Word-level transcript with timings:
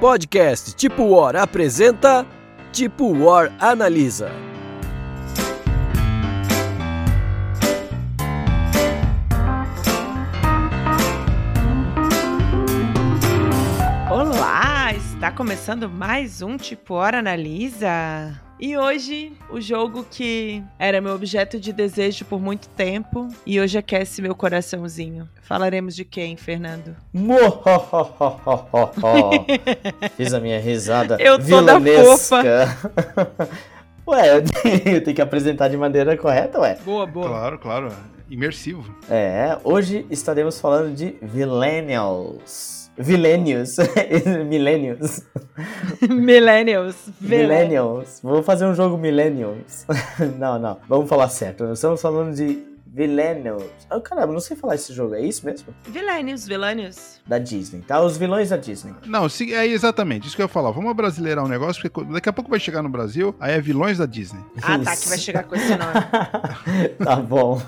Podcast 0.00 0.74
Tipo 0.76 1.10
War 1.10 1.36
apresenta 1.36 2.26
Tipo 2.72 3.12
War 3.22 3.52
Analisa. 3.60 4.32
Olá, 14.10 14.94
está 14.94 15.30
começando 15.30 15.86
mais 15.86 16.40
um 16.40 16.56
Tipo 16.56 16.94
Hora 16.94 17.18
Analisa. 17.18 18.40
E 18.60 18.76
hoje, 18.76 19.32
o 19.48 19.58
jogo 19.58 20.04
que 20.10 20.62
era 20.78 21.00
meu 21.00 21.14
objeto 21.14 21.58
de 21.58 21.72
desejo 21.72 22.26
por 22.26 22.38
muito 22.38 22.68
tempo 22.68 23.26
e 23.46 23.58
hoje 23.58 23.78
aquece 23.78 24.20
meu 24.20 24.34
coraçãozinho. 24.34 25.26
Falaremos 25.40 25.96
de 25.96 26.04
quem, 26.04 26.36
Fernando? 26.36 26.94
Fiz 30.14 30.34
a 30.34 30.40
minha 30.40 30.60
risada 30.60 31.16
Eu 31.18 31.38
toda 31.38 31.78
vilanesca. 31.78 32.68
Ué, 34.06 34.36
eu 34.36 34.42
tenho 35.02 35.16
que 35.16 35.22
apresentar 35.22 35.68
de 35.68 35.78
maneira 35.78 36.14
correta, 36.18 36.60
ué. 36.60 36.76
Boa, 36.84 37.06
boa. 37.06 37.28
Claro, 37.28 37.58
claro. 37.58 37.88
Imersivo. 38.28 38.84
É, 39.08 39.56
hoje 39.64 40.04
estaremos 40.10 40.60
falando 40.60 40.94
de 40.94 41.16
Millennials. 41.32 42.79
Millennials. 43.06 43.76
Millennials. 44.46 45.24
Millennials. 46.08 46.96
Millennials. 47.20 48.20
Vou 48.22 48.42
fazer 48.42 48.66
um 48.66 48.74
jogo 48.74 48.98
Millennials. 48.98 49.86
não, 50.38 50.58
não. 50.58 50.78
Vamos 50.88 51.08
falar 51.08 51.28
certo. 51.28 51.64
Nós 51.64 51.78
estamos 51.78 52.00
falando 52.00 52.34
de 52.34 52.69
Millennials. 52.92 53.64
Oh, 53.90 54.00
caramba, 54.00 54.32
não 54.32 54.40
sei 54.40 54.56
falar 54.56 54.74
esse 54.74 54.92
jogo. 54.92 55.14
É 55.14 55.20
isso 55.20 55.44
mesmo? 55.46 55.68
Millennials, 55.88 56.46
Millennials. 56.48 57.20
Da 57.26 57.38
Disney, 57.38 57.80
tá? 57.82 58.00
Os 58.00 58.16
vilões 58.16 58.50
da 58.50 58.56
Disney. 58.56 58.92
Não, 59.06 59.28
se- 59.28 59.54
é 59.54 59.66
exatamente 59.66 60.26
isso 60.26 60.36
que 60.36 60.42
eu 60.42 60.44
ia 60.46 60.48
falar. 60.48 60.70
Vamos 60.72 60.94
brasileirar 60.94 61.44
um 61.44 61.48
negócio, 61.48 61.80
porque 61.88 62.12
daqui 62.12 62.28
a 62.28 62.32
pouco 62.32 62.50
vai 62.50 62.58
chegar 62.60 62.82
no 62.82 62.88
Brasil, 62.88 63.34
aí 63.38 63.52
é 63.54 63.60
vilões 63.60 63.98
da 63.98 64.06
Disney. 64.06 64.40
Ah, 64.62 64.78
tá, 64.78 64.92
Isso. 64.92 65.02
que 65.04 65.08
vai 65.08 65.18
chegar 65.18 65.44
com 65.44 65.54
esse 65.54 65.70
nome. 65.70 65.92
tá 67.04 67.16
bom. 67.16 67.60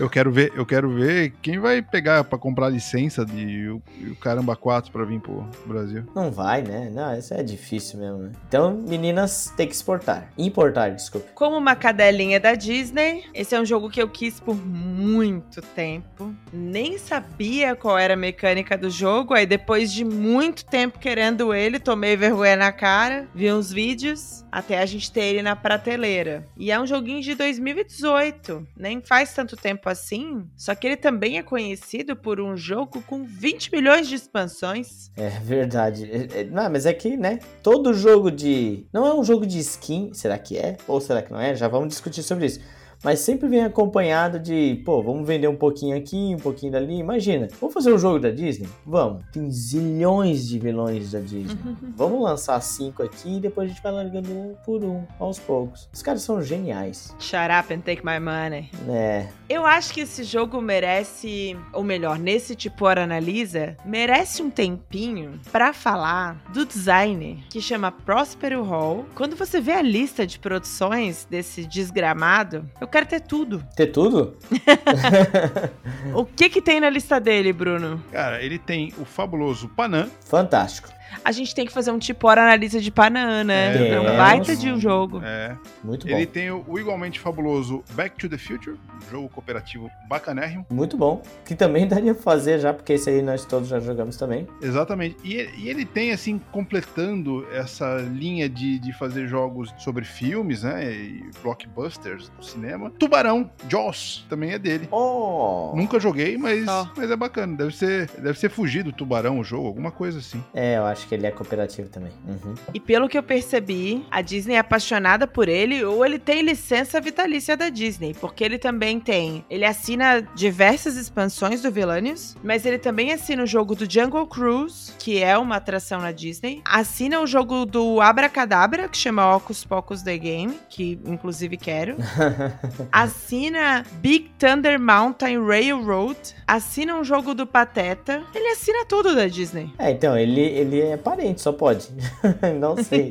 Eu 0.00 0.08
quero 0.08 0.32
ver, 0.32 0.50
eu 0.56 0.64
quero 0.64 0.88
ver 0.94 1.34
quem 1.42 1.58
vai 1.58 1.82
pegar 1.82 2.24
pra 2.24 2.38
comprar 2.38 2.70
licença 2.70 3.22
de 3.22 3.68
o, 3.68 3.82
o 4.12 4.16
Caramba 4.16 4.56
4 4.56 4.90
pra 4.90 5.04
vir 5.04 5.20
pro 5.20 5.46
Brasil. 5.66 6.04
Não 6.14 6.30
vai, 6.30 6.62
né? 6.62 6.90
Não, 6.90 7.14
isso 7.18 7.34
é 7.34 7.42
difícil 7.42 7.98
mesmo, 8.00 8.16
né? 8.18 8.32
Então, 8.48 8.72
meninas, 8.88 9.52
tem 9.54 9.68
que 9.68 9.74
exportar. 9.74 10.28
Importar, 10.38 10.88
desculpe. 10.90 11.28
Como 11.34 11.58
uma 11.58 11.76
cadelinha 11.76 12.40
da 12.40 12.54
Disney, 12.54 13.24
esse 13.34 13.54
é 13.54 13.60
um 13.60 13.64
jogo 13.66 13.90
que 13.90 14.00
eu 14.00 14.08
quis 14.08 14.40
por 14.40 14.53
muito 14.54 15.60
tempo. 15.60 16.34
Nem 16.52 16.98
sabia 16.98 17.74
qual 17.74 17.98
era 17.98 18.14
a 18.14 18.16
mecânica 18.16 18.76
do 18.78 18.88
jogo. 18.90 19.34
Aí, 19.34 19.46
depois 19.46 19.92
de 19.92 20.04
muito 20.04 20.64
tempo 20.64 20.98
querendo 20.98 21.52
ele, 21.52 21.78
tomei 21.78 22.16
vergonha 22.16 22.56
na 22.56 22.72
cara, 22.72 23.28
vi 23.34 23.52
uns 23.52 23.72
vídeos, 23.72 24.44
até 24.50 24.78
a 24.80 24.86
gente 24.86 25.10
ter 25.12 25.22
ele 25.24 25.42
na 25.42 25.54
prateleira. 25.56 26.46
E 26.56 26.70
é 26.70 26.80
um 26.80 26.86
joguinho 26.86 27.20
de 27.22 27.34
2018, 27.34 28.66
nem 28.76 29.00
faz 29.00 29.34
tanto 29.34 29.56
tempo 29.56 29.88
assim. 29.88 30.44
Só 30.56 30.74
que 30.74 30.86
ele 30.86 30.96
também 30.96 31.38
é 31.38 31.42
conhecido 31.42 32.16
por 32.16 32.40
um 32.40 32.56
jogo 32.56 33.02
com 33.02 33.24
20 33.24 33.72
milhões 33.72 34.08
de 34.08 34.14
expansões. 34.14 35.10
É 35.16 35.28
verdade. 35.28 36.04
É- 36.10 36.40
é- 36.40 36.44
Não, 36.44 36.70
mas 36.70 36.86
é 36.86 36.92
que, 36.92 37.16
né? 37.16 37.38
Todo 37.62 37.92
jogo 37.94 38.30
de. 38.30 38.86
Não 38.92 39.06
é 39.06 39.14
um 39.14 39.24
jogo 39.24 39.46
de 39.46 39.58
skin, 39.58 40.12
será 40.14 40.38
que 40.38 40.56
é? 40.56 40.76
Ou 40.86 41.00
será 41.00 41.22
que 41.22 41.32
não 41.32 41.40
é? 41.40 41.54
Já 41.54 41.68
vamos 41.68 41.88
discutir 41.88 42.22
sobre 42.22 42.46
isso. 42.46 42.60
Mas 43.04 43.20
sempre 43.20 43.46
vem 43.48 43.62
acompanhado 43.62 44.38
de, 44.40 44.80
pô, 44.84 45.02
vamos 45.02 45.26
vender 45.26 45.46
um 45.46 45.54
pouquinho 45.56 45.94
aqui, 45.96 46.34
um 46.34 46.38
pouquinho 46.38 46.72
dali. 46.72 46.98
Imagina, 46.98 47.48
vamos 47.60 47.74
fazer 47.74 47.92
um 47.92 47.98
jogo 47.98 48.18
da 48.18 48.30
Disney? 48.30 48.66
Vamos. 48.86 49.22
Tem 49.30 49.50
zilhões 49.50 50.48
de 50.48 50.58
vilões 50.58 51.12
da 51.12 51.20
Disney. 51.20 51.54
Vamos 51.96 52.22
lançar 52.22 52.60
cinco 52.60 53.02
aqui 53.02 53.36
e 53.36 53.40
depois 53.40 53.70
a 53.70 53.72
gente 53.72 53.82
vai 53.82 53.92
largando 53.92 54.32
um 54.32 54.54
por 54.64 54.82
um, 54.82 55.04
aos 55.18 55.38
poucos. 55.38 55.88
Os 55.92 56.02
caras 56.02 56.22
são 56.22 56.42
geniais. 56.42 57.14
Shut 57.20 57.50
up 57.60 57.72
and 57.72 57.80
take 57.80 58.04
my 58.04 58.18
money. 58.18 58.70
É, 58.88 59.26
Eu 59.48 59.64
acho 59.66 59.92
que 59.92 60.00
esse 60.00 60.24
jogo 60.24 60.60
merece, 60.60 61.56
ou 61.72 61.82
melhor, 61.84 62.18
nesse 62.18 62.54
tipo 62.56 62.84
Hora 62.86 63.04
Analisa, 63.04 63.76
merece 63.84 64.42
um 64.42 64.50
tempinho 64.50 65.38
pra 65.52 65.72
falar 65.72 66.42
do 66.52 66.64
design 66.64 67.44
que 67.50 67.60
chama 67.60 67.92
Prospero 67.92 68.62
Hall. 68.62 69.04
Quando 69.14 69.36
você 69.36 69.60
vê 69.60 69.72
a 69.72 69.82
lista 69.82 70.26
de 70.26 70.38
produções 70.38 71.26
desse 71.30 71.64
desgramado, 71.66 72.68
eu 72.80 72.88
quero 72.94 73.06
ter 73.06 73.20
tudo. 73.20 73.64
ter 73.74 73.88
tudo? 73.88 74.36
O 76.14 76.24
que 76.24 76.48
que 76.48 76.62
tem 76.62 76.78
na 76.80 76.88
lista 76.88 77.18
dele, 77.18 77.52
Bruno? 77.52 78.00
Cara, 78.12 78.40
ele 78.40 78.56
tem 78.58 78.92
o 78.98 79.04
fabuloso 79.04 79.68
Panam, 79.68 80.08
Fantástico. 80.24 80.88
A 81.24 81.32
gente 81.32 81.54
tem 81.54 81.66
que 81.66 81.72
fazer 81.72 81.90
um 81.90 81.98
tipo 81.98 82.26
Hora 82.28 82.42
Analisa 82.42 82.80
de 82.80 82.90
Panã, 82.90 83.44
né? 83.44 83.76
É, 83.76 83.88
É 83.88 84.00
um 84.00 84.04
temos. 84.04 84.16
baita 84.16 84.56
de 84.56 84.70
um 84.72 84.80
jogo. 84.80 85.20
é, 85.24 85.56
Muito 85.82 86.06
bom. 86.06 86.14
ele 86.14 86.26
tem 86.26 86.50
o, 86.50 86.64
o 86.66 86.78
igualmente 86.78 87.20
fabuloso 87.20 87.82
Back 87.92 88.16
to 88.16 88.28
the 88.28 88.38
Future, 88.38 88.76
um 88.76 89.10
jogo 89.10 89.28
cooperativo 89.28 89.90
bacanérrimo. 90.08 90.66
Muito 90.70 90.96
bom. 90.96 91.22
Que 91.44 91.54
também 91.54 91.86
daria 91.88 92.14
pra 92.14 92.22
fazer 92.22 92.58
já, 92.58 92.72
porque 92.72 92.94
esse 92.94 93.10
aí 93.10 93.22
nós 93.22 93.44
todos 93.44 93.68
já 93.68 93.78
jogamos 93.80 94.16
também. 94.16 94.46
Exatamente. 94.62 95.16
E, 95.24 95.34
ele- 95.34 95.52
e 95.58 95.68
ele 95.68 95.84
tem, 95.84 96.12
assim, 96.12 96.40
completando 96.50 97.46
essa 97.52 97.96
linha 97.98 98.48
de, 98.48 98.78
de 98.78 98.92
fazer 98.92 99.26
jogos 99.26 99.72
sobre 99.78 100.04
filmes, 100.04 100.62
né? 100.62 100.92
E 100.92 101.30
blockbusters 101.42 102.28
do 102.30 102.44
cinema. 102.44 102.90
Tubarão, 102.98 103.50
Jaws, 103.68 104.24
também 104.28 104.52
é 104.52 104.58
dele. 104.58 104.88
Oh! 104.90 105.72
Nunca 105.74 105.98
joguei, 105.98 106.36
mas, 106.36 106.66
Ó. 106.68 106.88
mas 106.96 107.10
é 107.10 107.16
bacana. 107.16 107.56
Deve 107.56 107.74
ser, 107.76 108.10
deve 108.18 108.38
ser 108.38 108.50
fugir 108.50 108.82
do 108.82 108.92
tubarão 108.92 109.38
o 109.38 109.44
jogo, 109.44 109.66
alguma 109.66 109.90
coisa 109.90 110.18
assim. 110.18 110.42
É, 110.54 110.76
eu 110.78 110.84
acho 110.84 111.03
que 111.06 111.14
ele 111.14 111.26
é 111.26 111.30
cooperativo 111.30 111.88
também. 111.88 112.12
Uhum. 112.26 112.54
E 112.72 112.80
pelo 112.80 113.08
que 113.08 113.16
eu 113.16 113.22
percebi, 113.22 114.04
a 114.10 114.20
Disney 114.20 114.54
é 114.54 114.58
apaixonada 114.58 115.26
por 115.26 115.48
ele 115.48 115.84
ou 115.84 116.04
ele 116.04 116.18
tem 116.18 116.42
licença 116.42 117.00
vitalícia 117.00 117.56
da 117.56 117.68
Disney, 117.68 118.14
porque 118.20 118.44
ele 118.44 118.58
também 118.58 118.98
tem, 119.00 119.44
ele 119.50 119.64
assina 119.64 120.22
diversas 120.34 120.96
expansões 120.96 121.62
do 121.62 121.70
Villainius, 121.70 122.36
mas 122.42 122.64
ele 122.66 122.78
também 122.78 123.12
assina 123.12 123.42
o 123.42 123.46
jogo 123.46 123.74
do 123.74 123.90
Jungle 123.90 124.26
Cruise, 124.26 124.92
que 124.98 125.22
é 125.22 125.36
uma 125.36 125.56
atração 125.56 126.00
na 126.00 126.12
Disney, 126.12 126.62
assina 126.64 127.20
o 127.20 127.26
jogo 127.26 127.64
do 127.64 128.00
Abracadabra, 128.00 128.88
que 128.88 128.96
chama 128.96 129.36
Ocus 129.36 129.64
Pocus 129.64 130.02
The 130.02 130.18
Game, 130.18 130.58
que 130.68 130.98
inclusive 131.04 131.56
quero, 131.56 131.96
assina 132.90 133.84
Big 133.94 134.30
Thunder 134.38 134.78
Mountain 134.80 135.44
Railroad, 135.44 136.18
assina 136.46 136.96
um 136.96 137.04
jogo 137.04 137.34
do 137.34 137.46
Pateta, 137.46 138.22
ele 138.34 138.48
assina 138.48 138.84
tudo 138.84 139.14
da 139.14 139.26
Disney. 139.26 139.72
É, 139.78 139.90
então, 139.90 140.16
ele, 140.16 140.40
ele 140.40 140.80
é 140.80 140.93
parente, 140.96 141.40
só 141.40 141.52
pode. 141.52 141.88
Não 142.60 142.76
sei. 142.82 143.08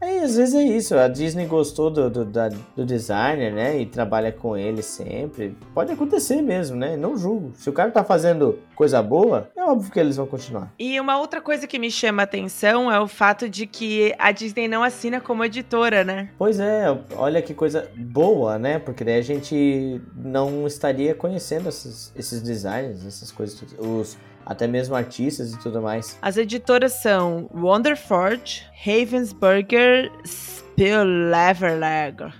Aí, 0.00 0.20
às 0.22 0.36
vezes 0.36 0.54
é 0.54 0.62
isso, 0.62 0.96
a 0.96 1.08
Disney 1.08 1.46
gostou 1.46 1.90
do, 1.90 2.08
do, 2.08 2.24
da- 2.24 2.50
do 2.76 2.84
designer, 2.86 3.52
né? 3.52 3.78
E 3.78 3.86
trabalha 3.86 4.30
com 4.32 4.56
ele 4.56 4.82
sempre. 4.82 5.56
Pode 5.74 5.92
acontecer 5.92 6.40
mesmo, 6.42 6.76
né? 6.76 6.96
Não 6.96 7.16
julgo. 7.16 7.52
Se 7.54 7.68
o 7.68 7.72
cara 7.72 7.90
tá 7.90 8.04
fazendo 8.04 8.58
coisa 8.78 9.02
boa, 9.02 9.50
é 9.56 9.64
óbvio 9.64 9.90
que 9.90 9.98
eles 9.98 10.16
vão 10.16 10.28
continuar. 10.28 10.72
E 10.78 11.00
uma 11.00 11.18
outra 11.18 11.40
coisa 11.40 11.66
que 11.66 11.80
me 11.80 11.90
chama 11.90 12.22
a 12.22 12.24
atenção 12.24 12.92
é 12.92 13.00
o 13.00 13.08
fato 13.08 13.48
de 13.48 13.66
que 13.66 14.14
a 14.16 14.30
Disney 14.30 14.68
não 14.68 14.84
assina 14.84 15.20
como 15.20 15.44
editora, 15.44 16.04
né? 16.04 16.30
Pois 16.38 16.60
é, 16.60 16.96
olha 17.16 17.42
que 17.42 17.52
coisa 17.52 17.90
boa, 17.96 18.56
né? 18.56 18.78
Porque 18.78 19.02
daí 19.02 19.18
a 19.18 19.22
gente 19.22 20.00
não 20.14 20.64
estaria 20.64 21.12
conhecendo 21.12 21.68
esses, 21.68 22.12
esses 22.14 22.40
designers, 22.40 23.04
essas 23.04 23.32
coisas, 23.32 23.60
os, 23.80 24.16
até 24.46 24.68
mesmo 24.68 24.94
artistas 24.94 25.52
e 25.52 25.58
tudo 25.58 25.82
mais. 25.82 26.16
As 26.22 26.36
editoras 26.36 26.92
são 26.92 27.50
Wonderforge, 27.52 28.64
Ravensburger, 28.84 30.08
Spielleverlager. 30.24 32.32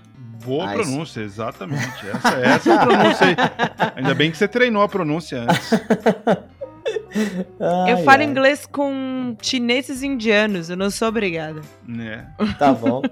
Boa 0.45 0.69
Ah, 0.69 0.73
pronúncia, 0.73 1.21
exatamente. 1.21 2.07
Essa, 2.07 2.29
essa 2.39 2.69
é 2.71 2.75
a 2.75 2.85
pronúncia 2.85 3.27
aí. 3.27 3.35
Ainda 3.95 4.13
bem 4.15 4.31
que 4.31 4.37
você 4.37 4.47
treinou 4.47 4.81
a 4.81 4.87
pronúncia 4.87 5.41
antes. 5.43 5.71
Eu 7.87 7.97
Ai, 7.97 8.03
falo 8.03 8.19
ai, 8.19 8.23
inglês 8.25 8.65
com 8.65 9.35
chineses 9.41 10.01
e 10.01 10.07
indianos, 10.07 10.69
eu 10.69 10.77
não 10.77 10.89
sou 10.89 11.07
obrigada. 11.07 11.61
Né? 11.87 12.27
Tá 12.57 12.71
bom. 12.73 13.01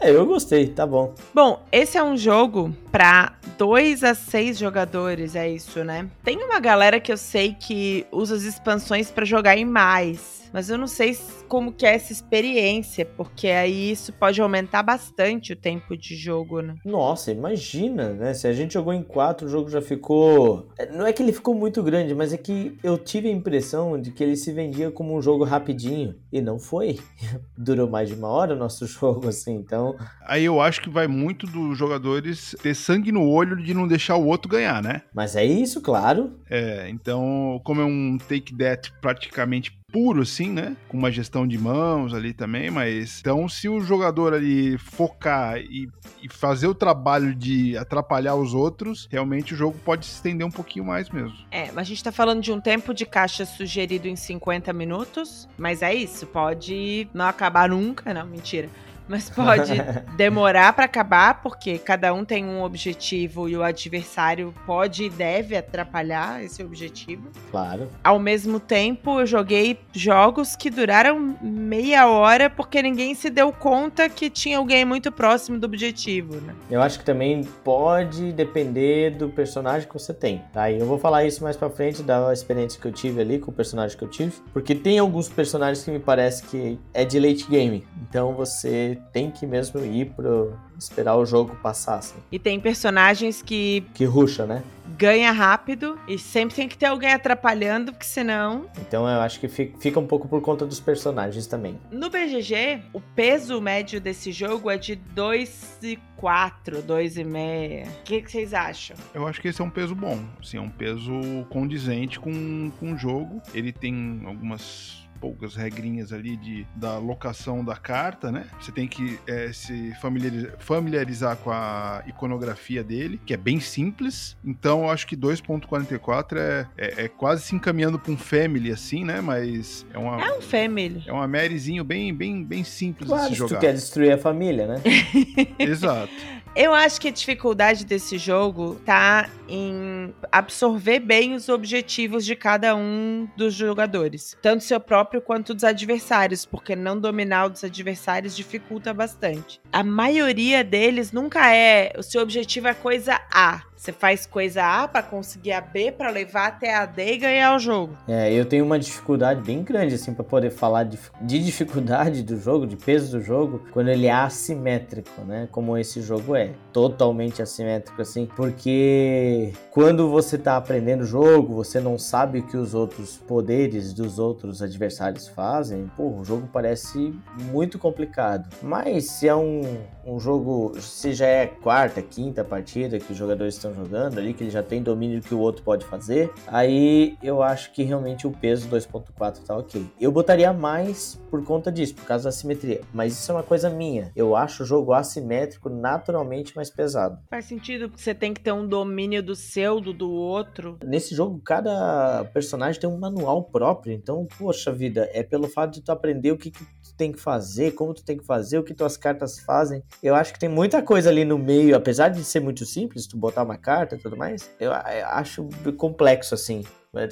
É, 0.00 0.12
eu 0.12 0.24
gostei, 0.26 0.68
tá 0.68 0.86
bom. 0.86 1.12
Bom, 1.34 1.60
esse 1.72 1.98
é 1.98 2.04
um 2.04 2.16
jogo 2.16 2.72
pra 2.90 3.34
2 3.56 4.04
a 4.04 4.14
6 4.14 4.58
jogadores, 4.58 5.34
é 5.36 5.48
isso, 5.48 5.84
né? 5.84 6.08
Tem 6.24 6.36
uma 6.42 6.60
galera 6.60 7.00
que 7.00 7.12
eu 7.12 7.16
sei 7.16 7.54
que 7.54 8.06
usa 8.12 8.34
as 8.36 8.42
expansões 8.42 9.10
pra 9.10 9.24
jogar 9.24 9.56
em 9.56 9.64
mais. 9.64 10.38
Mas 10.50 10.70
eu 10.70 10.78
não 10.78 10.86
sei 10.86 11.14
como 11.46 11.70
que 11.70 11.84
é 11.84 11.94
essa 11.94 12.10
experiência, 12.10 13.04
porque 13.04 13.48
aí 13.48 13.90
isso 13.90 14.14
pode 14.14 14.40
aumentar 14.40 14.82
bastante 14.82 15.52
o 15.52 15.56
tempo 15.56 15.94
de 15.94 16.16
jogo, 16.16 16.62
né? 16.62 16.74
Nossa, 16.86 17.30
imagina, 17.30 18.14
né? 18.14 18.32
Se 18.32 18.46
a 18.46 18.52
gente 18.54 18.72
jogou 18.72 18.94
em 18.94 19.02
quatro, 19.02 19.46
o 19.46 19.50
jogo 19.50 19.68
já 19.68 19.82
ficou. 19.82 20.66
é, 20.78 20.90
Não 20.90 21.06
é 21.06 21.12
que 21.12 21.22
ele 21.22 21.34
ficou 21.34 21.54
muito 21.54 21.82
grande, 21.82 22.14
mas 22.14 22.32
é 22.32 22.38
que 22.38 22.78
eu 22.82 22.96
tive 22.96 23.28
a 23.28 23.32
impressão 23.32 24.00
de 24.00 24.10
que 24.10 24.24
ele 24.24 24.36
se 24.36 24.50
vendia 24.50 24.90
como 24.90 25.14
um 25.14 25.20
jogo 25.20 25.44
rapidinho. 25.44 26.14
E 26.32 26.40
não 26.40 26.58
foi. 26.58 26.98
Durou 27.56 27.86
mais 27.88 28.08
de 28.08 28.14
uma 28.14 28.28
hora 28.28 28.54
o 28.54 28.58
nosso 28.58 28.86
jogo, 28.88 29.28
assim. 29.28 29.54
Então, 29.54 29.96
Aí 30.26 30.46
eu 30.46 30.62
acho 30.62 30.80
que 30.80 30.88
vai 30.88 31.06
muito 31.06 31.46
dos 31.46 31.76
jogadores 31.76 32.56
ter 32.62 32.74
sangue 32.78 33.12
no 33.12 33.28
olho 33.28 33.56
de 33.56 33.74
não 33.74 33.86
deixar 33.86 34.16
o 34.16 34.26
outro 34.26 34.48
ganhar, 34.48 34.82
né? 34.82 35.02
mas 35.12 35.36
é 35.36 35.44
isso, 35.44 35.80
claro. 35.80 36.38
É, 36.48 36.88
então, 36.88 37.60
como 37.64 37.80
é 37.80 37.84
um 37.84 38.16
take 38.18 38.56
that 38.56 38.92
praticamente 39.00 39.76
puro, 39.90 40.22
assim, 40.22 40.50
né? 40.50 40.76
Com 40.86 40.98
uma 40.98 41.10
gestão 41.10 41.46
de 41.46 41.58
mãos 41.58 42.12
ali 42.12 42.32
também, 42.32 42.70
mas. 42.70 43.20
Então, 43.20 43.48
se 43.48 43.68
o 43.68 43.80
jogador 43.80 44.34
ali 44.34 44.76
focar 44.78 45.58
e, 45.58 45.88
e 46.22 46.28
fazer 46.28 46.66
o 46.66 46.74
trabalho 46.74 47.34
de 47.34 47.76
atrapalhar 47.76 48.34
os 48.34 48.54
outros, 48.54 49.08
realmente 49.10 49.54
o 49.54 49.56
jogo 49.56 49.78
pode 49.84 50.06
se 50.06 50.14
estender 50.14 50.46
um 50.46 50.50
pouquinho 50.50 50.84
mais 50.84 51.08
mesmo. 51.10 51.36
É, 51.50 51.72
mas 51.72 51.78
a 51.78 51.84
gente 51.84 52.04
tá 52.04 52.12
falando 52.12 52.42
de 52.42 52.52
um 52.52 52.60
tempo 52.60 52.92
de 52.92 53.06
caixa 53.06 53.44
sugerido 53.44 54.06
em 54.06 54.16
50 54.16 54.72
minutos, 54.72 55.48
mas 55.56 55.82
é 55.82 55.94
isso, 55.94 56.26
pode 56.26 57.08
não 57.14 57.26
acabar 57.26 57.68
nunca, 57.68 58.12
não, 58.12 58.26
mentira. 58.26 58.68
Mas 59.08 59.30
pode 59.30 59.72
demorar 60.16 60.72
para 60.72 60.84
acabar, 60.84 61.42
porque 61.42 61.78
cada 61.78 62.12
um 62.12 62.24
tem 62.24 62.44
um 62.44 62.62
objetivo 62.62 63.48
e 63.48 63.56
o 63.56 63.62
adversário 63.62 64.54
pode 64.66 65.04
e 65.04 65.10
deve 65.10 65.56
atrapalhar 65.56 66.44
esse 66.44 66.62
objetivo. 66.62 67.28
Claro. 67.50 67.88
Ao 68.04 68.18
mesmo 68.18 68.60
tempo, 68.60 69.20
eu 69.20 69.26
joguei 69.26 69.78
jogos 69.92 70.54
que 70.54 70.70
duraram 70.70 71.36
meia 71.40 72.06
hora 72.08 72.50
porque 72.50 72.82
ninguém 72.82 73.14
se 73.14 73.30
deu 73.30 73.52
conta 73.52 74.08
que 74.08 74.28
tinha 74.28 74.58
alguém 74.58 74.84
muito 74.84 75.10
próximo 75.10 75.58
do 75.58 75.64
objetivo, 75.64 76.36
né? 76.40 76.54
Eu 76.70 76.82
acho 76.82 76.98
que 76.98 77.04
também 77.04 77.42
pode 77.64 78.32
depender 78.32 79.10
do 79.10 79.28
personagem 79.28 79.88
que 79.88 79.94
você 79.94 80.12
tem, 80.12 80.42
tá? 80.52 80.70
E 80.70 80.78
eu 80.78 80.86
vou 80.86 80.98
falar 80.98 81.24
isso 81.24 81.42
mais 81.42 81.56
pra 81.56 81.70
frente 81.70 82.02
da 82.02 82.32
experiência 82.32 82.80
que 82.80 82.86
eu 82.86 82.92
tive 82.92 83.20
ali 83.20 83.38
com 83.38 83.50
o 83.50 83.54
personagem 83.54 83.96
que 83.96 84.04
eu 84.04 84.08
tive, 84.08 84.32
porque 84.52 84.74
tem 84.74 84.98
alguns 84.98 85.28
personagens 85.28 85.84
que 85.84 85.90
me 85.90 85.98
parece 85.98 86.42
que 86.44 86.78
é 86.92 87.04
de 87.04 87.18
late 87.18 87.46
game, 87.48 87.86
então 88.08 88.34
você 88.34 88.97
tem 89.12 89.30
que 89.30 89.46
mesmo 89.46 89.84
ir 89.84 90.10
pro 90.14 90.54
esperar 90.78 91.16
o 91.16 91.24
jogo 91.26 91.56
passar, 91.56 91.96
assim. 91.98 92.16
E 92.30 92.38
tem 92.38 92.60
personagens 92.60 93.42
que 93.42 93.84
Que 93.94 94.04
ruxa, 94.04 94.46
né? 94.46 94.62
ganha 94.96 95.30
rápido 95.32 95.98
e 96.08 96.18
sempre 96.18 96.56
tem 96.56 96.66
que 96.68 96.76
ter 96.76 96.86
alguém 96.86 97.12
atrapalhando, 97.12 97.92
porque 97.92 98.06
senão 98.06 98.66
Então 98.80 99.08
eu 99.08 99.20
acho 99.20 99.38
que 99.38 99.46
fi- 99.48 99.72
fica 99.78 100.00
um 100.00 100.06
pouco 100.06 100.26
por 100.26 100.40
conta 100.40 100.64
dos 100.66 100.80
personagens 100.80 101.46
também. 101.46 101.78
No 101.90 102.08
BGG, 102.10 102.82
o 102.92 103.00
peso 103.00 103.60
médio 103.60 104.00
desse 104.00 104.32
jogo 104.32 104.70
é 104.70 104.76
de 104.78 104.96
2,4, 105.14 106.82
2,5. 106.82 107.88
O 107.88 108.02
que, 108.04 108.22
que 108.22 108.30
vocês 108.30 108.54
acham? 108.54 108.96
Eu 109.14 109.26
acho 109.26 109.40
que 109.40 109.48
esse 109.48 109.60
é 109.60 109.64
um 109.64 109.70
peso 109.70 109.94
bom. 109.94 110.18
Assim, 110.40 110.56
é 110.56 110.60
um 110.60 110.70
peso 110.70 111.12
condizente 111.50 112.18
com, 112.18 112.70
com 112.78 112.92
o 112.92 112.96
jogo. 112.98 113.40
Ele 113.54 113.72
tem 113.72 114.22
algumas 114.26 115.06
poucas 115.20 115.54
regrinhas 115.56 116.12
ali 116.12 116.36
de, 116.36 116.66
da 116.74 116.98
locação 116.98 117.64
da 117.64 117.76
carta, 117.76 118.30
né? 118.30 118.46
Você 118.60 118.72
tem 118.72 118.86
que 118.86 119.18
eh, 119.26 119.50
se 119.52 119.92
familiarizar, 120.00 120.52
familiarizar 120.58 121.36
com 121.36 121.50
a 121.50 122.02
iconografia 122.06 122.82
dele, 122.82 123.20
que 123.24 123.34
é 123.34 123.36
bem 123.36 123.60
simples. 123.60 124.36
Então, 124.44 124.84
eu 124.84 124.90
acho 124.90 125.06
que 125.06 125.16
2.44 125.16 126.36
é, 126.36 126.66
é, 126.76 127.04
é 127.04 127.08
quase 127.08 127.42
se 127.42 127.54
encaminhando 127.54 127.98
para 127.98 128.12
um 128.12 128.16
family, 128.16 128.70
assim, 128.70 129.04
né? 129.04 129.20
Mas 129.20 129.84
é 129.92 129.98
uma... 129.98 130.24
É 130.24 130.32
um 130.36 130.40
family. 130.40 131.02
É 131.06 131.12
uma 131.12 131.26
Maryzinho 131.26 131.84
bem, 131.84 132.14
bem, 132.14 132.44
bem 132.44 132.64
simples 132.64 133.08
Claro, 133.08 133.24
de 133.24 133.28
se 133.30 133.34
se 133.34 133.42
tu 133.42 133.48
jogar. 133.48 133.60
quer 133.60 133.72
destruir 133.74 134.12
a 134.12 134.18
família, 134.18 134.66
né? 134.66 134.82
Exato. 135.58 136.12
Eu 136.56 136.74
acho 136.74 137.00
que 137.00 137.08
a 137.08 137.12
dificuldade 137.12 137.84
desse 137.84 138.18
jogo 138.18 138.76
tá 138.84 139.28
em 139.48 140.12
absorver 140.30 141.00
bem 141.00 141.34
os 141.34 141.48
objetivos 141.48 142.24
de 142.24 142.34
cada 142.34 142.74
um 142.74 143.28
dos 143.36 143.54
jogadores, 143.54 144.36
tanto 144.42 144.64
seu 144.64 144.80
próprio 144.80 145.20
quanto 145.20 145.54
dos 145.54 145.64
adversários, 145.64 146.44
porque 146.44 146.74
não 146.74 146.98
dominar 146.98 147.50
os 147.50 147.62
adversários 147.62 148.36
dificulta 148.36 148.92
bastante. 148.92 149.60
A 149.72 149.82
maioria 149.84 150.64
deles 150.64 151.12
nunca 151.12 151.54
é 151.54 151.92
o 151.96 152.02
seu 152.02 152.22
objetivo 152.22 152.68
é 152.68 152.74
coisa 152.74 153.20
A. 153.32 153.62
Você 153.78 153.92
faz 153.92 154.26
coisa 154.26 154.64
A 154.64 154.88
pra 154.88 155.04
conseguir 155.04 155.52
a 155.52 155.60
B 155.60 155.92
pra 155.92 156.10
levar 156.10 156.48
até 156.48 156.74
a 156.74 156.84
D 156.84 157.12
e 157.12 157.16
ganhar 157.16 157.54
o 157.54 157.60
jogo. 157.60 157.96
É, 158.08 158.32
eu 158.32 158.44
tenho 158.44 158.64
uma 158.64 158.76
dificuldade 158.76 159.40
bem 159.40 159.62
grande, 159.62 159.94
assim, 159.94 160.12
pra 160.12 160.24
poder 160.24 160.50
falar 160.50 160.82
de, 160.82 160.98
de 161.20 161.38
dificuldade 161.38 162.24
do 162.24 162.36
jogo, 162.36 162.66
de 162.66 162.76
peso 162.76 163.16
do 163.16 163.22
jogo, 163.22 163.62
quando 163.70 163.88
ele 163.88 164.06
é 164.06 164.12
assimétrico, 164.12 165.20
né? 165.20 165.48
Como 165.52 165.78
esse 165.78 166.02
jogo 166.02 166.34
é. 166.34 166.37
Totalmente 166.72 167.42
assimétrico, 167.42 168.00
assim. 168.00 168.26
Porque 168.36 169.52
quando 169.70 170.08
você 170.08 170.38
tá 170.38 170.56
aprendendo 170.56 171.02
o 171.02 171.06
jogo, 171.06 171.54
você 171.54 171.80
não 171.80 171.98
sabe 171.98 172.38
o 172.38 172.42
que 172.46 172.56
os 172.56 172.74
outros 172.74 173.16
poderes 173.16 173.92
dos 173.92 174.18
outros 174.18 174.62
adversários 174.62 175.26
fazem, 175.28 175.90
pô, 175.96 176.10
o 176.20 176.24
jogo 176.24 176.48
parece 176.52 177.14
muito 177.50 177.78
complicado. 177.78 178.48
Mas 178.62 179.06
se 179.06 179.26
é 179.26 179.34
um, 179.34 179.62
um 180.06 180.20
jogo, 180.20 180.78
se 180.80 181.12
já 181.12 181.26
é 181.26 181.46
quarta, 181.46 182.00
quinta 182.00 182.44
partida 182.44 182.98
que 182.98 183.12
os 183.12 183.18
jogadores 183.18 183.54
estão 183.54 183.74
jogando 183.74 184.18
ali, 184.18 184.32
que 184.32 184.44
ele 184.44 184.50
já 184.50 184.62
tem 184.62 184.82
domínio 184.82 185.20
do 185.20 185.26
que 185.26 185.34
o 185.34 185.40
outro 185.40 185.62
pode 185.62 185.84
fazer, 185.84 186.30
aí 186.46 187.16
eu 187.22 187.42
acho 187.42 187.72
que 187.72 187.82
realmente 187.82 188.26
o 188.26 188.30
peso 188.30 188.68
2.4 188.68 189.38
tá 189.44 189.56
ok. 189.56 189.84
Eu 190.00 190.12
botaria 190.12 190.52
mais 190.52 191.18
por 191.30 191.44
conta 191.44 191.72
disso, 191.72 191.94
por 191.94 192.04
causa 192.04 192.24
da 192.24 192.32
simetria, 192.32 192.82
mas 192.92 193.14
isso 193.14 193.32
é 193.32 193.34
uma 193.34 193.42
coisa 193.42 193.68
minha. 193.68 194.12
Eu 194.14 194.36
acho 194.36 194.62
o 194.62 194.66
jogo 194.66 194.92
assimétrico 194.92 195.68
naturalmente 195.68 196.27
mais 196.54 196.70
pesado. 196.70 197.18
Faz 197.28 197.44
sentido 197.44 197.88
porque 197.88 198.02
você 198.02 198.14
tem 198.14 198.32
que 198.32 198.40
ter 198.40 198.52
um 198.52 198.66
domínio 198.66 199.22
do 199.22 199.34
seu, 199.34 199.80
do 199.80 199.92
do 199.92 200.10
outro. 200.10 200.78
Nesse 200.84 201.14
jogo, 201.14 201.40
cada 201.44 202.24
personagem 202.32 202.80
tem 202.80 202.88
um 202.88 202.98
manual 202.98 203.44
próprio, 203.44 203.92
então, 203.92 204.26
poxa 204.38 204.72
vida, 204.72 205.08
é 205.12 205.22
pelo 205.22 205.48
fato 205.48 205.74
de 205.74 205.82
tu 205.82 205.90
aprender 205.90 206.32
o 206.32 206.38
que, 206.38 206.50
que 206.50 206.64
tem 206.98 207.12
que 207.12 207.20
fazer, 207.20 207.70
como 207.72 207.94
tu 207.94 208.04
tem 208.04 208.18
que 208.18 208.24
fazer, 208.26 208.58
o 208.58 208.62
que 208.64 208.74
tuas 208.74 208.96
cartas 208.96 209.38
fazem. 209.38 209.82
Eu 210.02 210.14
acho 210.14 210.32
que 210.32 210.38
tem 210.38 210.48
muita 210.48 210.82
coisa 210.82 211.08
ali 211.08 211.24
no 211.24 211.38
meio, 211.38 211.74
apesar 211.76 212.08
de 212.08 212.22
ser 212.24 212.40
muito 212.40 212.66
simples, 212.66 213.06
tu 213.06 213.16
botar 213.16 213.44
uma 213.44 213.56
carta 213.56 213.94
e 213.94 213.98
tudo 213.98 214.16
mais, 214.16 214.50
eu, 214.60 214.70
eu 214.72 215.06
acho 215.06 215.48
complexo 215.76 216.34
assim. 216.34 216.62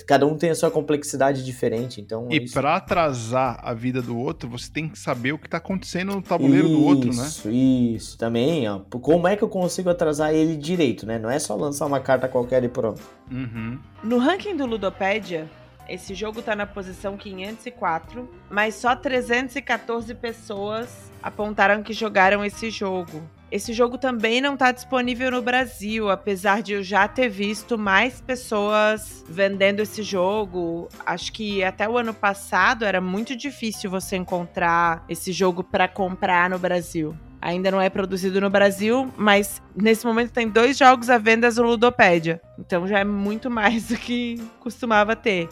Cada 0.07 0.27
um 0.27 0.37
tem 0.37 0.51
a 0.51 0.55
sua 0.55 0.71
complexidade 0.71 1.45
diferente, 1.45 2.01
então. 2.01 2.27
E 2.31 2.43
isso- 2.43 2.55
pra 2.55 2.77
atrasar 2.77 3.61
a 3.63 3.73
vida 3.75 4.01
do 4.03 4.19
outro, 4.19 4.49
você 4.49 4.73
tem 4.73 4.89
que 4.89 4.99
saber 4.99 5.33
o 5.33 5.39
que 5.39 5.49
tá 5.49 5.59
acontecendo 5.59 6.15
no 6.15 6.23
tabuleiro 6.23 6.67
do 6.67 6.83
outro, 6.83 7.15
né? 7.15 7.27
Isso, 7.27 7.51
isso, 7.51 8.19
também, 8.19 8.67
ó. 8.69 8.81
Como 8.81 9.29
é 9.29 9.37
que 9.37 9.45
eu 9.45 9.49
consigo 9.49 9.91
atrasar 9.91 10.35
ele 10.35 10.57
direito, 10.57 11.07
né? 11.07 11.19
Não 11.19 11.31
é 11.31 11.39
só 11.39 11.55
lançar 11.55 11.85
uma 11.87 12.01
carta 12.01 12.27
qualquer 12.27 12.65
e 12.65 12.69
pronto. 12.69 13.03
Uhum. 13.31 13.79
No 14.03 14.17
ranking 14.19 14.57
do 14.57 14.65
Ludopédia, 14.65 15.49
esse 15.89 16.15
jogo 16.15 16.43
tá 16.43 16.55
na 16.57 16.67
posição 16.67 17.17
504, 17.17 18.29
mas 18.51 18.75
só 18.75 18.95
314 18.95 20.15
pessoas 20.15 21.11
apontaram 21.23 21.83
que 21.83 21.93
jogaram 21.93 22.45
esse 22.45 22.71
jogo. 22.71 23.23
Esse 23.51 23.73
jogo 23.73 23.97
também 23.97 24.41
não 24.41 24.57
tá 24.57 24.73
disponível 24.73 25.31
no 25.31 25.41
Brasil, 25.41 26.11
apesar 26.11 26.63
de 26.63 26.73
eu 26.73 26.83
já 26.83 27.07
ter 27.07 27.29
visto 27.29 27.79
mais 27.79 28.21
pessoas 28.21 29.25
vendendo 29.29 29.81
esse 29.81 30.03
jogo. 30.03 30.89
Acho 31.05 31.33
que 31.33 31.63
até 31.63 31.89
o 31.89 31.97
ano 31.97 32.13
passado 32.13 32.85
era 32.85 33.01
muito 33.01 33.37
difícil 33.37 33.89
você 33.89 34.17
encontrar 34.17 35.05
esse 35.09 35.33
jogo 35.33 35.63
para 35.63 35.87
comprar 35.87 36.51
no 36.51 36.59
Brasil. 36.59 37.17
Ainda 37.41 37.71
não 37.71 37.81
é 37.81 37.89
produzido 37.89 38.41
no 38.41 38.51
Brasil, 38.51 39.13
mas 39.17 39.63
nesse 39.75 40.05
momento 40.05 40.33
tem 40.33 40.49
dois 40.49 40.77
jogos 40.77 41.09
à 41.09 41.17
venda 41.17 41.49
no 41.51 41.63
Ludopédia. 41.63 42.41
Então 42.59 42.89
já 42.89 42.99
é 42.99 43.05
muito 43.05 43.49
mais 43.49 43.89
do 43.89 43.97
que 43.97 44.43
costumava 44.59 45.15
ter. 45.15 45.49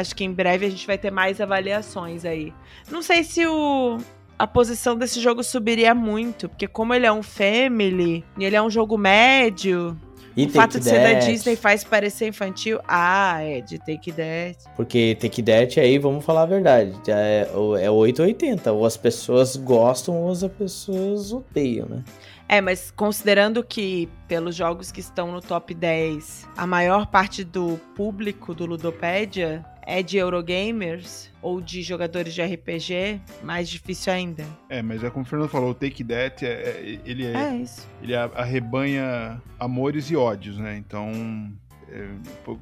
Acho 0.00 0.14
que 0.14 0.24
em 0.24 0.32
breve 0.32 0.66
a 0.66 0.70
gente 0.70 0.86
vai 0.86 0.98
ter 0.98 1.10
mais 1.10 1.40
avaliações 1.40 2.24
aí. 2.24 2.52
Não 2.90 3.02
sei 3.02 3.24
se 3.24 3.46
o, 3.46 3.98
a 4.38 4.46
posição 4.46 4.96
desse 4.96 5.20
jogo 5.20 5.42
subiria 5.42 5.94
muito, 5.94 6.48
porque 6.48 6.66
como 6.66 6.92
ele 6.92 7.06
é 7.06 7.12
um 7.12 7.22
family 7.22 8.24
e 8.38 8.44
ele 8.44 8.56
é 8.56 8.62
um 8.62 8.70
jogo 8.70 8.98
médio, 8.98 9.98
E 10.36 10.44
o 10.44 10.50
fato 10.50 10.78
de 10.78 10.84
ser 10.84 11.02
da 11.02 11.18
Disney 11.20 11.56
faz 11.56 11.82
parecer 11.82 12.28
infantil. 12.28 12.78
Ah, 12.86 13.42
é 13.42 13.62
de 13.62 13.78
Take 13.78 14.12
That. 14.12 14.58
Porque 14.76 15.16
Take 15.18 15.42
That 15.42 15.80
aí, 15.80 15.98
vamos 15.98 16.24
falar 16.24 16.42
a 16.42 16.46
verdade, 16.46 16.92
é, 17.08 17.48
é 17.80 17.90
880. 17.90 18.70
Ou 18.72 18.84
as 18.84 18.98
pessoas 18.98 19.56
gostam 19.56 20.14
ou 20.14 20.30
as 20.30 20.42
pessoas 20.44 21.32
odeiam, 21.32 21.86
né? 21.88 22.04
É, 22.48 22.60
mas 22.60 22.92
considerando 22.92 23.64
que, 23.64 24.08
pelos 24.28 24.54
jogos 24.54 24.92
que 24.92 25.00
estão 25.00 25.32
no 25.32 25.40
top 25.40 25.74
10, 25.74 26.46
a 26.56 26.66
maior 26.66 27.06
parte 27.06 27.42
do 27.42 27.80
público 27.96 28.54
do 28.54 28.66
Ludopédia 28.66 29.64
é 29.86 30.02
de 30.02 30.16
Eurogamers 30.18 31.30
ou 31.40 31.60
de 31.60 31.80
jogadores 31.80 32.34
de 32.34 32.42
RPG, 32.42 33.20
mais 33.42 33.68
difícil 33.68 34.12
ainda. 34.12 34.44
É, 34.68 34.82
mas 34.82 35.04
é 35.04 35.08
como 35.10 35.24
o 35.24 35.28
Fernando 35.28 35.48
falou, 35.48 35.70
o 35.70 35.74
Take 35.74 36.02
That, 36.02 36.44
é, 36.44 36.48
é- 36.50 37.00
ele, 37.04 37.24
é, 37.24 37.32
É 37.32 37.56
isso. 37.56 37.88
ele 38.02 38.14
arrebanha 38.14 39.40
amores 39.58 40.10
e 40.10 40.16
ódios, 40.16 40.58
né? 40.58 40.76
Então, 40.76 41.52
é, 41.88 42.08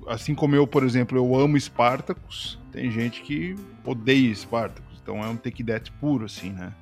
assim 0.06 0.34
como 0.34 0.54
eu, 0.54 0.66
por 0.66 0.84
exemplo, 0.84 1.16
eu 1.16 1.34
amo 1.34 1.58
Spartacus, 1.58 2.58
tem 2.70 2.90
gente 2.90 3.22
que 3.22 3.56
odeia 3.84 4.32
Spartacus. 4.34 4.84
Então 5.02 5.22
é 5.22 5.26
um 5.26 5.36
Take 5.36 5.64
That 5.64 5.90
puro, 5.92 6.26
assim, 6.26 6.50
né? 6.50 6.72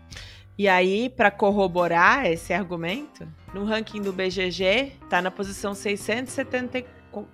E 0.59 0.69
aí, 0.69 1.09
para 1.09 1.31
corroborar 1.31 2.27
esse 2.27 2.53
argumento, 2.53 3.27
no 3.55 3.65
ranking 3.65 4.03
do 4.03 4.13
BGG, 4.13 4.93
tá 5.09 5.23
na 5.23 5.31
posição 5.31 5.75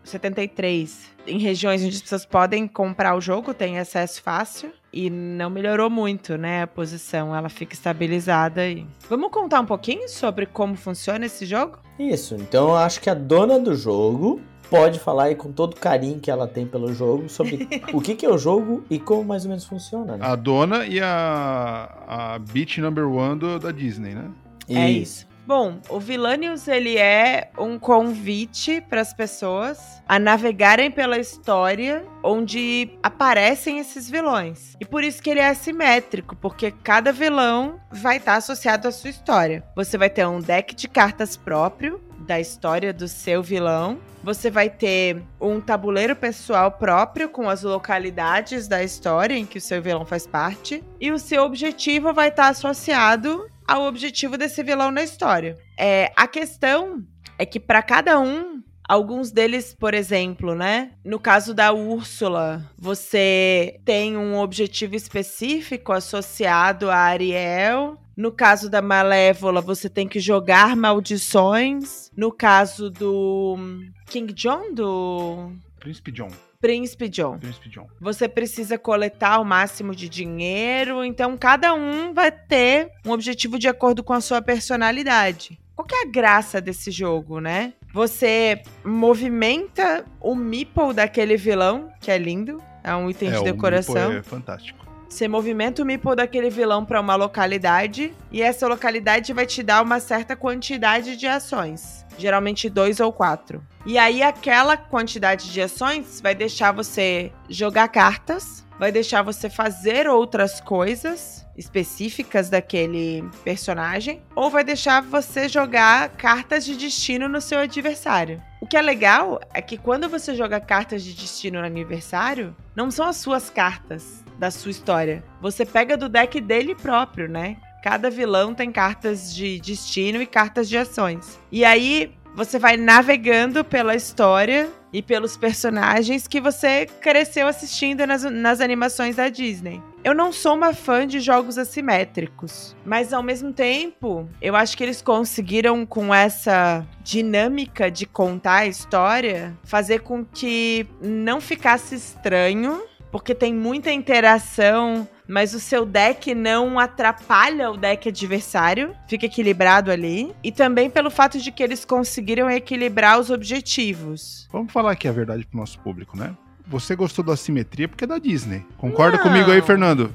673. 0.04 1.10
Em 1.26 1.38
regiões 1.38 1.82
onde 1.82 1.96
as 1.96 2.02
pessoas 2.02 2.24
podem 2.24 2.66
comprar 2.66 3.14
o 3.16 3.20
jogo, 3.20 3.54
tem 3.54 3.78
acesso 3.78 4.22
fácil. 4.22 4.72
E 4.92 5.10
não 5.10 5.50
melhorou 5.50 5.90
muito, 5.90 6.36
né? 6.36 6.62
A 6.62 6.66
posição, 6.66 7.34
ela 7.34 7.48
fica 7.48 7.74
estabilizada 7.74 8.62
aí. 8.62 8.86
Vamos 9.08 9.30
contar 9.30 9.60
um 9.60 9.66
pouquinho 9.66 10.08
sobre 10.08 10.46
como 10.46 10.74
funciona 10.76 11.26
esse 11.26 11.44
jogo? 11.44 11.78
Isso, 11.98 12.34
então 12.34 12.68
eu 12.68 12.76
acho 12.76 13.00
que 13.00 13.10
a 13.10 13.14
dona 13.14 13.58
do 13.58 13.74
jogo 13.74 14.40
pode 14.70 14.98
falar 14.98 15.24
aí 15.24 15.34
com 15.34 15.52
todo 15.52 15.74
o 15.74 15.76
carinho 15.76 16.20
que 16.20 16.30
ela 16.30 16.46
tem 16.46 16.66
pelo 16.66 16.92
jogo 16.92 17.28
sobre 17.28 17.68
o 17.92 18.00
que, 18.00 18.14
que 18.14 18.24
é 18.24 18.30
o 18.30 18.38
jogo 18.38 18.84
e 18.88 18.98
como 18.98 19.24
mais 19.24 19.44
ou 19.44 19.50
menos 19.50 19.64
funciona. 19.64 20.16
Né? 20.16 20.24
A 20.24 20.34
dona 20.34 20.86
e 20.86 21.00
a, 21.00 21.90
a 22.06 22.38
Beat 22.38 22.78
Number 22.78 23.06
One 23.06 23.38
do, 23.38 23.58
da 23.58 23.72
Disney, 23.72 24.14
né? 24.14 24.30
É 24.68 24.90
isso. 24.90 25.27
Bom, 25.48 25.80
o 25.88 25.98
Vilanius 25.98 26.68
ele 26.68 26.98
é 26.98 27.50
um 27.56 27.78
convite 27.78 28.82
para 28.82 29.00
as 29.00 29.14
pessoas 29.14 29.78
a 30.06 30.18
navegarem 30.18 30.90
pela 30.90 31.18
história 31.18 32.04
onde 32.22 32.90
aparecem 33.02 33.78
esses 33.78 34.10
vilões. 34.10 34.76
E 34.78 34.84
por 34.84 35.02
isso 35.02 35.22
que 35.22 35.30
ele 35.30 35.40
é 35.40 35.48
assimétrico, 35.48 36.36
porque 36.36 36.70
cada 36.70 37.12
vilão 37.12 37.80
vai 37.90 38.18
estar 38.18 38.32
tá 38.32 38.36
associado 38.36 38.88
à 38.88 38.92
sua 38.92 39.08
história. 39.08 39.64
Você 39.74 39.96
vai 39.96 40.10
ter 40.10 40.26
um 40.26 40.38
deck 40.38 40.74
de 40.74 40.86
cartas 40.86 41.34
próprio 41.34 41.98
da 42.26 42.38
história 42.38 42.92
do 42.92 43.08
seu 43.08 43.42
vilão. 43.42 43.98
Você 44.22 44.50
vai 44.50 44.68
ter 44.68 45.22
um 45.40 45.62
tabuleiro 45.62 46.14
pessoal 46.14 46.72
próprio 46.72 47.30
com 47.30 47.48
as 47.48 47.62
localidades 47.62 48.68
da 48.68 48.84
história 48.84 49.34
em 49.34 49.46
que 49.46 49.56
o 49.56 49.62
seu 49.62 49.80
vilão 49.80 50.04
faz 50.04 50.26
parte. 50.26 50.84
E 51.00 51.10
o 51.10 51.18
seu 51.18 51.42
objetivo 51.42 52.12
vai 52.12 52.28
estar 52.28 52.42
tá 52.42 52.48
associado 52.50 53.48
ao 53.68 53.82
objetivo 53.82 54.38
desse 54.38 54.62
vilão 54.62 54.90
na 54.90 55.02
história. 55.02 55.56
É, 55.76 56.10
a 56.16 56.26
questão 56.26 57.04
é 57.38 57.44
que 57.46 57.60
para 57.60 57.82
cada 57.82 58.18
um 58.18 58.58
Alguns 58.88 59.30
deles, 59.30 59.76
por 59.78 59.92
exemplo, 59.92 60.54
né? 60.54 60.92
No 61.04 61.20
caso 61.20 61.52
da 61.52 61.74
Úrsula, 61.74 62.64
você 62.78 63.78
tem 63.84 64.16
um 64.16 64.38
objetivo 64.38 64.96
específico 64.96 65.92
associado 65.92 66.90
a 66.90 66.96
Ariel. 66.96 67.98
No 68.16 68.32
caso 68.32 68.70
da 68.70 68.80
Malévola, 68.80 69.60
você 69.60 69.90
tem 69.90 70.08
que 70.08 70.18
jogar 70.18 70.74
maldições. 70.74 72.10
No 72.16 72.32
caso 72.32 72.88
do 72.88 73.58
King 74.06 74.32
John, 74.32 74.72
do. 74.72 75.52
Príncipe 75.78 76.10
John. 76.10 76.30
Príncipe 76.60 77.08
John. 77.08 77.38
Príncipe 77.38 77.68
John. 77.68 77.86
Você 78.00 78.28
precisa 78.28 78.76
coletar 78.76 79.38
o 79.38 79.44
máximo 79.44 79.94
de 79.94 80.08
dinheiro, 80.08 81.04
então 81.04 81.36
cada 81.36 81.72
um 81.72 82.12
vai 82.12 82.32
ter 82.32 82.90
um 83.06 83.12
objetivo 83.12 83.58
de 83.58 83.68
acordo 83.68 84.02
com 84.02 84.12
a 84.12 84.20
sua 84.20 84.42
personalidade. 84.42 85.58
Qual 85.76 85.86
que 85.86 85.94
é 85.94 86.02
a 86.02 86.10
graça 86.10 86.60
desse 86.60 86.90
jogo, 86.90 87.38
né? 87.38 87.74
Você 87.94 88.60
movimenta 88.84 90.04
o 90.20 90.34
meeple 90.34 90.92
daquele 90.92 91.36
vilão, 91.36 91.92
que 92.00 92.10
é 92.10 92.18
lindo, 92.18 92.60
é 92.82 92.92
um 92.94 93.08
item 93.08 93.28
é, 93.28 93.38
de 93.38 93.44
decoração. 93.44 94.10
O 94.10 94.18
é 94.18 94.22
fantástico. 94.22 94.84
Você 95.08 95.28
movimenta 95.28 95.82
o 95.82 95.86
meeple 95.86 96.16
daquele 96.16 96.50
vilão 96.50 96.84
para 96.84 97.00
uma 97.00 97.14
localidade 97.14 98.12
e 98.32 98.42
essa 98.42 98.66
localidade 98.66 99.32
vai 99.32 99.46
te 99.46 99.62
dar 99.62 99.80
uma 99.80 100.00
certa 100.00 100.34
quantidade 100.34 101.16
de 101.16 101.26
ações 101.26 102.07
geralmente 102.18 102.68
dois 102.68 103.00
ou 103.00 103.12
quatro. 103.12 103.62
E 103.86 103.96
aí 103.96 104.22
aquela 104.22 104.76
quantidade 104.76 105.50
de 105.50 105.62
ações 105.62 106.20
vai 106.20 106.34
deixar 106.34 106.72
você 106.72 107.32
jogar 107.48 107.88
cartas, 107.88 108.66
vai 108.78 108.92
deixar 108.92 109.22
você 109.22 109.48
fazer 109.48 110.06
outras 110.08 110.60
coisas 110.60 111.46
específicas 111.56 112.48
daquele 112.48 113.28
personagem, 113.42 114.22
ou 114.36 114.48
vai 114.48 114.62
deixar 114.62 115.02
você 115.02 115.48
jogar 115.48 116.10
cartas 116.10 116.64
de 116.64 116.76
destino 116.76 117.28
no 117.28 117.40
seu 117.40 117.58
adversário. 117.58 118.40
O 118.60 118.66
que 118.66 118.76
é 118.76 118.82
legal 118.82 119.40
é 119.52 119.60
que 119.60 119.76
quando 119.76 120.08
você 120.08 120.34
joga 120.34 120.60
cartas 120.60 121.02
de 121.02 121.14
destino 121.14 121.60
no 121.60 121.66
adversário, 121.66 122.54
não 122.76 122.90
são 122.90 123.06
as 123.06 123.16
suas 123.16 123.50
cartas 123.50 124.24
da 124.38 124.50
sua 124.50 124.70
história. 124.70 125.24
Você 125.40 125.66
pega 125.66 125.96
do 125.96 126.08
deck 126.08 126.40
dele 126.40 126.74
próprio, 126.74 127.28
né? 127.28 127.56
Cada 127.82 128.10
vilão 128.10 128.54
tem 128.54 128.72
cartas 128.72 129.34
de 129.34 129.60
destino 129.60 130.20
e 130.20 130.26
cartas 130.26 130.68
de 130.68 130.76
ações. 130.76 131.38
E 131.50 131.64
aí 131.64 132.12
você 132.34 132.58
vai 132.58 132.76
navegando 132.76 133.64
pela 133.64 133.94
história 133.94 134.68
e 134.92 135.02
pelos 135.02 135.36
personagens 135.36 136.26
que 136.26 136.40
você 136.40 136.86
cresceu 137.00 137.46
assistindo 137.46 138.06
nas, 138.06 138.22
nas 138.24 138.60
animações 138.60 139.16
da 139.16 139.28
Disney. 139.28 139.82
Eu 140.02 140.14
não 140.14 140.32
sou 140.32 140.54
uma 140.54 140.72
fã 140.72 141.06
de 141.06 141.20
jogos 141.20 141.58
assimétricos, 141.58 142.76
mas 142.84 143.12
ao 143.12 143.22
mesmo 143.22 143.52
tempo, 143.52 144.28
eu 144.40 144.54
acho 144.54 144.76
que 144.76 144.84
eles 144.84 145.02
conseguiram 145.02 145.84
com 145.84 146.14
essa 146.14 146.86
dinâmica 147.02 147.90
de 147.90 148.06
contar 148.06 148.58
a 148.58 148.66
história 148.66 149.56
fazer 149.64 150.00
com 150.00 150.24
que 150.24 150.86
não 151.02 151.40
ficasse 151.40 151.96
estranho, 151.96 152.82
porque 153.10 153.34
tem 153.34 153.52
muita 153.52 153.90
interação 153.90 155.06
mas 155.28 155.52
o 155.52 155.60
seu 155.60 155.84
deck 155.84 156.34
não 156.34 156.78
atrapalha 156.78 157.70
o 157.70 157.76
deck 157.76 158.08
adversário, 158.08 158.94
fica 159.06 159.26
equilibrado 159.26 159.90
ali. 159.90 160.34
E 160.42 160.50
também 160.50 160.88
pelo 160.88 161.10
fato 161.10 161.38
de 161.38 161.52
que 161.52 161.62
eles 161.62 161.84
conseguiram 161.84 162.50
equilibrar 162.50 163.20
os 163.20 163.30
objetivos. 163.30 164.48
Vamos 164.50 164.72
falar 164.72 164.92
aqui 164.92 165.06
a 165.06 165.12
verdade 165.12 165.46
pro 165.46 165.60
nosso 165.60 165.78
público, 165.80 166.16
né? 166.16 166.34
Você 166.66 166.96
gostou 166.96 167.24
da 167.24 167.36
simetria 167.36 167.88
porque 167.88 168.04
é 168.04 168.06
da 168.06 168.18
Disney. 168.18 168.64
Concorda 168.76 169.16
não. 169.18 169.24
comigo 169.24 169.50
aí, 169.50 169.62
Fernando? 169.62 170.14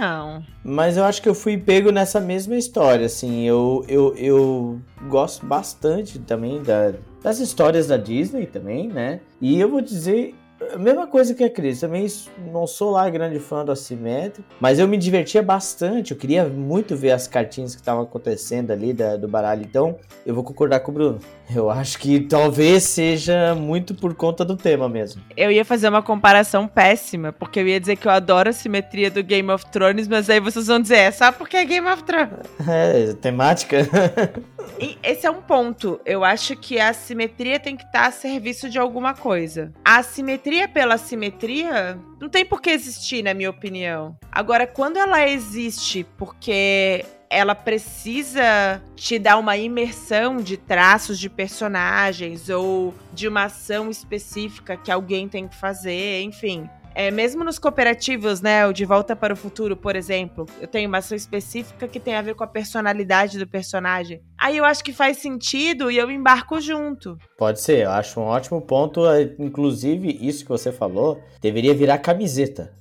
Não. 0.00 0.44
Mas 0.62 0.96
eu 0.96 1.04
acho 1.04 1.22
que 1.22 1.28
eu 1.28 1.34
fui 1.34 1.56
pego 1.56 1.90
nessa 1.90 2.20
mesma 2.20 2.56
história, 2.56 3.06
assim. 3.06 3.44
Eu, 3.46 3.84
eu, 3.88 4.14
eu 4.16 4.80
gosto 5.08 5.46
bastante 5.46 6.18
também 6.18 6.62
da, 6.62 6.94
das 7.22 7.38
histórias 7.38 7.86
da 7.86 7.96
Disney 7.96 8.46
também, 8.46 8.88
né? 8.88 9.20
E 9.40 9.60
eu 9.60 9.68
vou 9.68 9.80
dizer, 9.80 10.34
a 10.72 10.78
mesma 10.78 11.06
coisa 11.06 11.34
que 11.34 11.44
a 11.44 11.50
Cris, 11.50 11.80
também 11.80 12.06
não 12.52 12.66
sou 12.66 12.90
lá 12.90 13.08
grande 13.10 13.38
fã 13.38 13.64
do 13.64 13.72
assimétrico, 13.72 14.48
mas 14.60 14.78
eu 14.78 14.88
me 14.88 14.96
divertia 14.96 15.42
bastante, 15.42 16.12
eu 16.12 16.16
queria 16.16 16.44
muito 16.44 16.96
ver 16.96 17.12
as 17.12 17.26
cartinhas 17.26 17.74
que 17.74 17.80
estavam 17.80 18.02
acontecendo 18.02 18.70
ali 18.70 18.92
da, 18.92 19.16
do 19.16 19.28
baralho, 19.28 19.62
então 19.62 19.96
eu 20.24 20.34
vou 20.34 20.44
concordar 20.44 20.80
com 20.80 20.90
o 20.90 20.94
Bruno. 20.94 21.18
Eu 21.54 21.68
acho 21.68 21.98
que 21.98 22.20
talvez 22.20 22.84
seja 22.84 23.54
muito 23.54 23.94
por 23.94 24.14
conta 24.14 24.44
do 24.44 24.56
tema 24.56 24.88
mesmo. 24.88 25.22
Eu 25.36 25.50
ia 25.50 25.64
fazer 25.64 25.88
uma 25.88 26.02
comparação 26.02 26.66
péssima, 26.66 27.32
porque 27.32 27.60
eu 27.60 27.68
ia 27.68 27.78
dizer 27.78 27.96
que 27.96 28.06
eu 28.06 28.12
adoro 28.12 28.48
a 28.48 28.52
simetria 28.52 29.10
do 29.10 29.22
Game 29.22 29.50
of 29.50 29.66
Thrones, 29.66 30.08
mas 30.08 30.30
aí 30.30 30.40
vocês 30.40 30.66
vão 30.66 30.80
dizer, 30.80 30.96
é 30.96 31.10
só 31.10 31.30
porque 31.32 31.56
é 31.56 31.64
Game 31.64 31.86
of 31.88 32.02
Thrones. 32.04 32.30
É, 32.66 33.12
temática. 33.14 33.78
esse 35.02 35.26
é 35.26 35.30
um 35.30 35.40
ponto. 35.40 36.00
Eu 36.04 36.24
acho 36.24 36.56
que 36.56 36.78
a 36.78 36.92
simetria 36.92 37.60
tem 37.60 37.76
que 37.76 37.84
estar 37.84 38.06
a 38.06 38.10
serviço 38.10 38.68
de 38.68 38.78
alguma 38.78 39.14
coisa. 39.14 39.72
A 39.84 40.02
simetria 40.02 40.53
pela 40.72 40.96
simetria 40.96 41.98
não 42.20 42.28
tem 42.28 42.44
por 42.44 42.60
que 42.60 42.70
existir, 42.70 43.22
na 43.22 43.34
minha 43.34 43.50
opinião. 43.50 44.16
Agora, 44.30 44.66
quando 44.66 44.96
ela 44.96 45.28
existe 45.28 46.06
porque 46.16 47.04
ela 47.28 47.54
precisa 47.54 48.80
te 48.94 49.18
dar 49.18 49.38
uma 49.38 49.56
imersão 49.56 50.36
de 50.36 50.56
traços 50.56 51.18
de 51.18 51.28
personagens 51.28 52.48
ou 52.48 52.94
de 53.12 53.26
uma 53.26 53.44
ação 53.44 53.90
específica 53.90 54.76
que 54.76 54.90
alguém 54.90 55.28
tem 55.28 55.48
que 55.48 55.56
fazer, 55.56 56.22
enfim. 56.22 56.68
É, 56.94 57.10
mesmo 57.10 57.42
nos 57.42 57.58
cooperativos, 57.58 58.40
né? 58.40 58.66
O 58.66 58.72
De 58.72 58.84
Volta 58.84 59.16
para 59.16 59.34
o 59.34 59.36
Futuro, 59.36 59.76
por 59.76 59.96
exemplo, 59.96 60.46
eu 60.60 60.68
tenho 60.68 60.88
uma 60.88 60.98
ação 60.98 61.16
específica 61.16 61.88
que 61.88 61.98
tem 61.98 62.14
a 62.14 62.22
ver 62.22 62.34
com 62.34 62.44
a 62.44 62.46
personalidade 62.46 63.38
do 63.38 63.46
personagem. 63.46 64.22
Aí 64.38 64.56
eu 64.56 64.64
acho 64.64 64.84
que 64.84 64.92
faz 64.92 65.18
sentido 65.18 65.90
e 65.90 65.96
eu 65.96 66.10
embarco 66.10 66.60
junto. 66.60 67.18
Pode 67.36 67.60
ser, 67.60 67.84
eu 67.84 67.90
acho 67.90 68.20
um 68.20 68.24
ótimo 68.24 68.62
ponto. 68.62 69.06
É, 69.08 69.34
inclusive, 69.38 70.18
isso 70.20 70.44
que 70.44 70.50
você 70.50 70.70
falou 70.70 71.20
deveria 71.40 71.74
virar 71.74 71.98
camiseta. 71.98 72.72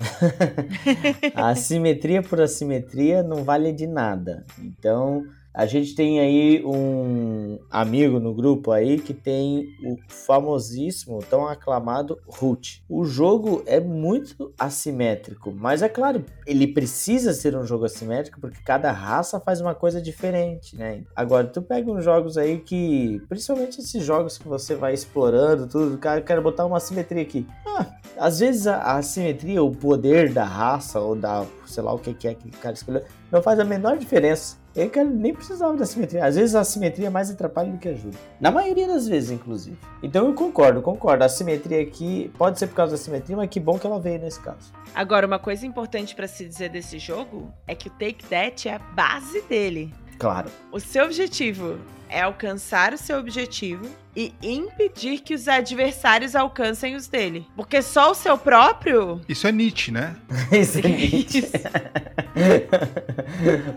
a 1.33 1.49
assimetria 1.49 2.21
por 2.21 2.39
assimetria 2.39 3.23
não 3.23 3.43
vale 3.43 3.71
de 3.71 3.87
nada. 3.87 4.45
Então. 4.59 5.23
A 5.53 5.67
gente 5.67 5.93
tem 5.93 6.19
aí 6.19 6.63
um 6.65 7.59
amigo 7.69 8.19
no 8.19 8.33
grupo 8.33 8.71
aí 8.71 8.99
que 8.99 9.13
tem 9.13 9.67
o 9.85 9.97
famosíssimo, 10.07 11.19
tão 11.29 11.47
aclamado 11.47 12.17
Root. 12.25 12.83
O 12.89 13.05
jogo 13.05 13.61
é 13.67 13.79
muito 13.79 14.51
assimétrico, 14.57 15.51
mas 15.51 15.83
é 15.83 15.89
claro, 15.89 16.25
ele 16.47 16.65
precisa 16.65 17.33
ser 17.33 17.55
um 17.55 17.65
jogo 17.65 17.85
assimétrico 17.85 18.41
porque 18.41 18.63
cada 18.65 18.91
raça 18.91 19.39
faz 19.39 19.61
uma 19.61 19.75
coisa 19.75 20.01
diferente, 20.01 20.75
né? 20.75 21.03
Agora, 21.15 21.45
tu 21.45 21.61
pega 21.61 21.91
uns 21.91 22.03
jogos 22.03 22.35
aí 22.35 22.57
que, 22.57 23.21
principalmente 23.29 23.79
esses 23.79 24.03
jogos 24.03 24.39
que 24.39 24.47
você 24.47 24.73
vai 24.73 24.93
explorando 24.93 25.67
tudo, 25.67 25.99
cara, 25.99 26.19
eu 26.19 26.25
quero 26.25 26.41
botar 26.41 26.65
uma 26.65 26.77
assimetria 26.77 27.21
aqui. 27.21 27.45
Ah, 27.67 27.85
às 28.17 28.39
vezes 28.39 28.65
a, 28.65 28.77
a 28.77 28.97
assimetria, 28.97 29.61
o 29.61 29.71
poder 29.71 30.33
da 30.33 30.45
raça 30.45 30.99
ou 30.99 31.15
da, 31.15 31.45
sei 31.65 31.83
lá 31.83 31.93
o 31.93 31.99
que 31.99 32.27
é 32.27 32.33
que 32.33 32.47
o 32.47 32.51
cara 32.57 32.73
escolheu, 32.73 33.03
não 33.31 33.41
faz 33.41 33.59
a 33.59 33.63
menor 33.63 33.97
diferença. 33.97 34.62
Eu 34.75 34.89
nem 35.05 35.33
precisava 35.33 35.77
da 35.77 35.85
simetria. 35.85 36.25
Às 36.25 36.35
vezes 36.35 36.55
a 36.55 36.63
simetria 36.63 37.11
mais 37.11 37.29
atrapalha 37.29 37.71
do 37.71 37.77
que 37.77 37.89
ajuda. 37.89 38.17
Na 38.39 38.49
maioria 38.49 38.87
das 38.87 39.07
vezes, 39.07 39.29
inclusive. 39.29 39.77
Então 40.01 40.27
eu 40.27 40.33
concordo, 40.33 40.81
concordo. 40.81 41.23
A 41.23 41.29
simetria 41.29 41.81
aqui 41.81 42.31
pode 42.37 42.57
ser 42.57 42.67
por 42.67 42.75
causa 42.75 42.93
da 42.93 42.97
simetria, 42.97 43.37
mas 43.37 43.49
que 43.49 43.59
bom 43.59 43.77
que 43.77 43.85
ela 43.85 43.99
veio 43.99 44.19
nesse 44.19 44.39
caso. 44.39 44.73
Agora, 44.95 45.27
uma 45.27 45.39
coisa 45.39 45.65
importante 45.65 46.15
para 46.15 46.27
se 46.27 46.47
dizer 46.47 46.69
desse 46.69 46.97
jogo 46.97 47.53
é 47.67 47.75
que 47.75 47.87
o 47.87 47.91
Take 47.91 48.25
That 48.25 48.67
é 48.67 48.73
a 48.73 48.79
base 48.79 49.41
dele. 49.43 49.93
Claro. 50.17 50.49
O 50.71 50.79
seu 50.79 51.05
objetivo 51.05 51.77
é 52.09 52.21
alcançar 52.21 52.93
o 52.93 52.97
seu 52.97 53.17
objetivo 53.17 53.85
e 54.15 54.31
impedir 54.41 55.21
que 55.21 55.33
os 55.33 55.47
adversários 55.47 56.35
alcancem 56.35 56.95
os 56.95 57.07
dele. 57.07 57.47
Porque 57.55 57.81
só 57.81 58.11
o 58.11 58.13
seu 58.13 58.37
próprio. 58.37 59.19
Isso 59.27 59.47
é 59.47 59.51
Nietzsche, 59.51 59.91
né? 59.91 60.15
Isso 60.51 60.77
é 60.77 60.81
Nietzsche. 60.87 61.41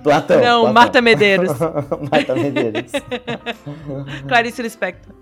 Platão. 0.05 0.37
Não, 0.41 0.61
Platão. 0.61 0.73
Marta 0.73 1.01
Medeiros. 1.01 1.51
Marta 2.13 2.35
Medeiros. 2.35 2.93
Clarice 4.29 4.61
Lispector. 4.61 5.15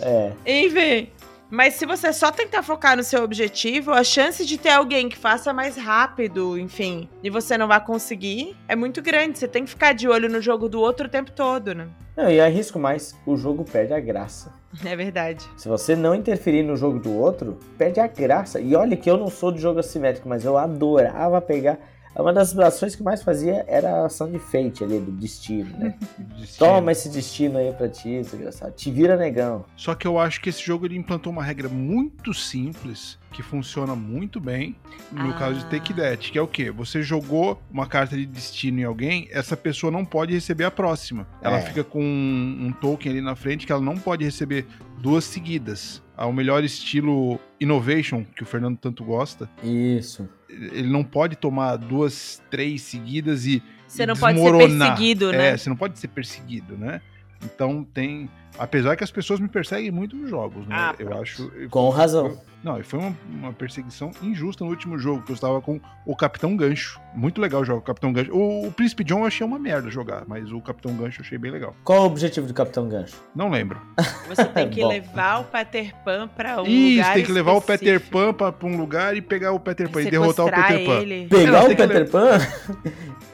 É. 0.00 0.32
Enfim. 0.46 1.08
Mas 1.50 1.74
se 1.74 1.86
você 1.86 2.12
só 2.12 2.30
tentar 2.30 2.62
focar 2.62 2.96
no 2.96 3.02
seu 3.02 3.24
objetivo, 3.24 3.92
a 3.92 4.04
chance 4.04 4.44
de 4.44 4.58
ter 4.58 4.70
alguém 4.70 5.08
que 5.08 5.16
faça 5.16 5.52
mais 5.52 5.76
rápido, 5.76 6.58
enfim, 6.58 7.08
e 7.22 7.30
você 7.30 7.56
não 7.56 7.66
vai 7.66 7.82
conseguir, 7.82 8.54
é 8.68 8.76
muito 8.76 9.00
grande. 9.00 9.38
Você 9.38 9.48
tem 9.48 9.64
que 9.64 9.70
ficar 9.70 9.94
de 9.94 10.06
olho 10.06 10.28
no 10.28 10.42
jogo 10.42 10.68
do 10.68 10.78
outro 10.78 11.06
o 11.06 11.10
tempo 11.10 11.32
todo, 11.32 11.74
né? 11.74 11.88
Não, 12.14 12.28
e 12.28 12.40
arrisco 12.40 12.78
mais, 12.78 13.14
o 13.24 13.36
jogo 13.36 13.64
perde 13.64 13.94
a 13.94 14.00
graça. 14.00 14.52
É 14.84 14.94
verdade. 14.94 15.48
Se 15.56 15.68
você 15.68 15.96
não 15.96 16.14
interferir 16.14 16.62
no 16.62 16.76
jogo 16.76 16.98
do 16.98 17.12
outro, 17.16 17.58
perde 17.78 18.00
a 18.00 18.06
graça. 18.06 18.60
E 18.60 18.74
olha 18.74 18.96
que 18.96 19.10
eu 19.10 19.16
não 19.16 19.30
sou 19.30 19.50
de 19.50 19.60
jogo 19.60 19.80
assimétrico, 19.80 20.28
mas 20.28 20.44
eu 20.44 20.58
adorava 20.58 21.40
pegar. 21.40 21.78
Uma 22.18 22.32
das 22.32 22.56
ações 22.58 22.96
que 22.96 23.02
mais 23.02 23.22
fazia 23.22 23.64
era 23.68 24.02
a 24.02 24.06
ação 24.06 24.30
de 24.30 24.38
fate 24.38 24.82
ali, 24.82 24.98
do 24.98 25.12
destino, 25.12 25.76
né? 25.78 25.94
Destino. 26.38 26.68
Toma 26.68 26.92
esse 26.92 27.08
destino 27.08 27.58
aí 27.58 27.72
pra 27.72 27.88
ti, 27.88 28.20
desgraçado. 28.20 28.72
Te 28.72 28.90
vira 28.90 29.16
negão. 29.16 29.64
Só 29.76 29.94
que 29.94 30.06
eu 30.06 30.18
acho 30.18 30.40
que 30.40 30.48
esse 30.48 30.60
jogo 30.62 30.86
ele 30.86 30.96
implantou 30.96 31.32
uma 31.32 31.42
regra 31.42 31.68
muito 31.68 32.34
simples 32.34 33.17
que 33.32 33.42
funciona 33.42 33.94
muito 33.94 34.40
bem 34.40 34.74
no 35.12 35.30
Ah. 35.30 35.34
caso 35.34 35.58
de 35.60 35.66
Take 35.66 35.92
That, 35.94 36.32
que 36.32 36.38
é 36.38 36.42
o 36.42 36.46
quê? 36.46 36.70
Você 36.70 37.02
jogou 37.02 37.60
uma 37.70 37.86
carta 37.86 38.16
de 38.16 38.24
destino 38.26 38.80
em 38.80 38.84
alguém, 38.84 39.28
essa 39.30 39.56
pessoa 39.56 39.90
não 39.90 40.04
pode 40.04 40.32
receber 40.32 40.64
a 40.64 40.70
próxima. 40.70 41.26
Ela 41.42 41.58
É. 41.58 41.62
fica 41.62 41.84
com 41.84 42.02
um, 42.02 42.66
um 42.66 42.72
token 42.72 43.12
ali 43.12 43.20
na 43.20 43.36
frente 43.36 43.66
que 43.66 43.72
ela 43.72 43.80
não 43.82 43.96
pode 43.98 44.24
receber 44.24 44.66
duas 44.98 45.24
seguidas. 45.24 46.02
Ao 46.16 46.32
melhor 46.32 46.64
estilo 46.64 47.38
Innovation, 47.60 48.24
que 48.34 48.42
o 48.42 48.46
Fernando 48.46 48.76
tanto 48.76 49.04
gosta, 49.04 49.48
Isso. 49.62 50.28
ele 50.48 50.88
não 50.88 51.04
pode 51.04 51.36
tomar 51.36 51.76
duas, 51.76 52.42
três 52.50 52.82
seguidas 52.82 53.46
e 53.46 53.62
Você 53.86 54.04
não 54.04 54.16
pode 54.16 54.36
ser 54.38 54.42
desmoronar. 54.44 54.88
perseguido, 54.96 55.30
né? 55.32 55.50
É, 55.50 55.56
você 55.56 55.68
não 55.68 55.76
pode 55.76 55.96
ser 55.98 56.08
perseguido, 56.08 56.76
né? 56.76 57.00
Então 57.44 57.84
tem. 57.84 58.28
Apesar 58.58 58.96
que 58.96 59.04
as 59.04 59.12
pessoas 59.12 59.38
me 59.38 59.46
perseguem 59.46 59.92
muito 59.92 60.16
nos 60.16 60.28
jogos, 60.28 60.66
né? 60.66 60.74
Ah, 60.76 60.94
eu 60.98 61.16
acho. 61.22 61.48
Com 61.70 61.88
razão. 61.90 62.36
Não, 62.62 62.78
e 62.78 62.82
foi 62.82 62.98
uma, 62.98 63.16
uma 63.28 63.52
perseguição 63.52 64.10
injusta 64.20 64.64
no 64.64 64.70
último 64.70 64.98
jogo, 64.98 65.22
que 65.22 65.30
eu 65.30 65.34
estava 65.34 65.60
com 65.60 65.80
o 66.04 66.16
Capitão 66.16 66.56
Gancho. 66.56 67.00
Muito 67.14 67.40
legal 67.40 67.64
jogar 67.64 67.78
o 67.78 67.82
Capitão 67.82 68.12
Gancho. 68.12 68.32
O, 68.32 68.66
o 68.66 68.72
Príncipe 68.72 69.04
John 69.04 69.20
eu 69.20 69.26
achei 69.26 69.46
uma 69.46 69.58
merda 69.58 69.90
jogar, 69.90 70.24
mas 70.26 70.50
o 70.50 70.60
Capitão 70.60 70.94
Gancho 70.96 71.20
eu 71.20 71.24
achei 71.24 71.38
bem 71.38 71.52
legal. 71.52 71.74
Qual 71.84 71.98
é 71.98 72.00
o 72.02 72.04
objetivo 72.04 72.46
do 72.46 72.54
Capitão 72.54 72.88
Gancho? 72.88 73.14
Não 73.34 73.48
lembro. 73.48 73.80
Você 74.28 74.44
tem 74.52 74.68
que 74.68 74.84
levar 74.84 75.38
o 75.38 75.44
Peter 75.44 75.94
Pan 76.04 76.28
pra 76.28 76.60
um 76.60 76.66
Isso, 76.66 76.98
lugar 76.98 77.14
tem 77.14 77.24
que 77.24 77.32
levar 77.32 77.52
o 77.52 77.60
Peter 77.60 77.94
específico. 77.94 78.10
Pan 78.10 78.34
pra, 78.34 78.52
pra 78.52 78.68
um 78.68 78.76
lugar 78.76 79.16
e 79.16 79.22
pegar 79.22 79.52
o 79.52 79.60
Peter 79.60 79.88
Pan 79.88 80.02
e 80.02 80.10
derrotar 80.10 80.46
o 80.46 80.50
Peter 80.50 80.84
Pan. 80.84 81.00
ele. 81.00 81.28
Pegar 81.28 81.52
Não, 81.52 81.64
o 81.64 81.76
Peter 81.76 82.10
Pan? 82.10 82.38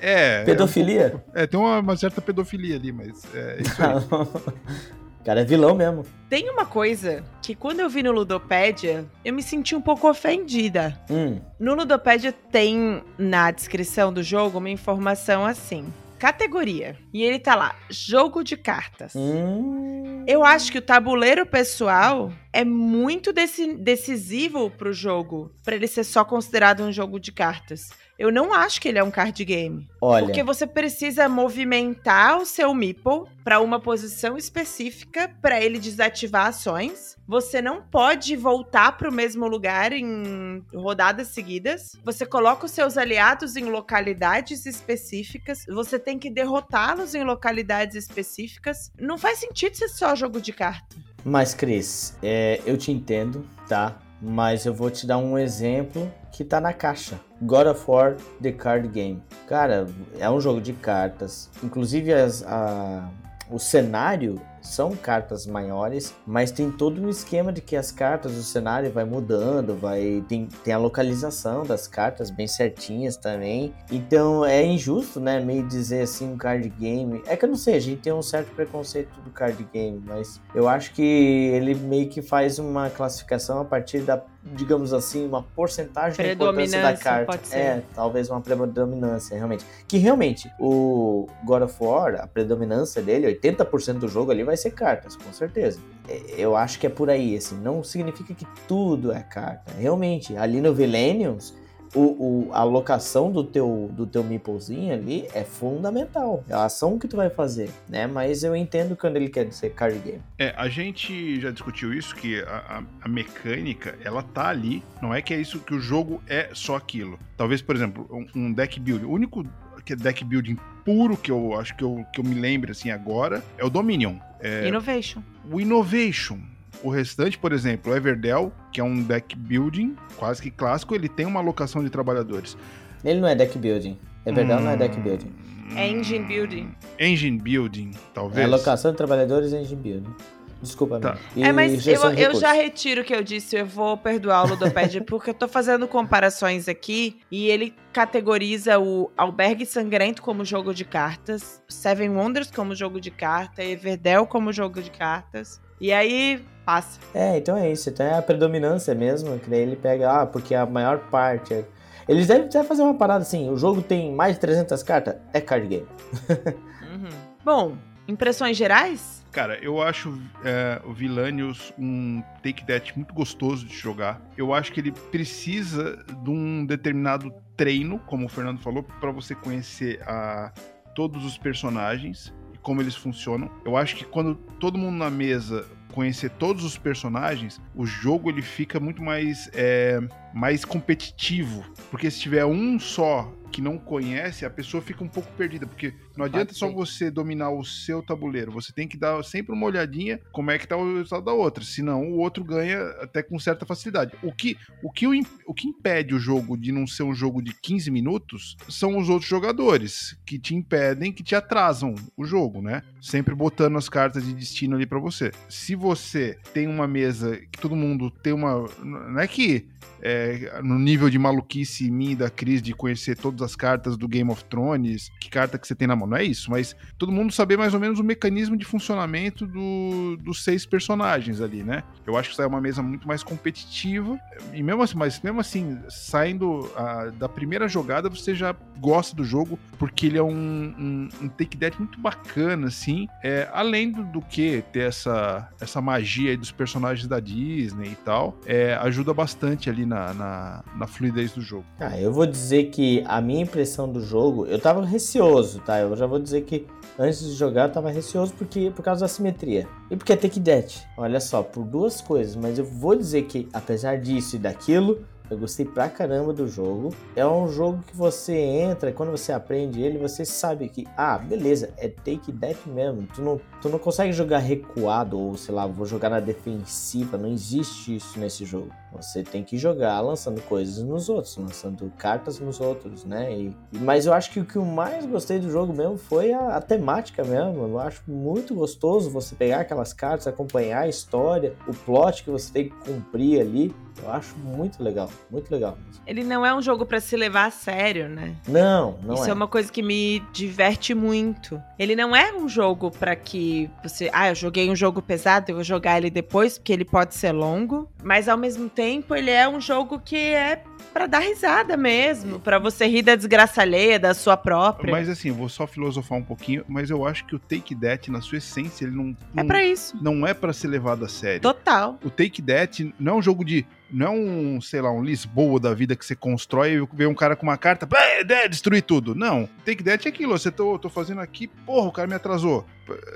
É. 0.00 0.45
Pedofilia? 0.45 1.25
É, 1.33 1.47
tem 1.47 1.59
uma, 1.59 1.81
uma 1.81 1.97
certa 1.97 2.21
pedofilia 2.21 2.76
ali, 2.76 2.93
mas 2.93 3.25
é 3.35 3.62
isso 3.62 3.83
aí. 3.83 4.95
o 5.25 5.26
cara 5.26 5.40
é 5.40 5.45
vilão 5.45 5.75
mesmo. 5.75 6.04
Tem 6.28 6.50
uma 6.50 6.66
coisa 6.66 7.25
que 7.40 7.54
quando 7.54 7.81
eu 7.81 7.88
vi 7.88 8.02
no 8.02 8.12
Ludopédia, 8.12 9.07
eu 9.25 9.33
me 9.33 9.43
senti 9.43 9.75
um 9.75 9.81
pouco 9.81 10.07
ofendida. 10.07 11.00
Hum. 11.09 11.40
No 11.59 11.75
Ludopédia 11.75 12.31
tem 12.31 13.02
na 13.16 13.50
descrição 13.50 14.12
do 14.12 14.23
jogo 14.23 14.59
uma 14.59 14.69
informação 14.69 15.47
assim: 15.47 15.87
categoria. 16.19 16.99
E 17.12 17.23
ele 17.23 17.38
tá 17.38 17.54
lá, 17.54 17.75
jogo 17.88 18.45
de 18.45 18.54
cartas. 18.54 19.14
Hum. 19.16 20.25
Eu 20.26 20.45
acho 20.45 20.71
que 20.71 20.78
o 20.78 20.83
tabuleiro 20.83 21.47
pessoal 21.47 22.31
é 22.52 22.62
muito 22.64 23.33
deci- 23.33 23.75
decisivo 23.76 24.69
pro 24.71 24.93
jogo, 24.93 25.50
pra 25.62 25.75
ele 25.75 25.87
ser 25.87 26.04
só 26.04 26.23
considerado 26.23 26.83
um 26.83 26.93
jogo 26.93 27.19
de 27.19 27.33
cartas. 27.33 27.88
Eu 28.25 28.33
não 28.33 28.54
acho 28.54 28.81
que 28.81 28.88
ele 28.88 28.99
é 28.99 29.04
um 29.04 29.11
card 29.11 29.45
game. 29.45 29.87
Olha. 30.00 30.25
Porque 30.25 30.43
você 30.43 30.66
precisa 30.66 31.28
movimentar 31.28 32.38
o 32.38 32.47
seu 32.47 32.73
meeple 32.73 33.25
para 33.45 33.61
uma 33.61 33.78
posição 33.78 34.38
específica 34.38 35.31
para 35.43 35.62
ele 35.62 35.78
desativar 35.78 36.47
ações. 36.47 37.19
Você 37.28 37.61
não 37.61 37.83
pode 37.83 38.35
voltar 38.35 38.97
para 38.97 39.11
o 39.11 39.12
mesmo 39.12 39.47
lugar 39.47 39.93
em 39.93 40.64
rodadas 40.75 41.28
seguidas. 41.28 41.93
Você 42.02 42.25
coloca 42.25 42.64
os 42.64 42.73
seus 42.73 42.97
aliados 42.97 43.57
em 43.57 43.66
localidades 43.66 44.64
específicas. 44.64 45.66
Você 45.68 45.99
tem 45.99 46.18
que 46.18 46.31
derrotá-los 46.31 47.14
em 47.14 47.25
localidades 47.25 47.94
específicas. 47.94 48.90
Não 48.99 49.18
faz 49.18 49.40
sentido 49.40 49.77
ser 49.77 49.88
só 49.88 50.14
jogo 50.14 50.40
de 50.40 50.55
carta. 50.55 50.96
Mas, 51.22 51.53
Cris, 51.53 52.16
é, 52.22 52.59
eu 52.64 52.79
te 52.79 52.90
entendo, 52.90 53.46
tá? 53.68 53.99
Mas 54.18 54.64
eu 54.64 54.72
vou 54.72 54.90
te 54.90 55.07
dar 55.07 55.18
um 55.18 55.37
exemplo 55.37 56.11
que 56.35 56.44
tá 56.44 56.61
na 56.61 56.73
caixa. 56.73 57.18
God 57.40 57.68
of 57.68 57.85
War 57.88 58.16
The 58.42 58.51
Card 58.53 58.88
Game. 58.88 59.23
Cara, 59.47 59.87
é 60.18 60.29
um 60.29 60.40
jogo 60.40 60.61
de 60.61 60.73
cartas. 60.73 61.49
Inclusive 61.62 62.12
as, 62.12 62.42
a- 62.44 63.09
o 63.51 63.59
cenário 63.59 64.40
são 64.61 64.97
cartas 64.97 65.47
maiores, 65.47 66.14
mas 66.27 66.51
tem 66.51 66.70
todo 66.70 67.01
um 67.01 67.09
esquema 67.11 67.53
de 67.53 67.61
que 67.61 67.77
as 67.77 67.92
cartas, 67.92 68.33
o 68.37 68.42
cenário 68.42 68.90
vai 68.90 69.05
mudando, 69.05 69.77
vai 69.79 70.25
tem, 70.27 70.49
tem 70.64 70.73
a 70.73 70.79
localização 70.79 71.62
das 71.64 71.87
cartas 71.87 72.31
bem 72.31 72.49
certinhas 72.49 73.16
também. 73.16 73.75
Então 73.92 74.42
é 74.44 74.64
injusto, 74.64 75.20
né, 75.20 75.38
meio 75.38 75.62
dizer 75.68 76.01
assim 76.03 76.33
um 76.33 76.37
card 76.38 76.66
game. 76.70 77.23
É 77.27 77.37
que 77.37 77.44
eu 77.44 77.49
não 77.51 77.57
sei, 77.57 77.77
a 77.77 77.81
gente 77.81 78.01
tem 78.01 78.12
um 78.12 78.23
certo 78.23 78.53
preconceito 78.55 79.20
do 79.20 79.31
card 79.31 79.62
game, 79.73 80.03
mas 80.05 80.40
eu 80.55 80.66
acho 80.66 80.92
que 80.94 81.03
ele 81.03 81.75
meio 81.75 82.09
que 82.09 82.23
faz 82.23 82.59
uma 82.59 82.88
classificação 82.88 83.61
a 83.61 83.64
partir 83.66 84.01
da, 84.01 84.20
digamos 84.44 84.92
assim, 84.92 85.26
uma 85.26 85.42
porcentagem 85.42 86.24
da 86.24 86.33
importância 86.33 86.83
da 86.83 86.96
carta. 86.96 87.57
É, 87.57 87.83
talvez 87.94 88.28
uma 88.28 88.40
predominância, 88.40 89.35
realmente. 89.35 89.64
Que 89.88 89.96
realmente, 89.96 90.50
o 90.61 91.26
God 91.44 91.62
of 91.62 91.74
War, 91.80 92.16
a 92.20 92.26
predominância 92.26 93.00
dele, 93.00 93.26
80% 93.40 93.94
do 93.94 94.09
jogo 94.09 94.30
ali 94.30 94.44
vai 94.44 94.57
ser 94.57 94.72
cartas, 94.72 95.16
com 95.16 95.33
certeza. 95.33 95.80
É, 96.09 96.20
Eu 96.37 96.57
acho 96.57 96.78
que 96.78 96.87
é 96.87 96.90
por 96.90 97.09
aí, 97.09 97.37
assim, 97.37 97.57
não 97.57 97.83
significa 97.83 98.35
que 98.35 98.46
tudo 98.68 99.12
é 99.12 99.20
carta. 99.20 99.72
Realmente, 99.78 100.37
ali 100.37 100.61
no 100.61 100.74
Vilenius, 100.74 101.54
o, 101.94 102.00
o- 102.00 102.50
a 102.52 102.61
alocação 102.61 103.30
do 103.30 103.44
teu, 103.44 103.88
do 103.92 104.07
teu 104.07 104.22
meeplezinho 104.24 104.92
ali 104.92 105.26
é 105.35 105.44
fundamental. 105.44 106.42
É 106.48 106.54
a 106.54 106.64
ação 106.64 106.98
que 106.98 107.07
tu 107.09 107.16
vai 107.16 107.30
fazer, 107.30 107.70
né? 107.88 108.07
Mas 108.07 108.42
eu 108.44 108.54
entendo 108.57 108.96
quando 108.96 109.16
ele 109.16 109.28
quer 109.28 109.44
dizer 109.44 109.70
card 109.70 109.98
game. 109.98 110.20
É, 110.38 110.52
a 110.57 110.68
gente 110.68 111.40
já 111.40 111.50
discutiu 111.50 111.92
isso, 111.94 112.14
que 112.14 112.40
a, 112.42 112.57
a- 112.78 112.83
a 113.02 113.09
mecânica, 113.09 113.96
ela 114.04 114.22
tá 114.22 114.48
ali. 114.48 114.83
Não 115.00 115.14
é 115.14 115.20
que 115.22 115.33
é 115.35 115.40
isso 115.40 115.61
que 115.61 115.74
o 115.74 115.80
jogo 115.80 116.22
é 116.26 116.50
só 116.52 116.76
aquilo. 116.76 117.18
Talvez, 117.37 117.62
por 117.62 117.74
exemplo, 117.76 118.07
um, 118.11 118.26
um 118.46 118.52
deck 118.52 118.78
building. 118.80 119.04
O 119.07 119.11
único 119.12 119.44
que 119.85 119.92
é 119.92 119.96
deck 119.96 120.24
building 120.24 120.57
puro 120.85 121.16
que 121.16 121.30
eu 121.30 121.59
acho 121.59 121.76
que 121.76 121.85
eu, 121.85 122.04
que 122.12 122.20
eu 122.20 122.24
me 122.24 122.35
lembro 122.35 122.70
assim 122.70 122.90
agora 122.90 123.42
é 123.59 123.64
o 123.64 123.70
Dominion. 123.70 124.16
É, 124.40 124.66
Innovation. 124.68 125.22
o 125.50 125.61
Innovation. 125.61 126.38
O 126.83 126.91
restante, 126.91 127.39
por 127.39 127.53
exemplo, 127.53 127.93
o 127.93 127.97
Everdell, 127.97 128.53
que 128.73 128.81
é 128.81 128.85
um 128.85 129.03
deck 129.03 129.37
building 129.37 129.97
quase 130.17 130.43
que 130.43 130.51
clássico, 130.51 130.95
ele 130.95 131.09
tem 131.09 131.25
uma 131.27 131.41
alocação 131.41 131.83
de 131.83 131.91
trabalhadores. 131.91 132.57
Ele 133.05 133.21
não 133.21 133.29
é 133.29 133.35
deck 133.35 133.57
building. 133.59 133.99
É 134.25 134.33
verdade, 134.33 134.63
não 134.63 134.71
é 134.71 134.77
deck 134.77 134.99
Hum, 134.99 135.03
building. 135.03 135.33
É 135.77 135.89
engine 135.89 136.25
building. 136.25 136.75
Engine 136.99 137.39
building, 137.39 137.91
talvez. 138.13 138.41
É 138.41 138.45
alocação 138.45 138.91
de 138.91 138.97
trabalhadores 138.97 139.53
e 139.53 139.57
engine 139.57 139.81
building. 139.81 140.15
Desculpa, 140.63 140.99
Tá. 140.99 141.19
É, 141.37 141.53
mas 141.53 141.87
eu, 141.87 142.03
eu 142.13 142.35
já 142.35 142.53
retiro 142.53 143.03
o 143.03 143.05
que 143.05 143.15
eu 143.15 143.23
disse, 143.23 143.55
eu 143.55 143.67
vou 143.67 143.99
perdoar 143.99 144.45
o 144.47 144.49
Ludopédia, 144.51 145.03
porque 145.05 145.31
eu 145.31 145.35
tô 145.35 145.47
fazendo 145.47 145.87
comparações 145.87 146.69
aqui 146.69 147.21
e 147.31 147.49
ele 147.49 147.75
categoriza 147.93 148.79
o 148.79 149.11
Albergue 149.15 149.67
Sangrento 149.67 150.23
como 150.23 150.43
jogo 150.43 150.73
de 150.73 150.85
cartas, 150.85 151.63
Seven 151.69 152.11
Wonders 152.11 152.51
como 152.51 152.75
jogo 152.75 152.99
de 152.99 153.11
carta, 153.11 153.63
Everdell 153.63 154.27
como 154.27 154.53
jogo 154.53 154.81
de 154.81 154.91
cartas. 154.91 155.61
E 155.81 155.93
aí 155.93 156.45
passa. 156.65 156.99
É, 157.15 157.37
então 157.39 157.57
é 157.57 157.71
isso. 157.71 157.91
Então 157.91 158.05
é 158.07 158.19
a 158.19 158.23
predominância 158.23 158.95
mesmo, 158.95 159.39
que 159.39 159.49
daí 159.51 159.61
ele 159.61 159.77
pega, 159.77 160.23
ah, 160.23 160.27
porque 160.27 160.55
a 160.55 160.65
maior 160.67 160.99
parte. 161.11 161.53
é- 161.55 161.65
Eles 162.09 162.27
devem 162.27 162.47
até 162.47 162.63
fazer 162.65 162.83
uma 162.83 162.95
parada 162.95 163.23
assim: 163.23 163.51
o 163.51 163.57
jogo 163.57 163.83
tem 163.83 164.13
mais 164.15 164.35
de 164.35 164.41
300 164.41 164.83
cartas, 164.83 165.17
é 165.33 165.41
card 165.41 165.67
game. 165.67 165.87
Uhum. 166.95 167.09
Bom, 167.45 167.77
impressões 168.07 168.57
gerais? 168.57 169.25
Cara, 169.33 169.59
eu 169.61 169.83
acho 169.83 170.17
é, 170.45 170.81
o 170.85 170.93
Villanius 170.93 171.73
um 171.77 172.23
take 172.41 172.65
that 172.67 172.97
muito 172.97 173.13
gostoso 173.13 173.67
de 173.67 173.77
jogar. 173.77 174.23
Eu 174.39 174.55
acho 174.55 174.73
que 174.73 174.79
ele 174.79 174.93
precisa 175.11 175.97
de 176.23 176.31
um 176.31 176.65
determinado 176.65 177.35
treino, 177.57 177.99
como 178.07 178.27
o 178.27 178.29
Fernando 178.29 178.61
falou, 178.61 178.85
para 178.85 179.11
você 179.11 179.35
conhecer 179.35 180.01
a, 180.07 180.53
todos 180.95 181.25
os 181.25 181.37
personagens 181.37 182.33
como 182.64 182.81
eles 182.81 182.96
funcionam. 182.96 183.48
Eu 183.64 183.77
acho 183.77 183.94
que 183.94 184.05
quando 184.05 184.35
todo 184.59 184.77
mundo 184.77 184.96
na 184.96 185.11
mesa 185.11 185.68
conhecer 185.92 186.31
todos 186.31 186.64
os 186.64 186.77
personagens, 186.77 187.61
o 187.77 187.87
jogo 187.87 188.29
ele 188.29 188.42
fica 188.42 188.81
muito 188.81 189.00
mais 189.00 189.48
é, 189.53 190.00
mais 190.35 190.64
competitivo. 190.64 191.64
Porque 191.90 192.11
se 192.11 192.20
tiver 192.20 192.44
um 192.44 192.79
só 192.79 193.33
que 193.55 193.62
não 193.62 193.79
conhece, 193.79 194.44
a 194.44 194.51
pessoa 194.51 194.83
fica 194.83 195.05
um 195.05 195.09
pouco 195.09 195.31
perdida, 195.35 195.64
porque 195.64 195.94
não 196.16 196.25
adianta 196.25 196.53
só 196.53 196.68
você 196.68 197.09
dominar 197.09 197.51
o 197.51 197.62
seu 197.62 198.03
tabuleiro, 198.03 198.51
você 198.51 198.73
tem 198.73 198.88
que 198.88 198.97
dar 198.97 199.23
sempre 199.23 199.53
uma 199.55 199.66
olhadinha 199.66 200.20
como 200.33 200.51
é 200.51 200.59
que 200.59 200.66
tá 200.66 200.77
o 200.77 200.97
resultado 200.97 201.27
da 201.27 201.33
outra, 201.33 201.62
senão 201.62 202.03
o 202.03 202.18
outro 202.18 202.42
ganha 202.42 202.81
até 203.01 203.23
com 203.23 203.38
certa 203.38 203.64
facilidade. 203.64 204.12
O 204.25 204.33
que, 204.33 204.59
o 204.83 204.90
que, 204.90 205.07
o, 205.47 205.55
que 205.55 205.68
impede 205.68 206.16
o 206.16 206.18
jogo 206.18 206.57
de 206.57 206.73
não 206.73 206.85
ser 206.85 207.05
um 207.05 207.14
jogo 207.14 207.40
de 207.40 207.55
15 207.55 207.92
minutos 207.92 208.57
são 208.68 208.99
os 208.99 209.09
outros 209.09 209.31
jogadores, 209.31 210.18
que 210.27 210.37
te 210.37 210.57
impedem, 210.57 211.12
que 211.12 211.23
te 211.23 211.37
atrasam 211.37 211.94
o 212.16 212.25
jogo, 212.25 212.61
né? 212.61 212.83
Sempre 213.01 213.37
botando 213.37 213.79
as 213.79 213.88
cartas 213.88 214.25
de 214.25 214.35
destino 214.35 214.75
ali 214.75 214.85
pra 214.85 214.99
você. 214.99 215.31
Se 215.49 215.77
você 215.77 216.37
tem 216.53 216.66
uma 216.66 216.88
mesa 216.88 217.37
que 217.37 217.61
todo 217.61 217.77
mundo 217.77 218.11
tem 218.11 218.33
uma. 218.33 218.66
Não 218.83 219.20
é 219.20 219.29
que 219.29 219.68
é, 220.03 220.24
no 220.63 220.79
nível 220.79 221.11
de 221.11 221.19
maluquice 221.19 221.91
minha 221.91 222.17
da 222.17 222.31
Cris 222.31 222.61
de 222.63 222.73
conhecer 222.73 223.17
todas 223.17 223.43
as 223.43 223.57
cartas 223.57 223.97
do 223.97 224.07
Game 224.09 224.31
of 224.31 224.45
Thrones, 224.45 225.11
que 225.21 225.29
carta 225.31 225.59
que 225.59 225.67
você 225.67 225.75
tem 225.75 225.89
na 225.89 225.97
mão, 225.97 226.07
não 226.07 226.17
é 226.17 226.25
isso, 226.25 226.51
mas 226.51 226.77
todo 226.99 227.11
mundo 227.13 227.33
saber 227.33 227.57
mais 227.57 227.75
ou 227.75 227.81
menos 227.81 227.99
o 227.99 228.05
mecanismo 228.05 228.57
de 228.57 228.65
funcionamento 228.65 229.47
do- 229.47 230.17
dos 230.23 230.43
seis 230.45 230.65
personagens 230.67 231.41
ali, 231.41 231.63
né? 231.63 231.83
Eu 232.07 232.17
acho 232.17 232.29
que 232.29 232.35
isso 232.35 232.43
é 232.43 232.47
uma 232.47 232.61
mesa 232.61 232.83
muito 232.83 233.07
mais 233.09 233.23
competitiva, 233.23 234.19
e 234.53 234.63
mesmo 234.63 234.83
assim, 234.83 234.97
mas 234.97 235.21
mesmo 235.21 235.41
assim, 235.41 235.79
saindo 235.89 236.71
ah, 236.77 237.11
da 237.19 237.29
primeira 237.29 237.69
jogada, 237.69 238.09
você 238.09 238.35
já 238.35 238.55
gosta 238.79 239.15
do 239.17 239.25
jogo, 239.25 239.59
porque 239.79 240.07
ele 240.07 240.19
é 240.19 240.23
um, 240.23 240.29
um, 240.31 241.09
um 241.23 241.29
take 241.29 241.57
deck 241.57 241.79
muito 241.79 242.01
bacana, 242.01 242.69
assim, 242.69 243.09
é, 243.23 243.49
além 243.53 243.91
do, 243.91 244.03
do 244.05 244.21
que 244.21 244.63
ter 244.73 244.81
essa, 244.89 245.49
essa 245.61 245.81
magia 245.81 246.37
dos 246.37 246.51
personagens 246.53 247.07
da 247.07 247.21
Disney 247.21 247.89
e 247.93 247.97
tal, 247.97 248.39
é, 248.47 248.75
ajuda 248.75 249.13
bastante 249.13 249.69
ali 249.69 249.85
na, 249.85 250.13
na, 250.14 250.62
na 250.77 250.87
fluidez 250.87 251.33
do 251.33 251.40
jogo. 251.40 251.64
Ah, 251.79 251.98
eu 251.98 252.12
vou 252.12 252.27
dizer 252.27 252.64
que 252.70 253.03
a 253.07 253.20
minha 253.20 253.42
impressão 253.42 253.90
do 253.90 254.00
jogo, 254.00 254.46
eu 254.46 254.59
tava 254.59 254.85
receoso, 254.85 255.61
tá? 255.61 255.81
Eu 255.81 255.94
já 255.96 256.07
vou 256.07 256.18
dizer 256.18 256.42
que 256.42 256.66
antes 256.98 257.20
de 257.20 257.33
jogar 257.33 257.68
eu 257.68 257.72
tava 257.72 257.90
receoso 257.90 258.33
porque 258.35 258.70
por 258.74 258.83
causa 258.83 259.03
da 259.03 259.09
simetria. 259.09 259.68
E 259.90 259.96
porque 259.96 260.12
é 260.12 260.16
take 260.16 260.40
that. 260.40 260.87
Olha 260.96 261.20
só, 261.20 261.42
por 261.42 261.64
duas 261.64 262.00
coisas, 262.00 262.37
mas 262.37 262.59
eu 262.59 262.64
vou 262.64 262.94
dizer 262.96 263.22
que 263.22 263.48
apesar 263.53 263.98
disso 263.98 264.37
e 264.37 264.38
daquilo, 264.38 265.05
eu 265.31 265.38
gostei 265.38 265.64
pra 265.64 265.88
caramba 265.88 266.33
do 266.35 266.46
jogo. 266.46 266.94
É 267.16 267.27
um 267.27 267.48
jogo 267.48 267.83
que 267.87 267.96
você 267.96 268.37
entra, 268.37 268.92
quando 268.92 269.11
você 269.11 269.33
aprende 269.33 269.81
ele, 269.81 269.96
você 269.96 270.24
sabe 270.24 270.68
que, 270.68 270.87
ah, 270.96 271.16
beleza, 271.16 271.72
é 271.79 271.88
take 271.88 272.31
that 272.33 272.59
mesmo. 272.68 273.07
Tu 273.14 273.22
não, 273.22 273.40
tu 273.62 273.70
não 273.70 273.79
consegue 273.79 274.12
jogar 274.12 274.38
recuado 274.38 275.18
ou, 275.18 275.37
sei 275.37 275.55
lá, 275.55 275.66
vou 275.66 275.87
jogar 275.87 276.11
na 276.11 276.20
defensiva. 276.20 277.16
Não 277.16 277.31
existe 277.31 277.96
isso 277.96 278.18
nesse 278.18 278.44
jogo. 278.44 278.70
Você 278.96 279.22
tem 279.22 279.42
que 279.42 279.59
jogar 279.59 280.00
lançando 280.00 280.40
coisas 280.42 280.83
nos 280.83 281.09
outros, 281.09 281.37
lançando 281.37 281.92
cartas 281.98 282.38
nos 282.38 282.61
outros, 282.61 283.04
né? 283.04 283.33
E, 283.33 283.57
mas 283.72 284.07
eu 284.07 284.12
acho 284.12 284.30
que 284.30 284.40
o 284.40 284.44
que 284.44 284.57
eu 284.57 284.64
mais 284.64 285.04
gostei 285.07 285.38
do 285.38 285.50
jogo 285.50 285.72
mesmo 285.72 285.96
foi 285.96 286.33
a, 286.33 286.57
a 286.57 286.61
temática 286.61 287.24
mesmo. 287.24 287.64
Eu 287.64 287.78
acho 287.78 288.02
muito 288.07 288.54
gostoso 288.54 289.11
você 289.11 289.35
pegar 289.35 289.61
aquelas 289.61 289.92
cartas, 289.92 290.26
acompanhar 290.26 290.83
a 290.83 290.88
história, 290.88 291.54
o 291.66 291.74
plot 291.74 292.24
que 292.24 292.30
você 292.30 292.52
tem 292.52 292.68
que 292.68 292.76
cumprir 292.76 293.40
ali. 293.40 293.74
Eu 294.02 294.11
acho 294.11 294.37
muito 294.38 294.83
legal, 294.83 295.09
muito 295.30 295.50
legal. 295.50 295.78
mesmo. 295.87 296.02
Ele 296.07 296.24
não 296.24 296.44
é 296.44 296.54
um 296.54 296.61
jogo 296.61 296.85
pra 296.85 297.00
se 297.00 297.16
levar 297.16 297.46
a 297.46 297.50
sério, 297.50 298.09
né? 298.09 298.37
Não, 298.46 298.98
não 299.02 299.14
Isso 299.14 299.26
é. 299.26 299.30
é. 299.30 299.33
uma 299.33 299.48
coisa 299.48 299.70
que 299.72 299.83
me 299.83 300.20
diverte 300.33 300.94
muito. 300.94 301.62
Ele 301.78 301.94
não 301.94 302.14
é 302.14 302.33
um 302.35 302.48
jogo 302.48 302.90
pra 302.90 303.14
que 303.16 303.70
você, 303.83 304.11
ah, 304.12 304.28
eu 304.28 304.35
joguei 304.35 304.68
um 304.68 304.76
jogo 304.76 305.00
pesado, 305.00 305.50
eu 305.50 305.57
vou 305.57 305.64
jogar 305.64 305.98
ele 305.98 306.11
depois, 306.11 306.59
porque 306.59 306.72
ele 306.72 306.85
pode 306.85 307.14
ser 307.14 307.33
longo, 307.33 307.88
mas 308.05 308.29
ao 308.29 308.37
mesmo 308.37 308.69
tempo 308.69 309.14
ele 309.14 309.31
é 309.31 309.49
um 309.49 309.61
jogo 309.61 309.99
que 309.99 310.17
é 310.17 310.62
pra 310.93 311.07
dar 311.07 311.19
risada 311.19 311.77
mesmo, 311.77 312.38
pra 312.38 312.59
você 312.59 312.87
rir 312.87 313.03
da 313.03 313.17
desgraça 313.17 313.62
alheia, 313.62 313.99
da 313.99 314.14
sua 314.14 314.37
própria. 314.37 314.93
Mas 314.93 315.09
assim, 315.09 315.29
eu 315.29 315.35
vou 315.35 315.49
só 315.49 315.67
filosofar 315.67 316.17
um 316.19 316.23
pouquinho, 316.23 316.64
mas 316.69 316.88
eu 316.90 317.05
acho 317.05 317.25
que 317.27 317.35
o 317.35 317.38
Take 317.38 317.75
That, 317.75 318.11
na 318.11 318.21
sua 318.21 318.38
essência, 318.38 318.85
ele 318.85 318.95
não, 318.95 319.09
É 319.11 319.43
não, 319.43 319.47
pra 319.47 319.64
isso. 319.64 319.97
não 320.01 320.25
é 320.25 320.33
pra 320.33 320.53
ser 320.53 320.69
levado 320.69 321.05
a 321.05 321.09
sério. 321.09 321.40
Total. 321.40 321.99
O 322.05 322.11
Take 322.11 322.40
That 322.43 322.95
não 323.01 323.14
é 323.14 323.17
um 323.17 323.23
jogo 323.23 323.45
de. 323.45 323.67
Não 323.94 324.07
é 324.07 324.11
um, 324.11 324.61
sei 324.61 324.80
lá, 324.80 324.90
um 324.90 325.02
Lisboa 325.02 325.61
da 325.61 325.72
vida 325.72 325.94
que 325.94 326.04
você 326.04 326.14
constrói 326.16 326.72
e 326.83 326.88
vê 326.92 327.07
um 327.07 327.14
cara 327.14 327.37
com 327.37 327.44
uma 327.44 327.57
carta, 327.57 327.87
"Pá, 327.87 327.98
é, 327.98 328.48
destruir 328.48 328.83
tudo. 328.83 329.14
Não. 329.14 329.48
Take 329.64 329.83
That 329.85 330.07
é 330.07 330.11
aquilo. 330.11 330.37
Você 330.37 330.50
tô, 330.50 330.78
tô 330.78 330.88
fazendo 330.88 331.20
aqui, 331.20 331.46
porra, 331.46 331.88
o 331.88 331.92
cara 331.92 332.09
me 332.09 332.14
atrasou. 332.14 332.64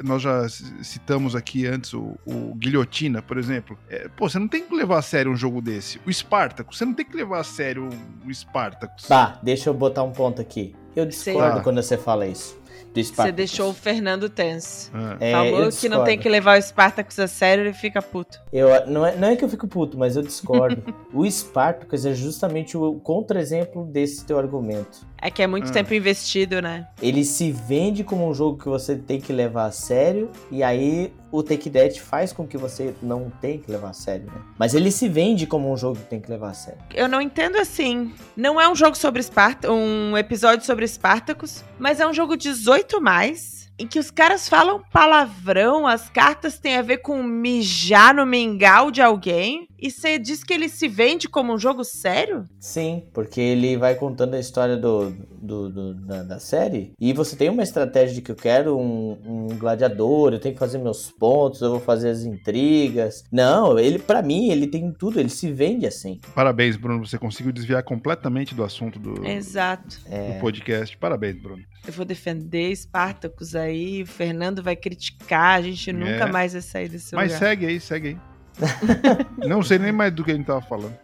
Nós 0.02 0.22
já 0.22 0.48
citamos 0.82 1.34
aqui 1.36 1.66
antes 1.66 1.92
o, 1.92 2.16
o 2.24 2.54
Guilhotina, 2.54 3.20
por 3.20 3.36
exemplo. 3.36 3.78
É, 3.88 4.08
pô, 4.08 4.28
você 4.28 4.38
não 4.38 4.48
tem 4.48 4.64
que 4.64 4.74
levar 4.74 4.98
a 4.98 5.02
sério 5.02 5.30
um 5.30 5.36
jogo 5.36 5.60
desse. 5.60 6.00
O 6.06 6.12
Spartacus, 6.12 6.78
você 6.78 6.84
não 6.84 6.94
tem 6.94 7.04
que 7.04 7.14
levar 7.16 7.40
a 7.40 7.44
sério 7.44 7.88
o 8.26 8.32
Spartacus. 8.34 9.06
Tá, 9.06 9.38
deixa 9.42 9.68
eu 9.68 9.74
botar 9.74 10.02
um 10.02 10.12
ponto 10.12 10.40
aqui. 10.40 10.74
Eu 10.96 11.04
discordo 11.06 11.56
Tá. 11.58 11.60
quando 11.62 11.82
você 11.82 11.96
fala 11.98 12.26
isso. 12.26 12.57
Do 12.92 13.04
Você 13.04 13.32
deixou 13.32 13.70
o 13.70 13.74
Fernando 13.74 14.28
tenso. 14.28 14.90
Ah. 14.94 15.16
É, 15.20 15.32
Falou 15.32 15.62
eu 15.62 15.70
que 15.70 15.88
não 15.88 16.04
tem 16.04 16.18
que 16.18 16.28
levar 16.28 16.58
o 16.58 16.62
Spartacus 16.62 17.18
a 17.18 17.28
sério, 17.28 17.64
ele 17.64 17.72
fica 17.72 18.00
puto. 18.02 18.40
Eu, 18.52 18.86
não, 18.86 19.06
é, 19.06 19.16
não 19.16 19.28
é 19.28 19.36
que 19.36 19.44
eu 19.44 19.48
fico 19.48 19.68
puto, 19.68 19.98
mas 19.98 20.16
eu 20.16 20.22
discordo. 20.22 20.82
o 21.12 21.28
Spartacus 21.30 22.04
é 22.04 22.14
justamente 22.14 22.76
o 22.76 22.94
contra-exemplo 23.00 23.84
desse 23.84 24.24
teu 24.24 24.38
argumento. 24.38 25.06
É 25.20 25.30
que 25.30 25.42
é 25.42 25.46
muito 25.46 25.68
Ah. 25.68 25.72
tempo 25.72 25.92
investido, 25.94 26.62
né? 26.62 26.86
Ele 27.02 27.24
se 27.24 27.50
vende 27.50 28.04
como 28.04 28.28
um 28.28 28.32
jogo 28.32 28.56
que 28.58 28.68
você 28.68 28.96
tem 28.96 29.20
que 29.20 29.32
levar 29.32 29.66
a 29.66 29.70
sério, 29.72 30.30
e 30.50 30.62
aí 30.62 31.12
o 31.32 31.42
Take 31.42 31.68
That 31.70 32.00
faz 32.00 32.32
com 32.32 32.46
que 32.46 32.56
você 32.56 32.94
não 33.02 33.30
tenha 33.40 33.58
que 33.58 33.70
levar 33.70 33.90
a 33.90 33.92
sério, 33.92 34.26
né? 34.26 34.40
Mas 34.58 34.74
ele 34.74 34.90
se 34.90 35.08
vende 35.08 35.46
como 35.46 35.70
um 35.72 35.76
jogo 35.76 35.96
que 35.96 36.04
tem 36.06 36.20
que 36.20 36.30
levar 36.30 36.50
a 36.50 36.54
sério. 36.54 36.80
Eu 36.94 37.08
não 37.08 37.20
entendo 37.20 37.56
assim. 37.56 38.12
Não 38.36 38.60
é 38.60 38.68
um 38.68 38.74
jogo 38.76 38.96
sobre 38.96 39.20
Esparta, 39.20 39.70
um 39.72 40.16
episódio 40.16 40.64
sobre 40.64 40.84
Espartacus, 40.84 41.64
mas 41.78 42.00
é 42.00 42.06
um 42.06 42.14
jogo 42.14 42.36
18 42.36 43.00
mais. 43.00 43.67
Em 43.78 43.86
que 43.86 43.98
os 43.98 44.10
caras 44.10 44.48
falam 44.48 44.82
palavrão, 44.92 45.86
as 45.86 46.08
cartas 46.10 46.58
têm 46.58 46.76
a 46.76 46.82
ver 46.82 46.98
com 46.98 47.22
mijar 47.22 48.14
no 48.14 48.26
mingau 48.26 48.90
de 48.90 49.00
alguém. 49.00 49.68
E 49.80 49.90
você 49.92 50.18
diz 50.18 50.42
que 50.42 50.52
ele 50.52 50.68
se 50.68 50.88
vende 50.88 51.28
como 51.28 51.54
um 51.54 51.58
jogo 51.58 51.84
sério? 51.84 52.44
Sim, 52.58 53.04
porque 53.14 53.40
ele 53.40 53.76
vai 53.76 53.94
contando 53.94 54.34
a 54.34 54.40
história 54.40 54.76
do, 54.76 55.10
do- 55.40 55.68
do- 55.70 55.94
da, 55.94 56.22
da 56.24 56.40
série. 56.40 56.92
E 57.00 57.12
você 57.12 57.36
tem 57.36 57.48
uma 57.48 57.62
estratégia 57.62 58.16
de 58.16 58.20
que 58.22 58.32
eu 58.32 58.34
quero 58.34 58.76
um, 58.76 59.16
um 59.24 59.46
gladiador, 59.56 60.32
eu 60.32 60.40
tenho 60.40 60.54
que 60.54 60.58
fazer 60.58 60.78
meus 60.78 61.12
pontos, 61.12 61.60
eu 61.62 61.70
vou 61.70 61.80
fazer 61.80 62.10
as 62.10 62.24
intrigas. 62.24 63.22
Não, 63.30 63.78
ele 63.78 64.00
para 64.00 64.20
mim 64.22 64.50
ele 64.50 64.66
tem 64.66 64.92
tudo, 64.92 65.20
ele 65.20 65.28
se 65.28 65.52
vende 65.52 65.86
assim. 65.86 66.20
Parabéns, 66.34 66.76
Bruno. 66.76 67.06
Você 67.06 67.16
conseguiu 67.16 67.52
desviar 67.52 67.84
completamente 67.84 68.56
do 68.56 68.64
assunto 68.64 68.98
do, 68.98 69.24
Exato. 69.24 70.00
do 70.00 70.40
podcast. 70.40 70.96
Parabéns, 70.96 71.40
Bruno. 71.40 71.62
Eu 71.88 71.92
vou 71.94 72.04
defender 72.04 72.70
Espartacus 72.70 73.54
aí, 73.56 74.02
o 74.02 74.06
Fernando 74.06 74.62
vai 74.62 74.76
criticar, 74.76 75.58
a 75.58 75.62
gente 75.62 75.90
nunca 75.90 76.24
É. 76.24 76.30
mais 76.30 76.52
vai 76.52 76.60
sair 76.60 76.88
desse 76.88 77.14
Mas 77.14 77.32
lugar. 77.32 77.38
segue 77.48 77.66
aí, 77.66 77.80
segue 77.80 78.08
aí. 78.08 78.18
Não 79.48 79.62
sei 79.62 79.78
nem 79.78 79.90
mais 79.90 80.12
do 80.12 80.22
que 80.22 80.30
a 80.30 80.34
gente 80.34 80.44
tava 80.46 80.60
falando. 80.60 80.94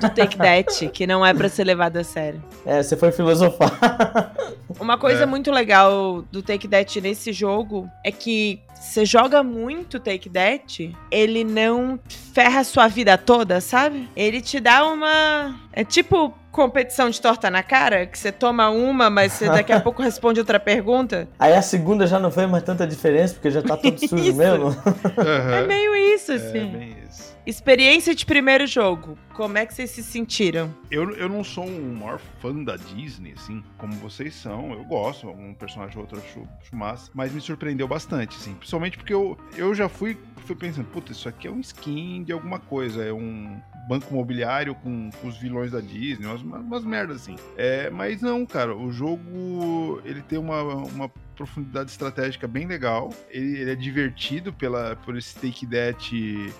Do 0.00 0.10
Take 0.10 0.36
That, 0.38 0.88
que 0.88 1.06
não 1.06 1.24
é 1.24 1.32
pra 1.32 1.48
ser 1.48 1.62
levado 1.62 1.96
a 1.96 2.02
sério. 2.02 2.42
É, 2.66 2.82
você 2.82 2.96
foi 2.96 3.12
filosofar. 3.12 4.32
Uma 4.80 4.98
coisa 4.98 5.22
É. 5.22 5.26
muito 5.26 5.52
legal 5.52 6.22
do 6.32 6.42
Take 6.42 6.66
That 6.66 7.00
nesse 7.00 7.32
jogo 7.32 7.88
é 8.04 8.10
que 8.10 8.60
você 8.74 9.04
joga 9.04 9.40
muito 9.44 10.00
Take 10.00 10.28
That, 10.30 10.92
ele 11.12 11.44
não 11.44 11.98
ferra 12.34 12.58
a 12.60 12.64
sua 12.64 12.88
vida 12.88 13.16
toda, 13.16 13.60
sabe? 13.60 14.08
Ele 14.16 14.40
te 14.40 14.58
dá 14.58 14.84
uma. 14.84 15.54
É 15.72 15.84
tipo 15.84 16.34
competição 16.52 17.08
de 17.10 17.20
torta 17.20 17.50
na 17.50 17.62
cara, 17.62 18.06
que 18.06 18.16
você 18.18 18.30
toma 18.30 18.68
uma, 18.68 19.08
mas 19.10 19.32
você 19.32 19.46
daqui 19.48 19.72
a 19.72 19.80
pouco 19.82 20.02
responde 20.02 20.38
outra 20.38 20.60
pergunta. 20.60 21.26
Aí 21.38 21.54
a 21.54 21.62
segunda 21.62 22.06
já 22.06 22.18
não 22.20 22.30
fez 22.30 22.48
mais 22.48 22.62
tanta 22.62 22.86
diferença, 22.86 23.34
porque 23.34 23.50
já 23.50 23.62
tá 23.62 23.76
tudo 23.76 23.98
sujo 24.06 24.32
mesmo. 24.36 24.68
É 25.16 25.58
Aham. 25.58 25.66
meio 25.66 25.96
isso, 26.14 26.30
É, 26.30 26.34
assim. 26.36 26.52
bem 26.52 26.96
isso. 27.08 27.32
Experiência 27.44 28.14
de 28.14 28.24
primeiro 28.24 28.68
jogo. 28.68 29.18
Como 29.34 29.58
é 29.58 29.66
que 29.66 29.74
vocês 29.74 29.90
se 29.90 30.00
sentiram? 30.00 30.72
Eu, 30.88 31.10
eu 31.16 31.28
não 31.28 31.42
sou 31.42 31.66
um 31.66 31.94
maior 31.94 32.20
fã 32.40 32.54
da 32.62 32.76
Disney, 32.76 33.32
assim, 33.36 33.64
como 33.78 33.92
vocês 33.94 34.32
são. 34.32 34.72
Eu 34.72 34.84
gosto, 34.84 35.28
um 35.28 35.52
personagem 35.52 35.96
ou 35.96 36.02
outro 36.02 36.18
acho, 36.18 36.48
acho 36.60 36.76
massa, 36.76 37.10
mas 37.12 37.32
me 37.32 37.40
surpreendeu 37.40 37.88
bastante, 37.88 38.36
assim. 38.36 38.54
Principalmente 38.54 38.96
porque 38.96 39.12
eu, 39.12 39.36
eu 39.56 39.74
já 39.74 39.88
fui, 39.88 40.16
fui 40.46 40.54
pensando, 40.54 40.86
puta, 40.86 41.10
isso 41.10 41.28
aqui 41.28 41.48
é 41.48 41.50
um 41.50 41.58
skin 41.58 42.22
de 42.22 42.32
alguma 42.32 42.60
coisa, 42.60 43.02
é 43.02 43.12
um 43.12 43.60
banco 43.88 44.12
imobiliário 44.12 44.76
com, 44.76 45.10
com 45.10 45.26
os 45.26 45.36
vilões 45.36 45.72
da 45.72 45.80
Disney, 45.80 46.26
umas, 46.26 46.42
umas 46.42 46.84
merdas 46.84 47.22
assim. 47.22 47.34
É, 47.56 47.90
mas 47.90 48.22
não, 48.22 48.46
cara, 48.46 48.76
o 48.76 48.92
jogo 48.92 50.00
ele 50.04 50.22
tem 50.22 50.38
uma, 50.38 50.62
uma 50.62 51.08
profundidade 51.32 51.90
estratégica 51.90 52.46
bem 52.46 52.66
legal. 52.66 53.12
Ele, 53.30 53.58
ele 53.58 53.70
é 53.70 53.74
divertido 53.74 54.52
pela, 54.52 54.96
por 54.96 55.16
esse 55.16 55.34
take 55.34 55.66
that 55.66 56.10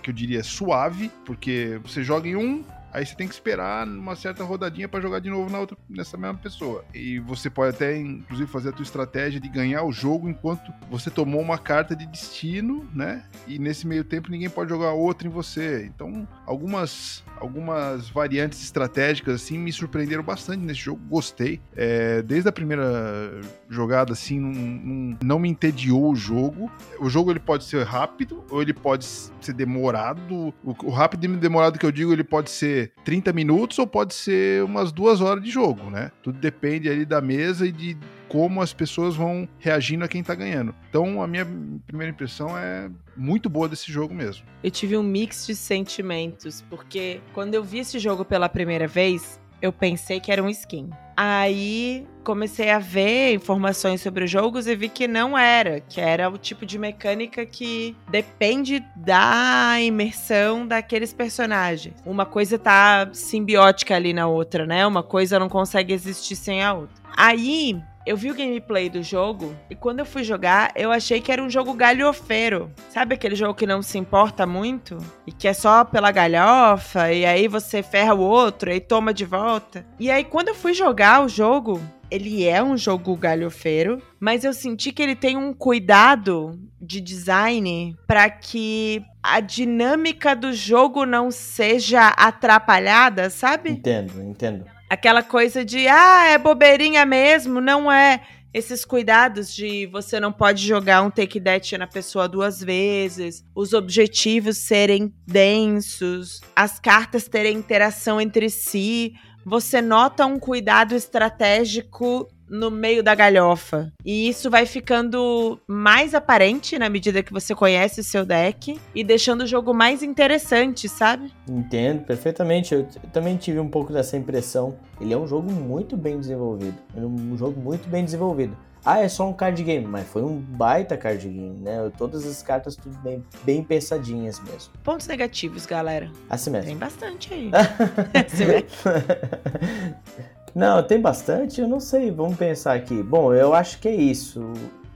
que 0.02 0.10
eu 0.10 0.14
diria 0.14 0.42
suave, 0.42 1.10
porque 1.24 1.80
você 1.82 2.02
joga 2.02 2.28
em 2.28 2.36
um, 2.36 2.64
Aí 2.92 3.06
você 3.06 3.14
tem 3.14 3.26
que 3.26 3.34
esperar 3.34 3.86
uma 3.86 4.14
certa 4.14 4.44
rodadinha 4.44 4.88
para 4.88 5.00
jogar 5.00 5.20
de 5.20 5.30
novo 5.30 5.50
na 5.50 5.58
outra, 5.58 5.76
nessa 5.88 6.16
mesma 6.16 6.36
pessoa. 6.36 6.84
E 6.92 7.18
você 7.20 7.48
pode 7.48 7.74
até, 7.74 7.96
inclusive, 7.96 8.50
fazer 8.50 8.68
a 8.68 8.72
tua 8.72 8.82
estratégia 8.82 9.40
de 9.40 9.48
ganhar 9.48 9.82
o 9.84 9.92
jogo 9.92 10.28
enquanto 10.28 10.72
você 10.90 11.10
tomou 11.10 11.40
uma 11.40 11.58
carta 11.58 11.96
de 11.96 12.06
destino, 12.06 12.86
né? 12.94 13.24
E 13.46 13.58
nesse 13.58 13.86
meio 13.86 14.04
tempo 14.04 14.30
ninguém 14.30 14.50
pode 14.50 14.68
jogar 14.68 14.92
outra 14.92 15.26
em 15.26 15.30
você. 15.30 15.86
Então, 15.86 16.28
algumas 16.46 17.24
algumas 17.40 18.08
variantes 18.08 18.62
estratégicas 18.62 19.42
assim 19.42 19.58
me 19.58 19.72
surpreenderam 19.72 20.22
bastante 20.22 20.60
nesse 20.60 20.80
jogo. 20.80 21.00
Gostei. 21.08 21.60
É, 21.74 22.22
desde 22.22 22.48
a 22.48 22.52
primeira 22.52 23.40
jogada, 23.68 24.12
assim, 24.12 24.38
não, 24.38 24.52
não, 24.52 25.18
não, 25.22 25.38
me 25.38 25.48
entediou 25.48 26.12
o 26.12 26.14
jogo. 26.14 26.70
O 27.00 27.08
jogo 27.08 27.30
ele 27.30 27.40
pode 27.40 27.64
ser 27.64 27.84
rápido 27.84 28.44
ou 28.50 28.62
ele 28.62 28.72
pode 28.72 29.04
ser 29.04 29.52
demorado. 29.52 30.54
O, 30.62 30.74
o 30.84 30.90
rápido 30.90 31.24
e 31.24 31.28
demorado 31.36 31.78
que 31.78 31.86
eu 31.86 31.92
digo, 31.92 32.12
ele 32.12 32.24
pode 32.24 32.50
ser 32.50 32.81
30 33.04 33.32
minutos 33.32 33.78
ou 33.78 33.86
pode 33.86 34.14
ser 34.14 34.62
umas 34.64 34.92
duas 34.92 35.20
horas 35.20 35.42
de 35.42 35.50
jogo, 35.50 35.90
né? 35.90 36.10
Tudo 36.22 36.38
depende 36.38 36.88
ali 36.88 37.04
da 37.04 37.20
mesa 37.20 37.66
e 37.66 37.72
de 37.72 37.96
como 38.28 38.62
as 38.62 38.72
pessoas 38.72 39.14
vão 39.14 39.46
reagindo 39.58 40.04
a 40.04 40.08
quem 40.08 40.22
tá 40.22 40.34
ganhando. 40.34 40.74
Então, 40.88 41.22
a 41.22 41.26
minha 41.26 41.46
primeira 41.86 42.10
impressão 42.10 42.56
é 42.56 42.90
muito 43.14 43.50
boa 43.50 43.68
desse 43.68 43.92
jogo 43.92 44.14
mesmo. 44.14 44.46
Eu 44.64 44.70
tive 44.70 44.96
um 44.96 45.02
mix 45.02 45.46
de 45.46 45.54
sentimentos, 45.54 46.64
porque 46.70 47.20
quando 47.34 47.54
eu 47.54 47.62
vi 47.62 47.80
esse 47.80 47.98
jogo 47.98 48.24
pela 48.24 48.48
primeira 48.48 48.88
vez, 48.88 49.38
eu 49.62 49.72
pensei 49.72 50.20
que 50.20 50.32
era 50.32 50.42
um 50.42 50.48
skin. 50.48 50.90
Aí 51.16 52.06
comecei 52.24 52.70
a 52.70 52.78
ver 52.78 53.34
informações 53.34 54.00
sobre 54.00 54.24
os 54.24 54.30
jogos 54.30 54.66
e 54.66 54.74
vi 54.74 54.88
que 54.88 55.06
não 55.06 55.38
era, 55.38 55.80
que 55.80 56.00
era 56.00 56.28
o 56.28 56.36
tipo 56.36 56.66
de 56.66 56.78
mecânica 56.78 57.46
que 57.46 57.96
depende 58.10 58.84
da 58.96 59.80
imersão 59.80 60.66
daqueles 60.66 61.12
personagens. 61.12 61.94
Uma 62.04 62.26
coisa 62.26 62.58
tá 62.58 63.08
simbiótica 63.12 63.94
ali 63.94 64.12
na 64.12 64.26
outra, 64.26 64.66
né? 64.66 64.86
Uma 64.86 65.02
coisa 65.02 65.38
não 65.38 65.48
consegue 65.48 65.92
existir 65.92 66.34
sem 66.34 66.62
a 66.62 66.72
outra. 66.72 67.02
Aí 67.16 67.80
eu 68.06 68.16
vi 68.16 68.30
o 68.30 68.34
gameplay 68.34 68.88
do 68.88 69.02
jogo 69.02 69.54
e 69.70 69.74
quando 69.74 70.00
eu 70.00 70.06
fui 70.06 70.24
jogar, 70.24 70.72
eu 70.74 70.90
achei 70.90 71.20
que 71.20 71.30
era 71.30 71.42
um 71.42 71.48
jogo 71.48 71.72
galhofeiro. 71.74 72.70
Sabe 72.90 73.14
aquele 73.14 73.36
jogo 73.36 73.54
que 73.54 73.66
não 73.66 73.82
se 73.82 73.98
importa 73.98 74.46
muito? 74.46 74.98
E 75.26 75.32
que 75.32 75.46
é 75.46 75.52
só 75.52 75.84
pela 75.84 76.10
galhofa, 76.10 77.12
e 77.12 77.24
aí 77.24 77.46
você 77.48 77.82
ferra 77.82 78.14
o 78.14 78.20
outro 78.20 78.70
e 78.70 78.80
toma 78.80 79.14
de 79.14 79.24
volta. 79.24 79.86
E 79.98 80.10
aí, 80.10 80.24
quando 80.24 80.48
eu 80.48 80.54
fui 80.54 80.74
jogar 80.74 81.24
o 81.24 81.28
jogo, 81.28 81.80
ele 82.10 82.44
é 82.46 82.62
um 82.62 82.76
jogo 82.76 83.16
galhofeiro, 83.16 84.02
mas 84.20 84.44
eu 84.44 84.52
senti 84.52 84.92
que 84.92 85.02
ele 85.02 85.16
tem 85.16 85.36
um 85.36 85.54
cuidado 85.54 86.58
de 86.80 87.00
design 87.00 87.96
para 88.06 88.28
que 88.28 89.02
a 89.22 89.40
dinâmica 89.40 90.36
do 90.36 90.52
jogo 90.52 91.06
não 91.06 91.30
seja 91.30 92.08
atrapalhada, 92.08 93.30
sabe? 93.30 93.70
Entendo, 93.70 94.20
entendo. 94.22 94.64
Aquela 94.92 95.22
coisa 95.22 95.64
de, 95.64 95.88
ah, 95.88 96.26
é 96.26 96.36
bobeirinha 96.36 97.06
mesmo, 97.06 97.62
não 97.62 97.90
é. 97.90 98.20
Esses 98.52 98.84
cuidados 98.84 99.50
de 99.54 99.86
você 99.86 100.20
não 100.20 100.30
pode 100.30 100.66
jogar 100.66 101.00
um 101.00 101.10
take 101.10 101.40
that 101.40 101.78
na 101.78 101.86
pessoa 101.86 102.28
duas 102.28 102.60
vezes, 102.60 103.42
os 103.54 103.72
objetivos 103.72 104.58
serem 104.58 105.10
densos, 105.26 106.42
as 106.54 106.78
cartas 106.78 107.26
terem 107.26 107.56
interação 107.56 108.20
entre 108.20 108.50
si. 108.50 109.14
Você 109.46 109.80
nota 109.80 110.26
um 110.26 110.38
cuidado 110.38 110.94
estratégico 110.94 112.28
no 112.52 112.70
meio 112.70 113.02
da 113.02 113.14
galhofa. 113.14 113.90
E 114.04 114.28
isso 114.28 114.50
vai 114.50 114.66
ficando 114.66 115.58
mais 115.66 116.14
aparente 116.14 116.78
na 116.78 116.90
medida 116.90 117.22
que 117.22 117.32
você 117.32 117.54
conhece 117.54 118.00
o 118.00 118.04
seu 118.04 118.26
deck 118.26 118.78
e 118.94 119.02
deixando 119.02 119.42
o 119.42 119.46
jogo 119.46 119.72
mais 119.72 120.02
interessante, 120.02 120.86
sabe? 120.88 121.32
Entendo 121.48 122.04
perfeitamente. 122.04 122.74
Eu 122.74 122.86
também 123.10 123.38
tive 123.38 123.58
um 123.58 123.68
pouco 123.68 123.92
dessa 123.92 124.16
impressão. 124.18 124.76
Ele 125.00 125.14
é 125.14 125.16
um 125.16 125.26
jogo 125.26 125.50
muito 125.50 125.96
bem 125.96 126.20
desenvolvido. 126.20 126.76
É 126.94 127.00
um 127.00 127.36
jogo 127.38 127.58
muito 127.58 127.88
bem 127.88 128.04
desenvolvido. 128.04 128.54
Ah, 128.84 128.98
é 128.98 129.08
só 129.08 129.28
um 129.28 129.32
card 129.32 129.62
game, 129.62 129.86
mas 129.86 130.08
foi 130.08 130.22
um 130.22 130.38
baita 130.40 130.96
card 130.96 131.28
game, 131.28 131.56
né? 131.60 131.90
Todas 131.96 132.26
as 132.26 132.42
cartas 132.42 132.74
tudo 132.74 132.98
bem, 132.98 133.24
bem 133.44 133.62
pensadinhas 133.62 134.40
mesmo. 134.40 134.72
Pontos 134.82 135.06
negativos, 135.06 135.66
galera. 135.66 136.10
Assim 136.28 136.50
mesmo. 136.50 136.66
Tem 136.66 136.76
bastante 136.76 137.32
aí. 137.32 137.50
assim 138.26 138.44
mesmo. 138.44 138.66
Não, 140.54 140.82
tem 140.82 141.00
bastante? 141.00 141.60
Eu 141.60 141.68
não 141.68 141.80
sei, 141.80 142.10
vamos 142.10 142.36
pensar 142.36 142.74
aqui. 142.74 143.02
Bom, 143.02 143.32
eu 143.32 143.54
acho 143.54 143.78
que 143.78 143.88
é 143.88 143.94
isso. 143.94 144.52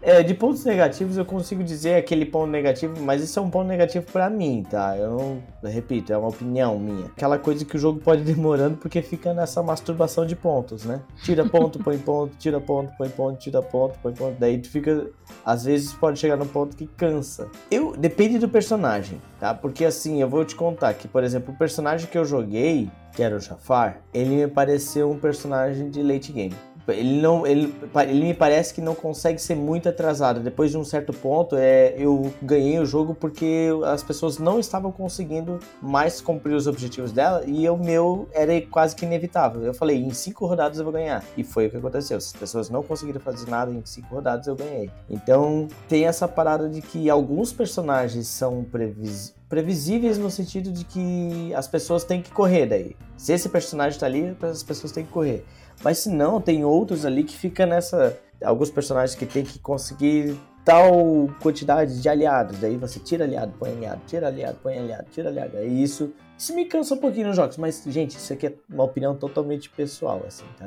É, 0.07 0.23
de 0.23 0.35
pontos 0.35 0.65
negativos 0.65 1.17
eu 1.17 1.25
consigo 1.25 1.65
dizer 1.65 1.97
aquele 1.97 2.25
ponto 2.25 2.47
negativo, 2.47 2.95
mas 3.03 3.21
isso 3.21 3.41
é 3.41 3.43
um 3.43 3.51
ponto 3.51 3.67
negativo 3.67 4.07
para 4.13 4.31
mim, 4.31 4.65
tá? 4.71 4.97
Eu 4.97 5.11
não, 5.11 5.43
eu 5.61 5.69
repito, 5.69 6.13
é 6.13 6.17
uma 6.17 6.29
opinião 6.29 6.79
minha. 6.79 7.07
Aquela 7.07 7.37
coisa 7.41 7.65
que 7.65 7.75
o 7.75 7.79
jogo 7.79 7.99
pode 7.99 8.23
demorando 8.25 8.77
porque 8.77 9.03
fica 9.03 9.35
nessa 9.35 9.65
masturbação 9.65 10.25
de 10.25 10.37
pontos, 10.37 10.85
né? 10.85 11.01
Tira 11.25 11.45
ponto, 11.45 11.81
põe 11.81 11.99
ponto, 11.99 12.37
tira 12.37 12.61
ponto, 12.61 12.97
põe 12.97 13.09
ponto, 13.09 13.37
tira 13.37 13.61
ponto, 13.61 13.99
põe 13.99 14.13
ponto. 14.13 14.37
Daí 14.39 14.59
tu 14.59 14.71
fica, 14.71 15.11
às 15.45 15.65
vezes 15.65 15.93
pode 15.93 16.21
chegar 16.21 16.37
num 16.37 16.47
ponto 16.47 16.77
que 16.77 16.87
cansa. 16.87 17.51
Eu 17.69 17.97
depende 17.97 18.39
do 18.39 18.49
personagem, 18.49 19.21
tá? 19.41 19.55
Porque 19.55 19.85
assim, 19.85 20.23
eu 20.23 20.29
vou 20.29 20.45
te 20.45 20.55
contar 20.55 20.95
que, 20.95 21.09
por 21.09 21.25
exemplo, 21.25 21.53
o 21.53 21.59
personagem 21.59 22.09
que 22.09 22.17
eu 22.17 22.25
joguei, 22.25 22.89
que 23.13 23.25
era 23.25 23.35
o 23.35 23.41
Jafar, 23.41 24.03
ele 24.15 24.37
me 24.37 24.47
pareceu 24.47 25.11
um 25.11 25.19
personagem 25.19 25.91
de 25.91 26.01
late 26.01 26.31
game. 26.31 26.55
Ele 26.89 27.21
não, 27.21 27.47
ele, 27.47 27.75
ele 28.09 28.21
me 28.21 28.35
parece 28.35 28.73
que 28.73 28.81
não 28.81 28.95
consegue 28.95 29.41
ser 29.41 29.55
muito 29.55 29.89
atrasado. 29.89 30.41
Depois 30.41 30.71
de 30.71 30.79
um 30.79 30.85
certo 30.85 31.13
ponto, 31.13 31.57
é, 31.57 31.95
eu 31.97 32.33
ganhei 32.43 32.79
o 32.79 32.87
jogo 32.87 33.15
porque 33.15 33.69
as 33.85 34.03
pessoas 34.03 34.39
não 34.39 34.59
estavam 34.59 34.93
conseguindo 34.93 35.59
mais 35.81 36.21
cumprir 36.21 36.55
os 36.55 36.67
objetivos 36.67 37.13
dela 37.13 37.43
e 37.47 37.69
o 37.69 37.77
meu 37.77 38.29
era 38.33 38.61
quase 38.63 38.95
que 38.95 39.05
inevitável. 39.05 39.63
Eu 39.63 39.75
falei, 39.75 39.99
em 39.99 40.11
cinco 40.11 40.47
rodadas 40.47 40.79
eu 40.79 40.85
vou 40.85 40.93
ganhar. 40.93 41.25
E 41.37 41.45
foi 41.45 41.67
o 41.67 41.71
que 41.71 41.77
aconteceu. 41.77 42.17
As 42.17 42.33
pessoas 42.33 42.71
não 42.71 42.83
conseguiram 42.83 43.21
fazer 43.21 43.49
nada 43.51 43.73
em 43.73 43.83
cinco 43.85 44.15
rodadas, 44.15 44.47
eu 44.47 44.57
ganhei. 44.57 44.91
Então 45.09 45.69
tem 45.89 46.07
essa 46.07 46.29
parada 46.29 46.69
de 46.69 46.81
que 46.81 47.11
alguns 47.11 47.53
personagens 47.53 48.27
são 48.27 48.65
previsíveis 48.65 49.37
previsíveis 49.49 50.19
no 50.19 50.31
sentido 50.31 50.73
de 50.73 50.85
que 50.85 51.55
as 51.55 51.69
pessoas 51.69 52.05
têm 52.05 52.21
que 52.21 52.31
correr 52.31 52.67
daí. 52.67 52.97
Se 53.17 53.33
esse 53.33 53.49
personagem 53.49 53.99
tá 53.99 54.07
ali, 54.07 54.37
as 54.43 54.63
pessoas 54.63 54.93
têm 54.93 55.05
que 55.05 55.13
correr. 55.13 55.45
Mas 55.83 55.99
se 55.99 56.11
não, 56.11 56.41
tem 56.41 56.65
outros 56.65 57.05
ali 57.05 57.25
que 57.25 57.37
fica 57.37 57.67
nessa. 57.67 58.19
Alguns 58.45 58.71
personagens 58.71 59.17
que 59.17 59.25
tem 59.25 59.45
que 59.45 59.59
conseguir 59.59 60.37
tal 60.65 61.31
quantidade 61.41 62.03
de 62.03 62.09
aliados. 62.09 62.59
Daí 62.59 62.77
você 62.77 62.99
tira 62.99 63.25
aliado, 63.25 63.55
põe 63.59 63.71
aliado, 63.71 64.01
tira 64.07 64.27
aliado, 64.27 64.59
põe 64.63 64.79
aliado, 64.79 65.07
tira 65.11 65.31
aliado. 65.31 65.57
É 65.57 65.65
isso. 65.65 66.13
Isso 66.37 66.55
me 66.55 66.67
cansa 66.67 66.95
um 66.95 66.99
pouquinho 66.99 67.29
nos 67.29 67.37
jogos, 67.37 67.57
mas, 67.57 67.83
gente, 67.87 68.17
isso 68.17 68.31
aqui 68.33 68.49
é 68.49 68.55
uma 68.69 68.85
opinião 68.85 69.15
totalmente 69.15 69.71
pessoal, 69.71 70.23
assim, 70.27 70.45
tá? 70.59 70.67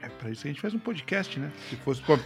É 0.00 0.08
pra 0.08 0.30
isso 0.30 0.42
que 0.42 0.48
a 0.48 0.52
gente 0.52 0.60
faz 0.60 0.72
um 0.72 0.78
podcast, 0.78 1.40
né? 1.40 1.50
Se 1.68 1.74
fosse 1.76 2.00
uma 2.06 2.20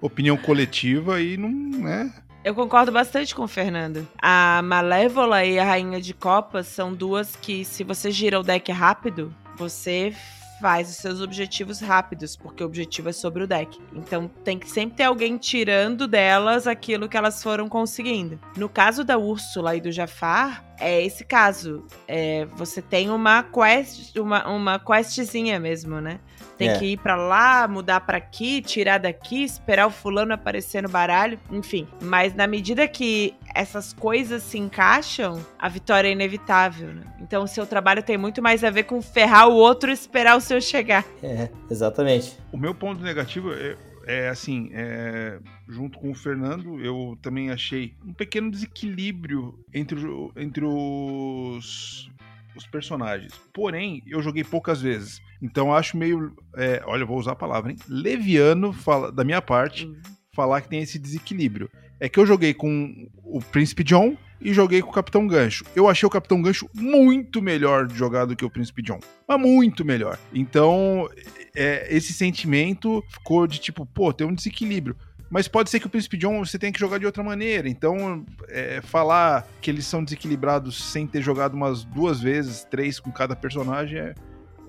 opinião 0.00 0.36
coletiva 0.36 1.16
aí 1.16 1.36
não, 1.36 1.50
né? 1.50 2.12
Eu 2.42 2.54
concordo 2.54 2.90
bastante 2.90 3.34
com 3.34 3.42
o 3.42 3.48
Fernando. 3.48 4.08
A 4.20 4.60
Malévola 4.64 5.44
e 5.44 5.58
a 5.58 5.64
Rainha 5.64 6.00
de 6.00 6.14
Copas 6.14 6.66
são 6.66 6.92
duas 6.92 7.36
que, 7.36 7.64
se 7.64 7.84
você 7.84 8.10
gira 8.10 8.40
o 8.40 8.42
deck 8.42 8.72
rápido, 8.72 9.32
você 9.56 10.12
faz 10.60 10.90
os 10.90 10.96
seus 10.96 11.20
objetivos 11.20 11.80
rápidos, 11.80 12.36
porque 12.36 12.62
o 12.62 12.66
objetivo 12.66 13.08
é 13.08 13.12
sobre 13.12 13.42
o 13.42 13.46
deck. 13.46 13.80
Então 13.94 14.28
tem 14.44 14.58
que 14.58 14.68
sempre 14.68 14.96
ter 14.98 15.04
alguém 15.04 15.36
tirando 15.36 16.06
delas 16.06 16.66
aquilo 16.66 17.08
que 17.08 17.16
elas 17.16 17.42
foram 17.42 17.68
conseguindo. 17.68 18.38
No 18.56 18.68
caso 18.68 19.02
da 19.02 19.16
Úrsula 19.16 19.74
e 19.74 19.80
do 19.80 19.90
Jafar, 19.90 20.64
é 20.78 21.04
esse 21.04 21.24
caso. 21.24 21.84
É, 22.06 22.46
você 22.54 22.80
tem 22.80 23.10
uma 23.10 23.42
quest, 23.42 24.16
uma, 24.16 24.48
uma 24.48 24.78
questzinha 24.78 25.58
mesmo, 25.58 26.00
né? 26.00 26.20
Tem 26.60 26.68
é. 26.68 26.78
que 26.78 26.84
ir 26.92 26.98
para 26.98 27.16
lá, 27.16 27.66
mudar 27.66 28.00
para 28.00 28.18
aqui, 28.18 28.60
tirar 28.60 28.98
daqui, 28.98 29.42
esperar 29.42 29.86
o 29.86 29.90
fulano 29.90 30.34
aparecer 30.34 30.82
no 30.82 30.90
baralho, 30.90 31.40
enfim. 31.50 31.88
Mas 32.02 32.34
na 32.34 32.46
medida 32.46 32.86
que 32.86 33.34
essas 33.54 33.94
coisas 33.94 34.42
se 34.42 34.58
encaixam, 34.58 35.40
a 35.58 35.70
vitória 35.70 36.08
é 36.08 36.12
inevitável. 36.12 36.88
Né? 36.88 37.02
Então 37.18 37.44
o 37.44 37.48
seu 37.48 37.66
trabalho 37.66 38.02
tem 38.02 38.18
muito 38.18 38.42
mais 38.42 38.62
a 38.62 38.68
ver 38.68 38.82
com 38.82 39.00
ferrar 39.00 39.48
o 39.48 39.54
outro 39.54 39.88
e 39.88 39.94
esperar 39.94 40.36
o 40.36 40.40
seu 40.40 40.60
chegar. 40.60 41.02
É, 41.22 41.48
exatamente. 41.70 42.36
O 42.50 42.56
meu 42.56 42.74
ponto 42.74 43.02
negativo 43.02 43.52
é, 43.52 43.76
é 44.06 44.28
assim, 44.28 44.70
é, 44.72 45.38
junto 45.68 45.98
com 45.98 46.10
o 46.10 46.14
Fernando, 46.14 46.80
eu 46.80 47.16
também 47.22 47.50
achei 47.50 47.94
um 48.04 48.12
pequeno 48.12 48.50
desequilíbrio 48.50 49.54
entre, 49.72 50.00
entre 50.36 50.64
os, 50.64 52.10
os 52.56 52.66
personagens. 52.66 53.32
Porém, 53.52 54.02
eu 54.06 54.22
joguei 54.22 54.44
poucas 54.44 54.80
vezes. 54.80 55.20
Então 55.40 55.74
acho 55.74 55.96
meio. 55.96 56.34
É, 56.56 56.82
olha, 56.86 57.04
vou 57.04 57.18
usar 57.18 57.32
a 57.32 57.36
palavra, 57.36 57.70
hein? 57.70 57.78
Leviano, 57.88 58.72
fala, 58.72 59.10
da 59.10 59.24
minha 59.24 59.42
parte, 59.42 59.86
uhum. 59.86 59.96
falar 60.34 60.60
que 60.60 60.68
tem 60.68 60.82
esse 60.82 60.98
desequilíbrio. 60.98 61.70
É 61.98 62.08
que 62.08 62.18
eu 62.18 62.26
joguei 62.26 62.54
com 62.54 63.08
o 63.22 63.40
Príncipe 63.40 63.84
John 63.84 64.16
e 64.40 64.54
joguei 64.54 64.80
com 64.80 64.88
o 64.88 64.92
Capitão 64.92 65.26
Gancho. 65.26 65.64
Eu 65.76 65.86
achei 65.86 66.06
o 66.06 66.10
Capitão 66.10 66.40
Gancho 66.40 66.68
muito 66.74 67.42
melhor 67.42 67.86
de 67.86 67.94
jogar 67.94 68.24
do 68.24 68.34
que 68.34 68.44
o 68.44 68.50
Príncipe 68.50 68.82
John. 68.82 68.98
Mas 69.28 69.38
muito 69.38 69.84
melhor. 69.84 70.18
Então, 70.32 71.08
é, 71.54 71.94
esse 71.94 72.12
sentimento 72.12 73.04
ficou 73.08 73.46
de 73.46 73.60
tipo, 73.60 73.84
pô, 73.84 74.12
tem 74.12 74.26
um 74.26 74.34
desequilíbrio. 74.34 74.96
Mas 75.30 75.46
pode 75.46 75.70
ser 75.70 75.78
que 75.78 75.86
o 75.86 75.90
Príncipe 75.90 76.16
John 76.16 76.44
você 76.44 76.58
tenha 76.58 76.72
que 76.72 76.80
jogar 76.80 76.98
de 76.98 77.06
outra 77.06 77.22
maneira. 77.22 77.68
Então, 77.68 78.26
é, 78.48 78.80
falar 78.82 79.46
que 79.60 79.70
eles 79.70 79.86
são 79.86 80.02
desequilibrados 80.02 80.90
sem 80.90 81.06
ter 81.06 81.22
jogado 81.22 81.54
umas 81.54 81.84
duas 81.84 82.20
vezes, 82.20 82.64
três 82.64 82.98
com 82.98 83.12
cada 83.12 83.36
personagem 83.36 83.98
é, 84.00 84.14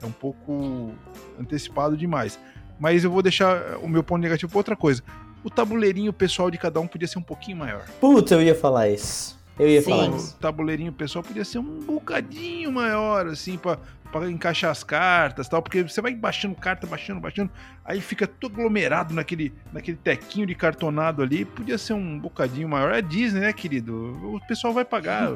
é 0.01 0.05
um 0.05 0.11
pouco 0.11 0.91
antecipado 1.39 1.97
demais. 1.97 2.39
Mas 2.79 3.03
eu 3.03 3.11
vou 3.11 3.21
deixar 3.23 3.77
o 3.81 3.89
meu 3.89 4.03
ponto 4.03 4.21
negativo 4.21 4.51
para 4.51 4.59
outra 4.59 4.75
coisa. 4.75 5.03
O 5.43 5.49
tabuleirinho 5.49 6.13
pessoal 6.13 6.51
de 6.51 6.57
cada 6.59 6.79
um 6.79 6.87
podia 6.87 7.07
ser 7.07 7.17
um 7.17 7.23
pouquinho 7.23 7.57
maior. 7.57 7.83
Puta, 7.99 8.35
eu 8.35 8.43
ia 8.43 8.53
falar 8.53 8.89
isso. 8.89 9.39
Eu 9.57 9.67
ia 9.67 9.81
Sim. 9.81 9.89
falar 9.91 10.09
O 10.11 10.15
isso. 10.15 10.37
tabuleirinho 10.39 10.91
pessoal 10.91 11.23
podia 11.23 11.43
ser 11.43 11.57
um 11.57 11.79
bocadinho 11.79 12.71
maior, 12.71 13.27
assim, 13.27 13.57
pra, 13.57 13.79
pra 14.11 14.29
encaixar 14.29 14.69
as 14.71 14.83
cartas 14.83 15.47
e 15.47 15.49
tal, 15.49 15.61
porque 15.61 15.83
você 15.83 16.01
vai 16.01 16.13
baixando 16.13 16.53
carta, 16.55 16.85
baixando, 16.85 17.19
baixando, 17.19 17.49
aí 17.85 18.01
fica 18.01 18.27
todo 18.27 18.53
aglomerado 18.53 19.13
naquele, 19.13 19.53
naquele 19.71 19.97
tequinho 19.97 20.45
de 20.45 20.53
cartonado 20.55 21.21
ali, 21.21 21.45
podia 21.45 21.77
ser 21.77 21.93
um 21.93 22.19
bocadinho 22.19 22.67
maior. 22.67 22.93
É 22.93 23.01
Disney, 23.01 23.39
né, 23.39 23.53
querido? 23.53 24.17
O 24.35 24.39
pessoal 24.47 24.73
vai 24.73 24.83
pagar. 24.85 25.29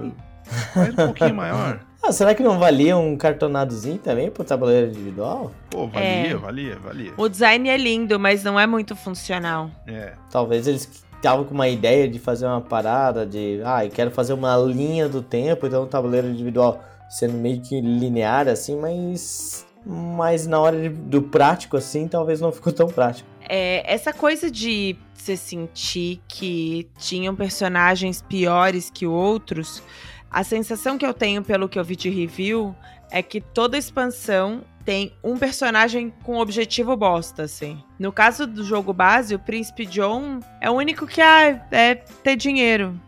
Faz 0.74 0.90
um 0.94 1.06
pouquinho 1.08 1.34
maior. 1.34 1.80
Ah, 2.04 2.12
será 2.12 2.36
que 2.36 2.44
não 2.44 2.60
valia 2.60 2.96
um 2.96 3.18
cartonadozinho 3.18 3.98
também 3.98 4.30
pro 4.30 4.44
tabuleiro 4.44 4.92
individual? 4.92 5.52
Pô, 5.72 5.88
valia, 5.88 6.08
É. 6.08 6.36
valia, 6.36 6.78
valia. 6.78 7.12
O 7.18 7.28
design 7.28 7.68
é 7.68 7.76
lindo, 7.78 8.20
mas 8.20 8.44
não 8.44 8.60
é 8.60 8.68
muito 8.68 8.96
funcional. 8.96 9.72
É. 9.88 10.14
Talvez 10.30 10.68
eles 10.68 11.04
estavam 11.16 11.44
com 11.46 11.56
uma 11.56 11.68
ideia 11.68 12.08
de 12.08 12.20
fazer 12.20 12.46
uma 12.46 12.62
parada 12.62 13.26
de, 13.26 13.60
ah, 13.66 13.84
eu 13.84 13.90
quero 13.90 14.12
fazer 14.12 14.34
uma 14.34 14.56
linha 14.58 15.10
do 15.10 15.24
tempo, 15.24 15.66
então 15.66 15.82
o 15.82 15.88
tabuleiro 15.88 16.28
individual 16.28 16.84
sendo 17.16 17.36
meio 17.36 17.62
que 17.62 17.80
linear 17.80 18.50
assim, 18.50 18.76
mas 18.76 19.66
mas 19.86 20.46
na 20.46 20.60
hora 20.60 20.90
do 20.90 21.22
prático 21.22 21.78
assim, 21.78 22.08
talvez 22.10 22.42
não 22.42 22.52
ficou 22.52 22.74
tão 22.74 22.88
prático. 22.88 23.30
É, 23.48 23.84
essa 23.92 24.12
coisa 24.12 24.52
de 24.52 24.98
você 25.14 25.38
sentir 25.38 26.20
que 26.28 26.90
tinham 26.98 27.36
personagens 27.36 28.22
piores 28.22 28.90
que 28.90 29.06
outros, 29.08 29.82
a 30.30 30.44
sensação 30.44 30.98
que 30.98 31.06
eu 31.06 31.14
tenho 31.14 31.42
pelo 31.42 31.70
que 31.70 31.80
eu 31.80 31.84
vi 31.86 31.96
de 31.96 32.10
review 32.10 32.76
é 33.10 33.22
que 33.22 33.40
toda 33.40 33.78
expansão 33.78 34.64
tem 34.84 35.14
um 35.24 35.38
personagem 35.38 36.12
com 36.24 36.38
objetivo 36.38 36.98
bosta, 36.98 37.44
assim. 37.44 37.82
No 37.98 38.12
caso 38.12 38.46
do 38.46 38.64
jogo 38.64 38.92
base, 38.92 39.34
o 39.34 39.40
Príncipe 39.40 39.86
John 39.86 40.40
é 40.60 40.70
o 40.70 40.74
único 40.74 41.08
que 41.08 41.22
ah, 41.22 41.66
é 41.72 41.96
ter 41.96 42.36
dinheiro, 42.36 43.00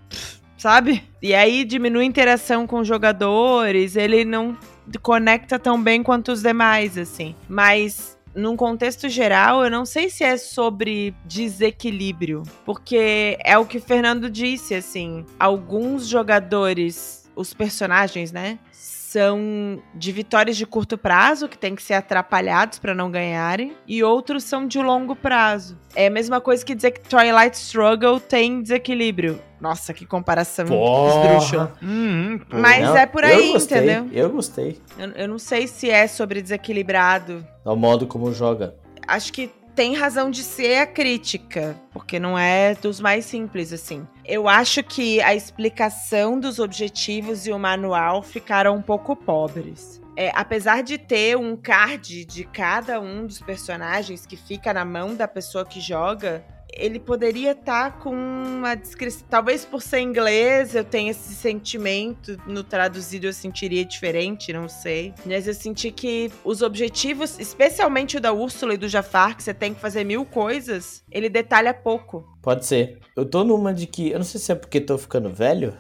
sabe? 0.58 1.04
E 1.22 1.34
aí 1.34 1.64
diminui 1.64 2.04
a 2.04 2.08
interação 2.08 2.66
com 2.66 2.80
os 2.80 2.88
jogadores, 2.88 3.96
ele 3.96 4.26
não 4.26 4.58
conecta 5.02 5.60
tão 5.60 5.82
bem 5.82 6.02
quanto 6.02 6.32
os 6.32 6.42
demais, 6.42 6.98
assim. 6.98 7.36
Mas 7.48 8.18
num 8.36 8.56
contexto 8.56 9.10
geral, 9.10 9.64
eu 9.64 9.72
não 9.72 9.86
sei 9.86 10.10
se 10.10 10.24
é 10.24 10.38
sobre 10.38 11.14
desequilíbrio, 11.26 12.44
porque 12.66 13.38
é 13.44 13.58
o 13.58 13.66
que 13.66 13.78
o 13.78 13.82
Fernando 13.82 14.30
disse, 14.30 14.76
assim, 14.76 15.26
alguns 15.40 16.08
jogadores, 16.08 17.28
os 17.36 17.54
personagens, 17.54 18.32
né, 18.32 18.60
são 19.08 19.82
de 19.96 20.12
vitórias 20.12 20.58
de 20.58 20.66
curto 20.66 20.98
prazo, 20.98 21.48
que 21.48 21.58
tem 21.58 21.74
que 21.74 21.82
ser 21.82 21.94
atrapalhados 21.94 22.78
pra 22.78 22.94
não 22.94 23.10
ganharem, 23.10 23.72
e 23.88 24.04
outros 24.04 24.44
são 24.44 24.68
de 24.68 24.80
longo 24.80 25.16
prazo. 25.16 25.80
É 25.96 26.08
a 26.08 26.10
mesma 26.10 26.42
coisa 26.42 26.66
que 26.66 26.76
dizer 26.76 26.92
que 26.92 27.00
Twilight 27.00 27.56
Struggle 27.56 28.20
tem 28.20 28.62
desequilíbrio. 28.62 29.42
Nossa, 29.62 29.94
que 29.94 30.06
comparação 30.06 30.66
esdrúxula. 30.66 31.74
Pô. 31.80 32.58
Mas 32.58 32.84
Não, 32.84 32.98
é 32.98 33.06
por 33.06 33.24
aí, 33.24 33.48
eu 33.48 33.54
gostei, 33.54 33.78
entendeu? 33.78 34.10
Eu 34.12 34.30
gostei. 34.30 34.82
Eu, 35.00 35.10
eu 35.12 35.28
não 35.28 35.40
sei 35.40 35.68
se 35.68 35.90
é 35.90 36.06
sobre 36.06 36.42
desequilibrado. 36.42 37.48
do 37.64 37.76
modo 37.78 38.08
como 38.08 38.34
joga. 38.34 38.76
Acho 39.08 39.32
que 39.32 39.50
tem 39.78 39.94
razão 39.94 40.32
de 40.32 40.42
ser 40.44 40.80
a 40.80 40.88
crítica, 40.88 41.80
porque 41.94 42.20
não 42.20 42.36
é 42.36 42.74
dos 42.74 43.00
mais 43.00 43.26
simples, 43.26 43.72
assim. 43.72 44.08
Eu 44.26 44.50
acho 44.50 44.84
que 44.84 45.22
a 45.22 45.36
explicação 45.36 46.40
dos 46.40 46.58
objetivos 46.58 47.46
e 47.46 47.52
o 47.52 47.60
manual 47.60 48.24
ficaram 48.24 48.76
um 48.76 48.82
pouco 48.82 49.16
pobres. 49.16 50.02
É, 50.16 50.32
apesar 50.34 50.82
de 50.82 50.98
ter 50.98 51.38
um 51.38 51.56
card 51.56 52.26
de 52.26 52.44
cada 52.44 53.00
um 53.00 53.28
dos 53.28 53.40
personagens 53.40 54.26
que 54.26 54.36
fica 54.36 54.74
na 54.74 54.84
mão 54.84 55.14
da 55.14 55.28
pessoa 55.28 55.64
que 55.64 55.80
joga, 55.80 56.44
ele 56.78 57.00
poderia 57.00 57.52
estar 57.52 58.00
com 58.00 58.12
uma 58.14 58.76
descrição. 58.76 59.26
Talvez 59.30 59.66
por 59.66 59.82
ser 59.82 60.00
inglês 60.00 60.76
eu 60.76 60.84
tenha 60.84 61.12
esse 61.12 61.34
sentimento. 61.34 62.38
No 62.48 62.64
traduzido 62.64 63.28
eu 63.28 63.34
sentiria 63.34 63.84
diferente, 63.86 64.54
não 64.54 64.70
sei. 64.70 65.14
Mas 65.26 65.48
eu 65.48 65.54
senti 65.54 65.92
que 65.92 66.32
os 66.44 66.62
objetivos, 66.62 67.40
especialmente 67.40 68.18
o 68.18 68.22
da 68.22 68.32
Úrsula 68.32 68.74
e 68.74 68.78
do 68.78 68.88
Jafar, 68.88 69.36
que 69.36 69.44
você 69.44 69.54
tem 69.54 69.74
que 69.74 69.80
fazer 69.82 70.04
mil 70.04 70.24
coisas, 70.26 71.04
ele 71.12 71.30
detalha 71.30 71.74
pouco. 71.74 72.26
Pode 72.42 72.66
ser. 72.66 73.00
Eu 73.16 73.26
tô 73.26 73.44
numa 73.44 73.74
de 73.74 73.86
que. 73.88 74.10
Eu 74.12 74.20
não 74.20 74.26
sei 74.26 74.40
se 74.40 74.52
é 74.52 74.56
porque 74.56 74.80
tô 74.80 74.98
ficando 74.98 75.30
velho, 75.30 75.74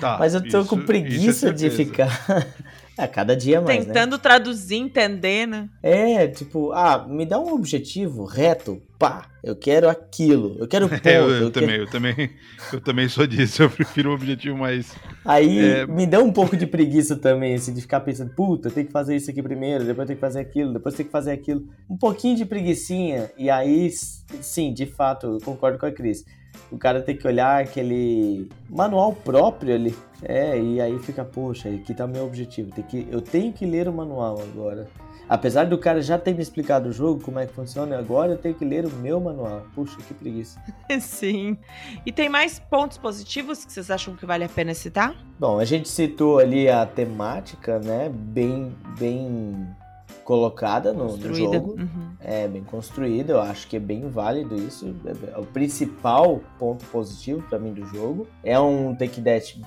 Tá, 0.00 0.16
mas 0.18 0.34
eu 0.34 0.40
tô 0.40 0.60
isso- 0.60 0.68
com 0.68 0.80
é 0.80 0.84
preguiça 0.84 1.52
de 1.52 1.70
certeza. 1.70 1.76
ficar. 1.76 2.46
a 3.04 3.08
cada 3.08 3.36
dia 3.36 3.60
mais, 3.60 3.86
né? 3.86 3.92
Tentando 3.92 4.18
traduzir, 4.18 4.76
entender, 4.76 5.46
né? 5.46 5.68
É, 5.82 6.26
tipo, 6.28 6.72
ah, 6.72 7.06
me 7.08 7.24
dá 7.26 7.38
um 7.38 7.52
objetivo 7.54 8.24
reto, 8.24 8.80
pá, 8.98 9.26
eu 9.42 9.56
quero 9.56 9.88
aquilo, 9.88 10.56
eu 10.58 10.68
quero 10.68 10.88
ponto. 10.90 11.06
É, 11.06 11.18
eu, 11.18 11.30
eu 11.30 11.42
eu 11.44 11.50
quero- 11.50 11.66
também, 11.66 11.76
eu 11.76 11.86
também, 11.90 12.30
eu 12.72 12.80
também 12.80 13.08
sou 13.08 13.26
disso. 13.26 13.62
Eu 13.62 13.70
prefiro 13.70 14.10
um 14.10 14.14
objetivo 14.14 14.56
mais. 14.56 14.94
Aí 15.24 15.58
É. 15.58 15.86
me 15.86 16.06
dá 16.06 16.20
um 16.20 16.32
pouco 16.32 16.56
de 16.56 16.66
preguiça 16.66 17.16
também, 17.16 17.54
assim, 17.54 17.72
de 17.72 17.80
ficar 17.80 18.00
pensando, 18.00 18.32
puta, 18.34 18.68
eu 18.68 18.72
tenho 18.72 18.86
que 18.86 18.92
fazer 18.92 19.16
isso 19.16 19.30
aqui 19.30 19.42
primeiro, 19.42 19.84
depois 19.84 20.04
eu 20.04 20.06
tenho 20.08 20.16
que 20.16 20.20
fazer 20.20 20.40
aquilo, 20.40 20.72
depois 20.72 20.92
eu 20.94 20.96
tenho 20.98 21.06
que 21.08 21.12
fazer 21.12 21.32
aquilo. 21.32 21.62
Um 21.88 21.96
pouquinho 21.96 22.36
de 22.36 22.44
preguicinha, 22.44 23.30
e 23.38 23.48
aí, 23.50 23.90
sim, 24.40 24.72
de 24.72 24.86
fato, 24.86 25.26
eu 25.26 25.38
concordo 25.40 25.78
com 25.78 25.86
a 25.86 25.92
Cris. 25.92 26.24
O 26.70 26.78
cara 26.78 27.02
tem 27.02 27.16
que 27.16 27.26
olhar 27.26 27.60
aquele 27.60 28.48
manual 28.68 29.12
próprio 29.12 29.74
ali. 29.74 29.96
É, 30.22 30.58
e 30.58 30.80
aí 30.80 30.98
fica, 30.98 31.24
poxa, 31.24 31.68
aqui 31.68 31.92
tá 31.94 32.06
meu 32.06 32.24
objetivo. 32.24 32.70
Tem 32.70 32.84
que, 32.84 33.08
eu 33.10 33.20
tenho 33.20 33.52
que 33.52 33.66
ler 33.66 33.88
o 33.88 33.92
manual 33.92 34.40
agora. 34.40 34.88
Apesar 35.28 35.64
do 35.64 35.78
cara 35.78 36.02
já 36.02 36.18
ter 36.18 36.34
me 36.34 36.42
explicado 36.42 36.88
o 36.88 36.92
jogo, 36.92 37.22
como 37.22 37.38
é 37.38 37.46
que 37.46 37.52
funciona, 37.52 37.96
agora 37.96 38.32
eu 38.32 38.36
tenho 38.36 38.52
que 38.52 38.64
ler 38.64 38.84
o 38.84 38.90
meu 38.90 39.20
manual. 39.20 39.64
Puxa, 39.76 39.96
que 39.98 40.12
preguiça. 40.12 40.60
Sim. 41.00 41.56
E 42.04 42.10
tem 42.10 42.28
mais 42.28 42.58
pontos 42.58 42.98
positivos 42.98 43.64
que 43.64 43.72
vocês 43.72 43.92
acham 43.92 44.16
que 44.16 44.26
vale 44.26 44.42
a 44.42 44.48
pena 44.48 44.74
citar? 44.74 45.14
Bom, 45.38 45.60
a 45.60 45.64
gente 45.64 45.88
citou 45.88 46.40
ali 46.40 46.68
a 46.68 46.84
temática, 46.84 47.78
né? 47.78 48.10
Bem, 48.12 48.74
bem 48.98 49.68
colocada 50.30 50.92
no, 50.92 51.16
no 51.16 51.34
jogo. 51.34 51.72
Uhum. 51.72 52.12
É 52.20 52.46
bem 52.46 52.62
construída, 52.62 53.32
eu 53.32 53.40
acho 53.40 53.66
que 53.66 53.74
é 53.74 53.80
bem 53.80 54.08
válido 54.08 54.54
isso. 54.54 54.94
É 55.04 55.36
o 55.36 55.44
principal 55.44 56.40
ponto 56.56 56.84
positivo 56.86 57.42
pra 57.48 57.58
mim 57.58 57.72
do 57.72 57.84
jogo. 57.86 58.28
É 58.44 58.56
um 58.56 58.94
take 58.94 59.20
dash 59.20 59.58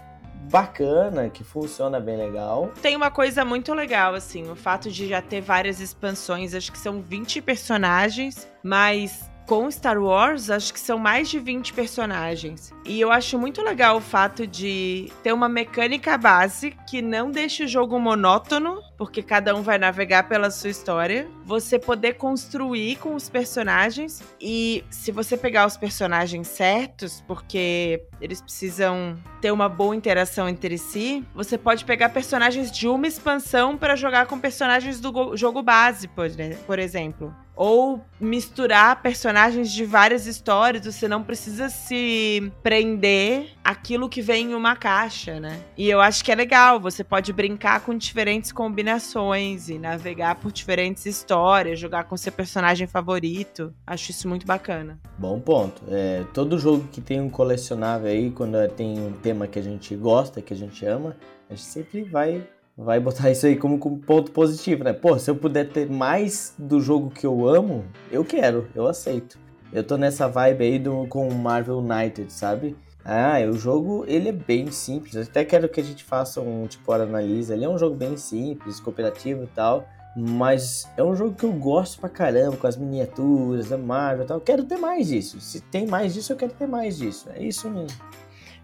bacana, 0.49 1.30
que 1.30 1.43
funciona 1.43 1.99
bem 1.99 2.15
legal. 2.15 2.71
Tem 2.82 2.95
uma 2.95 3.12
coisa 3.12 3.43
muito 3.43 3.73
legal, 3.73 4.13
assim, 4.15 4.49
o 4.49 4.56
fato 4.56 4.89
de 4.89 5.10
já 5.10 5.21
ter 5.21 5.41
várias 5.41 5.82
expansões, 5.82 6.56
acho 6.56 6.71
que 6.71 6.78
são 6.78 7.02
20 7.02 7.41
personagens, 7.41 8.47
mas 8.63 9.30
com 9.47 9.69
Star 9.69 10.01
Wars, 10.01 10.49
acho 10.49 10.73
que 10.73 10.79
são 10.79 10.97
mais 10.97 11.29
de 11.29 11.39
20 11.39 11.73
personagens. 11.73 12.73
E 12.86 12.99
eu 12.99 13.12
acho 13.12 13.38
muito 13.38 13.62
legal 13.62 13.97
o 13.97 14.01
fato 14.01 14.45
de 14.47 15.12
ter 15.21 15.34
uma 15.34 15.47
mecânica 15.49 16.17
base 16.17 16.71
que 16.89 17.01
não 17.01 17.29
deixa 17.32 17.63
o 17.63 17.67
jogo 17.67 17.99
monótono, 17.99 18.79
porque 18.97 19.21
cada 19.21 19.56
um 19.56 19.62
vai 19.62 19.77
navegar 19.77 20.27
pela 20.29 20.49
sua 20.51 20.69
história. 20.69 21.27
Você 21.45 21.77
poder 21.77 22.13
construir 22.13 22.97
com 22.97 23.15
os 23.15 23.29
personagens 23.29 24.21
e 24.39 24.84
se 24.89 25.12
você 25.12 25.36
pegar 25.38 25.65
os 25.65 25.75
personagens 25.77 26.47
certos, 26.47 27.21
porque 27.27 28.01
eles 28.21 28.41
precisam 28.41 29.17
ter 29.41 29.51
uma 29.51 29.67
boa 29.67 29.95
interação 29.95 30.47
entre 30.47 30.77
si, 30.77 31.23
você 31.36 31.58
pode 31.58 31.84
pegar 31.86 32.10
personagens 32.10 32.71
de 32.71 32.88
uma 32.88 33.08
expansão 33.08 33.77
para 33.77 33.95
jogar 33.95 34.25
com 34.25 34.39
personagens 34.39 34.99
do 34.99 35.12
go- 35.12 35.36
jogo 35.36 35.62
base, 35.62 36.08
por, 36.08 36.27
por 36.65 36.79
exemplo. 36.79 37.34
Ou 37.56 38.04
misturar 38.20 39.02
personagens 39.02 39.72
de 39.72 39.86
várias 39.86 40.26
histórias, 40.26 40.86
você 40.86 41.08
não 41.08 41.22
precisa 41.22 41.70
se 41.70 42.52
prender 42.63 43.52
aquilo 43.63 44.10
que 44.10 44.22
vem 44.22 44.52
em 44.52 44.56
uma 44.56 44.76
caixa, 44.76 45.39
né? 45.39 45.60
E 45.78 45.89
eu 45.89 46.02
acho 46.02 46.24
que 46.24 46.32
é 46.32 46.36
legal, 46.36 46.80
você 46.80 47.04
pode 47.04 47.32
brincar 47.32 47.82
com 47.82 47.96
diferentes 47.96 48.52
combinações 48.52 49.70
e 49.70 49.78
navegar 49.78 50.36
por 50.36 50.52
diferentes 50.52 51.06
histórias, 51.06 51.80
jogar 51.80 52.06
com 52.06 52.18
seu 52.18 52.32
personagem 52.32 52.88
favorito. 52.88 53.74
Acho 53.86 54.12
isso 54.12 54.28
muito 54.28 54.46
bacana. 54.46 55.00
Bom 55.18 55.39
ponto. 55.39 55.82
É, 55.89 56.24
todo 56.34 56.58
jogo 56.58 56.88
que 56.92 57.02
tem 57.02 57.22
um 57.22 57.30
colecionável 57.30 58.10
aí, 58.10 58.32
quando 58.32 58.58
é- 58.58 58.68
tem 58.68 59.00
um 59.00 59.12
tema 59.13 59.48
que 59.48 59.60
a 59.60 59.62
gente 59.62 59.96
gosta, 59.96 60.42
que 60.42 60.54
a 60.54 60.58
gente 60.58 60.86
ama, 60.86 61.16
a 61.50 61.54
gente 61.54 61.66
sempre 61.66 62.04
vai 62.04 62.44
vai 62.77 62.99
botar 62.99 63.31
isso 63.31 63.45
aí 63.45 63.55
como, 63.55 63.79
ponto 63.79 64.31
positivo, 64.31 64.83
né? 64.83 64.93
Pô, 64.93 65.17
se 65.17 65.29
eu 65.29 65.36
puder 65.36 65.69
ter 65.69 65.89
mais 65.89 66.53
do 66.57 66.81
jogo 66.81 67.09
que 67.09 67.25
eu 67.25 67.47
amo, 67.47 67.86
eu 68.12 68.25
quero, 68.25 68.67
eu 68.75 68.88
aceito. 68.88 69.38
Eu 69.71 69.83
tô 69.83 69.97
nessa 69.97 70.27
vibe 70.27 70.63
aí 70.63 70.79
do, 70.79 71.07
com 71.07 71.31
Marvel 71.33 71.79
United, 71.79 72.31
sabe? 72.31 72.75
Ah, 73.03 73.39
o 73.49 73.53
jogo, 73.53 74.05
ele 74.07 74.29
é 74.29 74.31
bem 74.31 74.71
simples. 74.71 75.15
Eu 75.15 75.23
até 75.23 75.43
quero 75.43 75.67
que 75.67 75.81
a 75.81 75.83
gente 75.83 76.03
faça 76.03 76.39
um 76.39 76.67
tipo 76.67 76.91
analisa. 76.91 77.53
Ele 77.53 77.65
é 77.65 77.69
um 77.69 77.77
jogo 77.77 77.95
bem 77.95 78.15
simples, 78.15 78.79
cooperativo 78.79 79.43
e 79.43 79.47
tal. 79.47 79.86
Mas 80.15 80.88
é 80.95 81.03
um 81.03 81.15
jogo 81.15 81.36
que 81.36 81.43
eu 81.43 81.51
gosto 81.51 81.99
pra 81.99 82.07
caramba, 82.07 82.55
com 82.55 82.67
as 82.67 82.77
miniaturas 82.77 83.69
da 83.69 83.77
Marvel 83.77 84.23
e 84.25 84.27
tal. 84.27 84.38
Eu 84.38 84.41
quero 84.41 84.63
ter 84.63 84.77
mais 84.77 85.07
disso. 85.07 85.41
Se 85.41 85.59
tem 85.59 85.88
mais 85.88 86.13
disso, 86.13 86.31
eu 86.31 86.38
quero 86.38 86.53
ter 86.53 86.67
mais 86.67 86.97
disso. 86.97 87.29
É 87.36 87.43
isso 87.43 87.69
mesmo. 87.69 87.97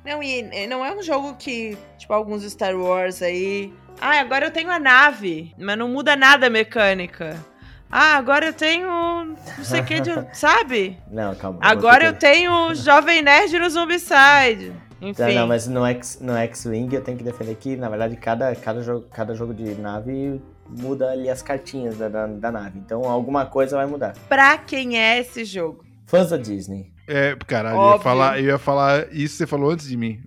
Não, 0.06 0.24
e 0.24 0.68
não 0.68 0.86
é 0.86 0.96
um 0.96 1.02
jogo 1.02 1.36
que, 1.36 1.78
tipo, 1.98 2.14
alguns 2.14 2.44
Star 2.44 2.76
Wars 2.80 3.22
aí. 3.22 3.74
Ah, 4.02 4.20
agora 4.20 4.46
eu 4.46 4.52
tenho 4.52 4.72
a 4.72 4.80
nave, 4.80 5.54
mas 5.58 5.78
não 5.78 5.90
muda 5.90 6.16
nada 6.16 6.48
a 6.48 6.50
mecânica. 6.50 7.36
Ah, 7.92 8.16
agora 8.16 8.48
eu 8.48 8.54
tenho. 8.54 8.88
Não 8.88 9.64
sei 9.64 9.82
o 9.82 9.86
que, 9.86 10.00
de, 10.00 10.12
sabe? 10.34 10.98
Não, 11.12 11.34
calma. 11.36 11.60
Agora 11.62 12.06
eu 12.06 12.14
tenho 12.14 12.52
o 12.68 12.76
Jovem 12.76 13.22
Nerd 13.22 13.58
no 13.58 13.70
Zombicide. 13.70 14.74
Enfim. 15.02 15.22
Não, 15.22 15.34
não, 15.34 15.48
mas 15.48 15.68
no 16.20 16.36
X-Wing 16.36 16.94
eu 16.94 17.02
tenho 17.02 17.18
que 17.18 17.24
defender 17.24 17.56
que, 17.56 17.76
na 17.76 17.90
verdade, 17.90 18.16
cada, 18.18 18.54
cada, 18.56 18.82
jogo, 18.82 19.08
cada 19.10 19.34
jogo 19.34 19.54
de 19.54 19.76
nave 19.76 20.42
muda 20.70 21.12
ali 21.12 21.30
as 21.30 21.42
cartinhas 21.42 21.98
da, 21.98 22.10
da, 22.10 22.28
da 22.28 22.52
nave. 22.52 22.78
Então 22.80 23.06
alguma 23.06 23.46
coisa 23.46 23.78
vai 23.78 23.86
mudar. 23.86 24.14
Pra 24.28 24.58
quem 24.58 25.00
é 25.00 25.20
esse 25.20 25.44
jogo? 25.44 25.89
Fãs 26.10 26.32
da 26.32 26.38
Disney. 26.38 26.92
É, 27.08 27.36
caralho, 27.46 27.78
eu 27.78 27.94
ia, 27.94 28.00
falar, 28.00 28.40
eu 28.40 28.46
ia 28.46 28.58
falar 28.58 29.14
isso 29.14 29.36
você 29.36 29.46
falou 29.46 29.70
antes 29.70 29.88
de 29.88 29.96
mim. 29.96 30.20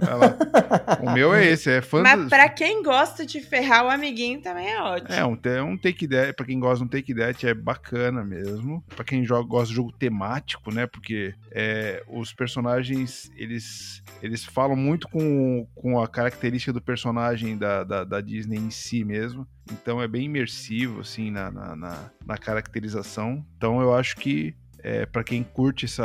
o 1.00 1.10
meu 1.10 1.34
é 1.34 1.44
esse, 1.44 1.68
é 1.70 1.80
fã 1.80 2.02
Mas 2.02 2.28
pra 2.28 2.48
quem 2.48 2.84
gosta 2.84 3.26
de 3.26 3.40
ferrar 3.40 3.84
o 3.84 3.90
amiguinho 3.90 4.40
também 4.40 4.68
é 4.68 4.80
ótimo. 4.80 5.12
É, 5.12 5.24
um, 5.24 5.36
um 5.72 5.76
take 5.76 6.06
death, 6.06 6.36
pra 6.36 6.46
quem 6.46 6.60
gosta 6.60 6.78
de 6.78 6.84
um 6.84 6.88
take 6.88 7.12
death 7.12 7.42
é 7.42 7.52
bacana 7.52 8.24
mesmo. 8.24 8.82
Pra 8.94 9.04
quem 9.04 9.24
joga, 9.24 9.48
gosta 9.48 9.68
de 9.68 9.74
jogo 9.74 9.90
temático, 9.90 10.72
né? 10.72 10.86
Porque 10.86 11.34
é, 11.50 12.00
os 12.06 12.32
personagens, 12.32 13.28
eles, 13.36 14.04
eles 14.22 14.44
falam 14.44 14.76
muito 14.76 15.08
com, 15.08 15.66
com 15.74 16.00
a 16.00 16.06
característica 16.06 16.72
do 16.72 16.80
personagem 16.80 17.58
da, 17.58 17.82
da, 17.82 18.04
da 18.04 18.20
Disney 18.20 18.58
em 18.58 18.70
si 18.70 19.04
mesmo. 19.04 19.48
Então 19.70 20.00
é 20.00 20.06
bem 20.06 20.26
imersivo, 20.26 21.00
assim, 21.00 21.30
na, 21.30 21.50
na, 21.50 21.76
na, 21.76 22.10
na 22.24 22.38
caracterização. 22.38 23.44
Então 23.56 23.80
eu 23.80 23.92
acho 23.94 24.16
que 24.16 24.54
é, 24.82 25.06
para 25.06 25.22
quem 25.22 25.42
curte 25.42 25.84
esse 25.84 26.02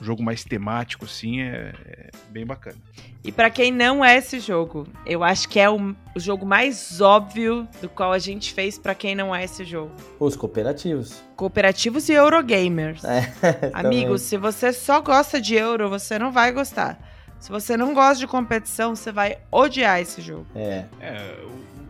jogo 0.00 0.22
mais 0.22 0.44
temático, 0.44 1.04
assim, 1.04 1.40
é, 1.40 1.72
é 1.86 2.10
bem 2.30 2.46
bacana. 2.46 2.76
E 3.24 3.30
para 3.32 3.50
quem 3.50 3.70
não 3.70 4.04
é 4.04 4.16
esse 4.16 4.38
jogo, 4.40 4.86
eu 5.04 5.22
acho 5.22 5.48
que 5.48 5.58
é 5.58 5.68
o, 5.68 5.94
o, 6.14 6.20
jogo 6.20 6.46
mais 6.46 7.00
óbvio 7.00 7.68
do 7.82 7.88
qual 7.88 8.12
a 8.12 8.18
gente 8.18 8.52
fez 8.52 8.78
para 8.78 8.94
quem 8.94 9.14
não 9.14 9.34
é 9.34 9.44
esse 9.44 9.64
jogo. 9.64 9.92
Os 10.18 10.36
cooperativos. 10.36 11.22
Cooperativos 11.36 12.08
e 12.08 12.12
Eurogamers. 12.12 13.04
É, 13.04 13.32
Amigos, 13.74 14.22
se 14.22 14.36
você 14.36 14.72
só 14.72 15.00
gosta 15.00 15.40
de 15.40 15.54
Euro, 15.54 15.90
você 15.90 16.18
não 16.18 16.32
vai 16.32 16.52
gostar. 16.52 16.98
Se 17.40 17.50
você 17.50 17.76
não 17.76 17.94
gosta 17.94 18.16
de 18.16 18.26
competição, 18.26 18.94
você 18.94 19.10
vai 19.10 19.38
odiar 19.50 19.98
esse 19.98 20.20
jogo. 20.20 20.46
É. 20.54 20.84
É, 21.00 21.36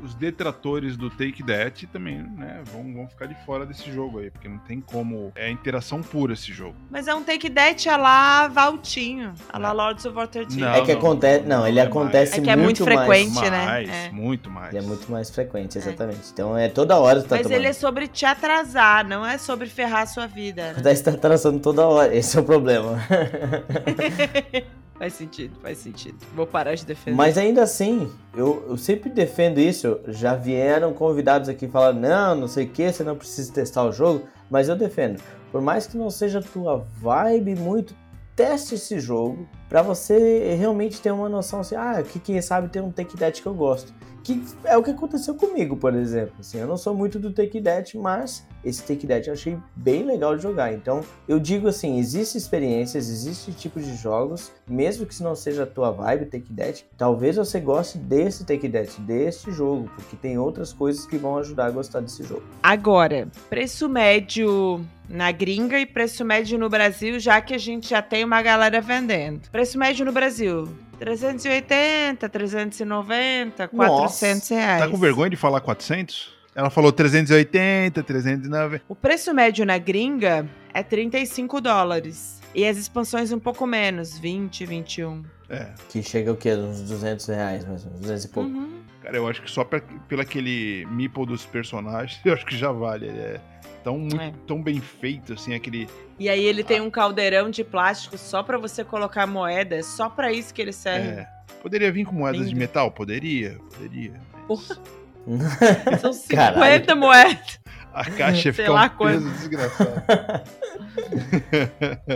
os 0.02 0.14
detratores 0.14 0.96
do 0.96 1.10
Take 1.10 1.42
That 1.44 1.86
também, 1.88 2.22
né, 2.22 2.62
vão, 2.64 2.92
vão 2.92 3.08
ficar 3.08 3.26
de 3.26 3.34
fora 3.44 3.66
desse 3.66 3.90
jogo 3.92 4.18
aí, 4.18 4.30
porque 4.30 4.48
não 4.48 4.58
tem 4.58 4.80
como. 4.80 5.32
É 5.34 5.50
interação 5.50 6.02
pura 6.02 6.32
esse 6.32 6.52
jogo. 6.52 6.76
Mas 6.90 7.08
é 7.08 7.14
um 7.14 7.22
Take 7.22 7.50
That 7.50 7.88
a 7.88 7.96
lá 7.96 8.48
Valtinho, 8.48 9.34
a 9.48 9.58
lá 9.58 9.72
Lords 9.72 10.04
of 10.04 10.14
Waterdeep. 10.14 10.62
é 10.62 10.84
que 10.84 10.92
acontece. 10.92 11.46
Não, 11.46 11.66
ele 11.66 11.78
é 11.78 11.82
acontece 11.82 12.38
é 12.38 12.42
que 12.42 12.50
é 12.50 12.56
muito, 12.56 12.84
muito 12.84 12.84
frequente, 12.84 13.34
mais, 13.34 13.50
né? 13.50 13.64
Mais, 13.64 13.88
é. 13.88 14.10
Muito 14.10 14.50
mais. 14.50 14.74
Ele 14.74 14.84
é 14.84 14.86
muito 14.86 15.10
mais 15.10 15.30
frequente, 15.30 15.78
exatamente. 15.78 16.20
É. 16.20 16.30
Então 16.32 16.56
é 16.56 16.68
toda 16.68 16.98
hora. 16.98 17.22
Tá 17.22 17.36
Mas 17.36 17.42
tomando. 17.42 17.58
ele 17.58 17.68
é 17.68 17.72
sobre 17.72 18.08
te 18.08 18.24
atrasar, 18.24 19.06
não 19.06 19.24
é 19.24 19.38
sobre 19.38 19.68
ferrar 19.68 20.02
a 20.02 20.06
sua 20.06 20.26
vida. 20.26 20.72
Né? 20.74 20.94
Tá 20.94 21.10
atrasando 21.10 21.58
toda 21.60 21.86
hora, 21.86 22.14
esse 22.14 22.36
é 22.36 22.40
o 22.40 22.44
problema. 22.44 22.98
Faz 25.00 25.14
sentido, 25.14 25.58
faz 25.62 25.78
sentido. 25.78 26.18
Vou 26.34 26.46
parar 26.46 26.74
de 26.74 26.84
defender. 26.84 27.16
Mas 27.16 27.38
ainda 27.38 27.62
assim, 27.62 28.12
eu, 28.36 28.62
eu 28.68 28.76
sempre 28.76 29.08
defendo 29.08 29.58
isso. 29.58 29.98
Já 30.08 30.34
vieram 30.34 30.92
convidados 30.92 31.48
aqui 31.48 31.66
falar: 31.66 31.94
não, 31.94 32.34
não 32.34 32.46
sei 32.46 32.66
o 32.66 32.68
que, 32.68 32.92
você 32.92 33.02
não 33.02 33.16
precisa 33.16 33.50
testar 33.50 33.84
o 33.84 33.92
jogo. 33.92 34.28
Mas 34.50 34.68
eu 34.68 34.76
defendo. 34.76 35.18
Por 35.50 35.62
mais 35.62 35.86
que 35.86 35.96
não 35.96 36.10
seja 36.10 36.42
tua 36.42 36.86
vibe 37.00 37.54
muito, 37.54 37.94
teste 38.36 38.74
esse 38.74 39.00
jogo 39.00 39.48
para 39.70 39.80
você 39.80 40.54
realmente 40.54 41.00
ter 41.00 41.12
uma 41.12 41.30
noção 41.30 41.60
assim: 41.60 41.76
ah, 41.76 42.02
que 42.02 42.20
quem 42.20 42.42
sabe 42.42 42.68
tem 42.68 42.82
um 42.82 42.90
Take 42.90 43.16
That 43.16 43.40
que 43.40 43.48
eu 43.48 43.54
gosto. 43.54 43.94
Que 44.22 44.42
é 44.64 44.76
o 44.76 44.82
que 44.82 44.90
aconteceu 44.90 45.34
comigo, 45.34 45.76
por 45.76 45.94
exemplo. 45.94 46.34
Assim, 46.40 46.58
eu 46.58 46.66
não 46.66 46.76
sou 46.76 46.94
muito 46.94 47.18
do 47.18 47.32
Take 47.32 47.60
That, 47.62 47.96
mas 47.96 48.46
esse 48.64 48.82
Take 48.82 49.06
That 49.06 49.26
eu 49.28 49.34
achei 49.34 49.58
bem 49.74 50.04
legal 50.04 50.36
de 50.36 50.42
jogar. 50.42 50.72
Então, 50.72 51.00
eu 51.26 51.40
digo 51.40 51.68
assim, 51.68 51.98
existem 51.98 52.38
experiências, 52.38 53.08
existem 53.08 53.54
tipos 53.54 53.84
de 53.84 53.96
jogos, 53.96 54.52
mesmo 54.68 55.06
que 55.06 55.22
não 55.22 55.34
seja 55.34 55.62
a 55.62 55.66
tua 55.66 55.90
vibe 55.90 56.26
Take 56.26 56.52
That, 56.54 56.86
talvez 56.96 57.36
você 57.36 57.60
goste 57.60 57.98
desse 57.98 58.44
Take 58.44 58.68
That, 58.68 59.00
desse 59.00 59.50
jogo, 59.50 59.90
porque 59.94 60.16
tem 60.16 60.38
outras 60.38 60.72
coisas 60.72 61.06
que 61.06 61.16
vão 61.16 61.38
ajudar 61.38 61.66
a 61.66 61.70
gostar 61.70 62.00
desse 62.00 62.22
jogo. 62.22 62.42
Agora, 62.62 63.28
preço 63.48 63.88
médio 63.88 64.84
na 65.10 65.32
gringa 65.32 65.78
e 65.78 65.84
preço 65.84 66.24
médio 66.24 66.56
no 66.56 66.68
Brasil, 66.68 67.18
já 67.18 67.40
que 67.40 67.52
a 67.52 67.58
gente 67.58 67.90
já 67.90 68.00
tem 68.00 68.24
uma 68.24 68.40
galera 68.40 68.80
vendendo. 68.80 69.50
Preço 69.50 69.76
médio 69.76 70.06
no 70.06 70.12
Brasil, 70.12 70.68
380, 71.00 72.28
390, 72.28 73.68
400 73.68 73.70
Nossa, 73.76 74.54
reais. 74.54 74.82
Tá 74.82 74.88
com 74.88 74.96
vergonha 74.96 75.30
de 75.30 75.36
falar 75.36 75.60
400? 75.60 76.38
Ela 76.54 76.70
falou 76.70 76.92
380, 76.92 78.02
390. 78.02 78.84
O 78.88 78.94
preço 78.94 79.34
médio 79.34 79.66
na 79.66 79.78
gringa 79.78 80.48
é 80.72 80.82
35 80.82 81.60
dólares. 81.60 82.40
E 82.54 82.66
as 82.66 82.76
expansões 82.76 83.30
um 83.32 83.38
pouco 83.38 83.66
menos, 83.66 84.18
20, 84.18 84.66
21. 84.66 85.22
É. 85.48 85.68
Que 85.88 86.02
chega 86.02 86.32
o 86.32 86.36
quê? 86.36 86.52
Uns 86.54 86.82
200 86.82 87.26
reais, 87.26 87.64
mais 87.64 87.84
ou 87.84 87.90
menos, 87.90 88.00
200 88.00 88.24
e 88.24 88.28
pouco. 88.28 88.50
Uhum. 88.50 88.80
Cara, 89.02 89.16
eu 89.16 89.26
acho 89.28 89.42
que 89.42 89.50
só 89.50 89.64
pra, 89.64 89.80
pelo 90.08 90.20
aquele 90.20 90.86
meeple 90.90 91.26
dos 91.26 91.44
personagens, 91.46 92.20
eu 92.24 92.34
acho 92.34 92.44
que 92.44 92.56
já 92.56 92.70
vale. 92.70 93.06
Ele 93.06 93.18
é 93.18 93.40
tão, 93.82 93.98
muito, 93.98 94.20
é. 94.20 94.32
tão 94.46 94.62
bem 94.62 94.80
feito, 94.80 95.32
assim, 95.32 95.54
aquele... 95.54 95.88
E 96.18 96.28
aí 96.28 96.44
ele 96.44 96.62
ah. 96.62 96.64
tem 96.64 96.80
um 96.80 96.90
caldeirão 96.90 97.50
de 97.50 97.64
plástico 97.64 98.18
só 98.18 98.42
para 98.42 98.58
você 98.58 98.84
colocar 98.84 99.26
moeda, 99.26 99.76
é 99.76 99.82
só 99.82 100.08
para 100.08 100.32
isso 100.32 100.52
que 100.52 100.60
ele 100.60 100.72
serve. 100.72 101.08
É. 101.08 101.28
Poderia 101.62 101.90
vir 101.90 102.04
com 102.04 102.14
moedas 102.14 102.40
Lindo. 102.40 102.52
de 102.52 102.56
metal? 102.56 102.90
Poderia, 102.90 103.58
poderia. 103.72 104.12
Mas... 104.48 104.80
São 106.00 106.12
50 106.12 106.34
Caralho. 106.34 106.96
moedas. 106.96 107.60
A 107.92 108.08
caixa 108.08 108.52
fica 108.52 108.70
lá 108.70 108.84
um 108.84 109.06
peso 109.06 109.30
desgraçado. 109.30 110.02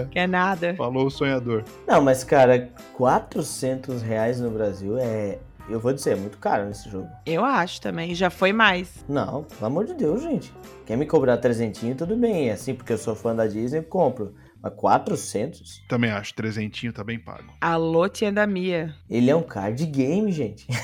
que 0.10 0.18
é 0.18 0.26
nada. 0.26 0.74
Falou 0.74 1.06
o 1.06 1.10
sonhador. 1.10 1.64
Não, 1.86 2.00
mas 2.00 2.22
cara, 2.22 2.70
400 2.94 4.02
reais 4.02 4.40
no 4.40 4.50
Brasil 4.50 4.96
é... 4.98 5.38
Eu 5.68 5.80
vou 5.80 5.92
dizer, 5.92 6.10
é 6.10 6.16
muito 6.16 6.36
caro 6.38 6.66
nesse 6.66 6.90
jogo. 6.90 7.08
Eu 7.24 7.44
acho 7.44 7.80
também, 7.80 8.14
já 8.14 8.28
foi 8.28 8.52
mais. 8.52 9.04
Não, 9.08 9.44
pelo 9.44 9.66
amor 9.66 9.86
de 9.86 9.94
Deus, 9.94 10.22
gente. 10.22 10.52
Quer 10.84 10.96
me 10.96 11.06
cobrar 11.06 11.38
trezentinho, 11.38 11.94
tudo 11.94 12.16
bem. 12.16 12.50
É 12.50 12.52
assim, 12.52 12.74
porque 12.74 12.92
eu 12.92 12.98
sou 12.98 13.14
fã 13.14 13.34
da 13.34 13.46
Disney, 13.46 13.78
eu 13.78 13.84
compro. 13.84 14.34
Mas 14.62 14.74
400? 14.74 15.82
Também 15.88 16.10
acho, 16.10 16.34
trezentinho 16.34 16.92
tá 16.92 17.02
bem 17.02 17.18
pago. 17.18 17.52
Alô, 17.60 18.08
tia 18.08 18.32
da 18.32 18.46
Mia. 18.46 18.94
Ele 19.08 19.30
é 19.30 19.36
um 19.36 19.42
card 19.42 19.84
game, 19.86 20.30
gente. 20.32 20.66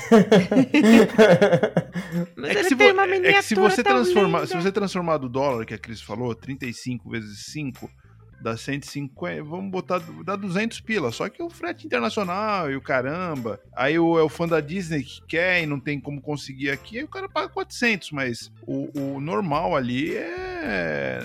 Mas 2.35 2.55
é 2.55 2.59
ele 2.59 2.75
tem 2.75 2.91
uma 2.91 3.07
miniatura 3.07 3.29
é 3.29 3.33
que 3.33 3.43
se 3.43 3.55
você 3.55 3.83
transformar, 3.83 4.47
se 4.47 4.55
você 4.55 4.71
transformar 4.71 5.17
do 5.17 5.27
dólar 5.27 5.65
que 5.65 5.73
a 5.73 5.79
Cris 5.79 6.01
falou, 6.01 6.35
35 6.35 7.09
vezes 7.09 7.45
5, 7.45 7.89
dá 8.41 8.57
150, 8.57 9.43
vamos 9.43 9.71
botar, 9.71 9.99
dá 10.23 10.35
200 10.35 10.79
pila, 10.81 11.11
só 11.11 11.29
que 11.29 11.41
o 11.41 11.49
frete 11.49 11.85
internacional 11.85 12.69
e 12.71 12.75
o 12.75 12.81
caramba, 12.81 13.59
aí 13.73 13.97
o, 13.97 14.17
é 14.17 14.23
o 14.23 14.29
fã 14.29 14.47
da 14.47 14.59
Disney 14.59 15.03
que 15.03 15.21
quer 15.27 15.63
e 15.63 15.65
não 15.65 15.79
tem 15.79 15.99
como 15.99 16.21
conseguir 16.21 16.69
aqui, 16.69 16.97
aí 16.97 17.03
o 17.03 17.07
cara 17.07 17.29
paga 17.29 17.49
400, 17.49 18.11
mas 18.11 18.51
o, 18.65 18.89
o 18.99 19.19
normal 19.19 19.75
ali 19.75 20.15
é, 20.15 21.19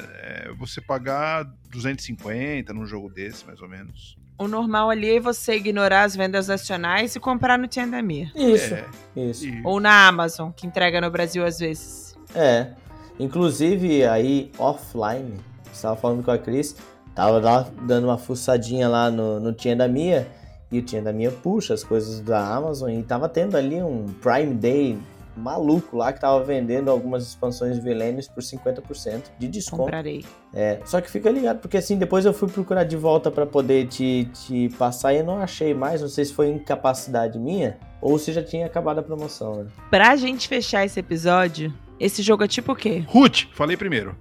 é 0.48 0.52
você 0.58 0.80
pagar 0.80 1.44
250 1.70 2.72
num 2.72 2.86
jogo 2.86 3.08
desse, 3.08 3.46
mais 3.46 3.60
ou 3.60 3.68
menos. 3.68 4.16
O 4.38 4.46
normal 4.46 4.90
ali 4.90 5.16
é 5.16 5.20
você 5.20 5.56
ignorar 5.56 6.02
as 6.02 6.14
vendas 6.14 6.48
nacionais 6.48 7.16
e 7.16 7.20
comprar 7.20 7.58
no 7.58 7.66
Tiendamir. 7.66 8.30
Isso, 8.36 8.74
é, 8.74 8.86
isso. 9.16 9.46
Ou 9.64 9.80
na 9.80 10.06
Amazon, 10.06 10.50
que 10.50 10.66
entrega 10.66 11.00
no 11.00 11.10
Brasil 11.10 11.44
às 11.44 11.58
vezes. 11.58 12.14
É. 12.34 12.72
Inclusive 13.18 14.04
aí 14.04 14.50
offline, 14.58 15.40
estava 15.72 15.96
falando 15.96 16.22
com 16.22 16.30
a 16.30 16.36
Cris, 16.36 16.76
Tava 17.16 17.40
lá 17.40 17.66
dando 17.80 18.04
uma 18.04 18.18
fuçadinha 18.18 18.86
lá 18.88 19.10
no, 19.10 19.40
no 19.40 19.50
Tinha 19.54 19.74
da 19.74 19.88
Mia 19.88 20.28
e 20.70 20.78
o 20.78 20.82
Tinha 20.82 21.00
da 21.00 21.14
Mia 21.14 21.30
puxa 21.30 21.72
as 21.72 21.82
coisas 21.82 22.20
da 22.20 22.46
Amazon 22.46 22.90
e 22.90 23.02
tava 23.02 23.26
tendo 23.26 23.56
ali 23.56 23.82
um 23.82 24.04
Prime 24.20 24.52
Day 24.52 24.98
maluco 25.34 25.96
lá 25.96 26.12
que 26.12 26.20
tava 26.20 26.44
vendendo 26.44 26.90
algumas 26.90 27.26
expansões 27.26 27.76
de 27.76 27.80
Vilênios 27.80 28.28
por 28.28 28.42
50% 28.42 29.22
de 29.38 29.48
desconto. 29.48 29.84
Comprarei. 29.84 30.26
É, 30.52 30.80
só 30.84 31.00
que 31.00 31.10
fica 31.10 31.30
ligado, 31.30 31.58
porque 31.60 31.78
assim, 31.78 31.96
depois 31.96 32.26
eu 32.26 32.34
fui 32.34 32.48
procurar 32.48 32.84
de 32.84 32.96
volta 32.96 33.30
para 33.30 33.46
poder 33.46 33.86
te, 33.86 34.28
te 34.34 34.68
passar 34.78 35.14
e 35.14 35.18
eu 35.18 35.24
não 35.24 35.38
achei 35.38 35.72
mais, 35.72 36.02
não 36.02 36.08
sei 36.08 36.26
se 36.26 36.34
foi 36.34 36.50
incapacidade 36.50 37.38
minha 37.38 37.78
ou 38.00 38.18
se 38.18 38.30
já 38.30 38.42
tinha 38.42 38.66
acabado 38.66 38.98
a 38.98 39.02
promoção, 39.02 39.64
né? 39.64 39.66
Pra 39.90 40.16
gente 40.16 40.48
fechar 40.48 40.84
esse 40.84 41.00
episódio, 41.00 41.72
esse 41.98 42.22
jogo 42.22 42.44
é 42.44 42.48
tipo 42.48 42.72
o 42.72 42.76
quê? 42.76 43.04
Ruth, 43.06 43.44
falei 43.54 43.76
primeiro. 43.76 44.14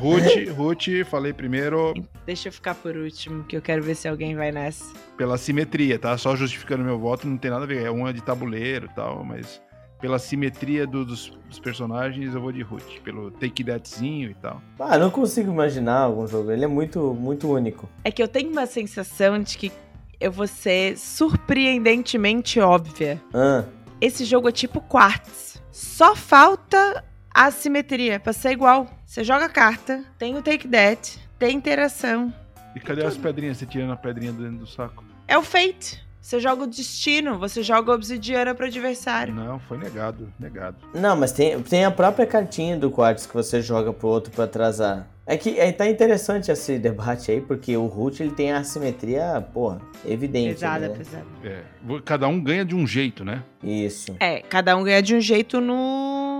Ruth, 0.00 0.48
Ruth, 0.56 1.04
falei 1.08 1.32
primeiro. 1.32 1.94
Deixa 2.26 2.48
eu 2.48 2.52
ficar 2.52 2.74
por 2.74 2.96
último, 2.96 3.44
que 3.44 3.56
eu 3.56 3.62
quero 3.62 3.82
ver 3.82 3.94
se 3.94 4.08
alguém 4.08 4.34
vai 4.36 4.52
nessa. 4.52 4.84
Pela 5.16 5.36
simetria, 5.38 5.98
tá? 5.98 6.16
Só 6.18 6.36
justificando 6.36 6.84
meu 6.84 6.98
voto, 6.98 7.26
não 7.26 7.36
tem 7.36 7.50
nada 7.50 7.64
a 7.64 7.66
ver. 7.66 7.84
É 7.84 7.90
uma 7.90 8.12
de 8.12 8.20
tabuleiro 8.22 8.86
e 8.90 8.94
tal, 8.94 9.24
mas 9.24 9.60
pela 10.00 10.18
simetria 10.18 10.86
do- 10.86 11.04
dos, 11.04 11.32
dos 11.48 11.58
personagens, 11.58 12.34
eu 12.34 12.40
vou 12.40 12.52
de 12.52 12.62
Root. 12.62 13.00
Pelo 13.00 13.30
take 13.32 13.64
thatzinho 13.64 14.30
e 14.30 14.34
tal. 14.34 14.62
Ah, 14.78 14.96
não 14.98 15.10
consigo 15.10 15.50
imaginar 15.50 16.00
algum 16.02 16.26
jogo. 16.26 16.50
Ele 16.52 16.64
é 16.64 16.68
muito, 16.68 17.14
muito 17.14 17.50
único. 17.50 17.88
É 18.04 18.10
que 18.12 18.22
eu 18.22 18.28
tenho 18.28 18.50
uma 18.50 18.66
sensação 18.66 19.38
de 19.42 19.58
que 19.58 19.72
eu 20.20 20.30
vou 20.30 20.46
ser 20.46 20.96
surpreendentemente 20.98 22.60
óbvia. 22.60 23.20
Ah, 23.34 23.64
Esse 24.00 24.24
jogo 24.24 24.48
é 24.48 24.52
tipo 24.52 24.80
Quartz. 24.80 25.60
Só 25.72 26.14
falta 26.16 27.04
a 27.32 27.50
simetria 27.50 28.18
pra 28.18 28.32
ser 28.32 28.50
igual. 28.50 28.86
Você 29.06 29.22
joga 29.24 29.46
a 29.46 29.48
carta, 29.48 30.04
tem 30.18 30.36
o 30.36 30.42
take 30.42 30.68
that, 30.68 31.18
tem 31.38 31.56
interação. 31.56 32.32
E 32.74 32.80
cadê 32.80 33.04
as 33.04 33.16
pedrinhas? 33.16 33.56
Você 33.58 33.66
tirando 33.66 33.92
a 33.92 33.96
pedrinha 33.96 34.32
dentro 34.32 34.58
do 34.58 34.66
saco? 34.66 35.04
É 35.26 35.36
o 35.36 35.42
Fate. 35.42 36.06
Você 36.28 36.40
joga 36.40 36.64
o 36.64 36.66
destino, 36.66 37.38
você 37.38 37.62
joga 37.62 37.90
a 37.90 37.94
obsidiana 37.94 38.54
pro 38.54 38.66
adversário. 38.66 39.34
Não, 39.34 39.58
foi 39.60 39.78
negado, 39.78 40.30
negado. 40.38 40.76
não, 40.92 41.16
mas 41.16 41.32
tem, 41.32 41.58
tem 41.62 41.86
a 41.86 41.90
própria 41.90 42.26
cartinha 42.26 42.76
do 42.76 42.90
Quartz 42.90 43.24
que 43.24 43.32
você 43.32 43.62
joga 43.62 43.94
pro 43.94 44.08
outro 44.08 44.30
pra 44.30 44.44
atrasar. 44.44 45.08
É 45.24 45.38
que 45.38 45.58
é, 45.58 45.72
tá 45.72 45.88
interessante 45.88 46.50
esse 46.50 46.76
debate 46.80 47.30
aí, 47.30 47.40
porque 47.40 47.74
o 47.78 47.86
Root 47.86 48.22
ele 48.22 48.32
tem 48.32 48.52
a 48.52 48.58
assimetria, 48.58 49.42
porra, 49.54 49.80
evidente. 50.04 50.54
Pesada, 50.54 50.88
né? 50.88 50.94
pesada. 50.98 51.24
É, 51.42 51.62
cada 52.04 52.28
um 52.28 52.38
ganha 52.42 52.64
de 52.64 52.74
um 52.74 52.86
jeito, 52.86 53.24
né? 53.24 53.42
Isso. 53.62 54.14
É, 54.20 54.40
cada 54.40 54.76
um 54.76 54.84
ganha 54.84 55.02
de 55.02 55.14
um 55.14 55.20
jeito 55.22 55.62
no 55.62 56.37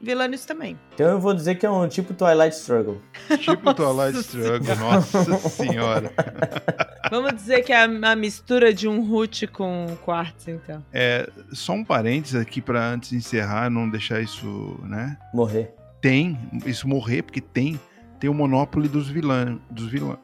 Villainous 0.00 0.44
também. 0.46 0.78
Então 0.94 1.08
eu 1.08 1.20
vou 1.20 1.34
dizer 1.34 1.56
que 1.56 1.66
é 1.66 1.70
um 1.70 1.86
tipo 1.86 2.14
Twilight 2.14 2.56
Struggle. 2.56 3.00
Tipo 3.38 3.74
Twilight 3.74 4.18
Struggle, 4.18 4.76
nossa 4.76 5.38
senhora. 5.48 6.12
Vamos 7.10 7.34
dizer 7.34 7.62
que 7.62 7.72
é 7.72 7.82
a, 7.82 8.16
mistura 8.16 8.72
de 8.72 8.86
um 8.86 9.04
root 9.04 9.46
com 9.48 9.86
Quartz, 10.04 10.48
então. 10.48 10.84
É, 10.92 11.28
só 11.52 11.72
um 11.72 11.84
parênteses 11.84 12.40
aqui 12.40 12.60
pra 12.60 12.92
antes 12.92 13.10
de 13.10 13.16
encerrar, 13.16 13.68
não 13.68 13.90
deixar 13.90 14.20
isso, 14.20 14.78
né? 14.84 15.18
Morrer. 15.34 15.74
Tem, 16.00 16.38
isso 16.64 16.88
morrer, 16.88 17.22
porque 17.22 17.40
tem, 17.40 17.78
tem 18.18 18.30
o 18.30 18.34
Monopoly 18.34 18.88
dos 18.88 19.08
vilã, 19.08 19.58
dos 19.70 19.86
vilã, 19.88 20.16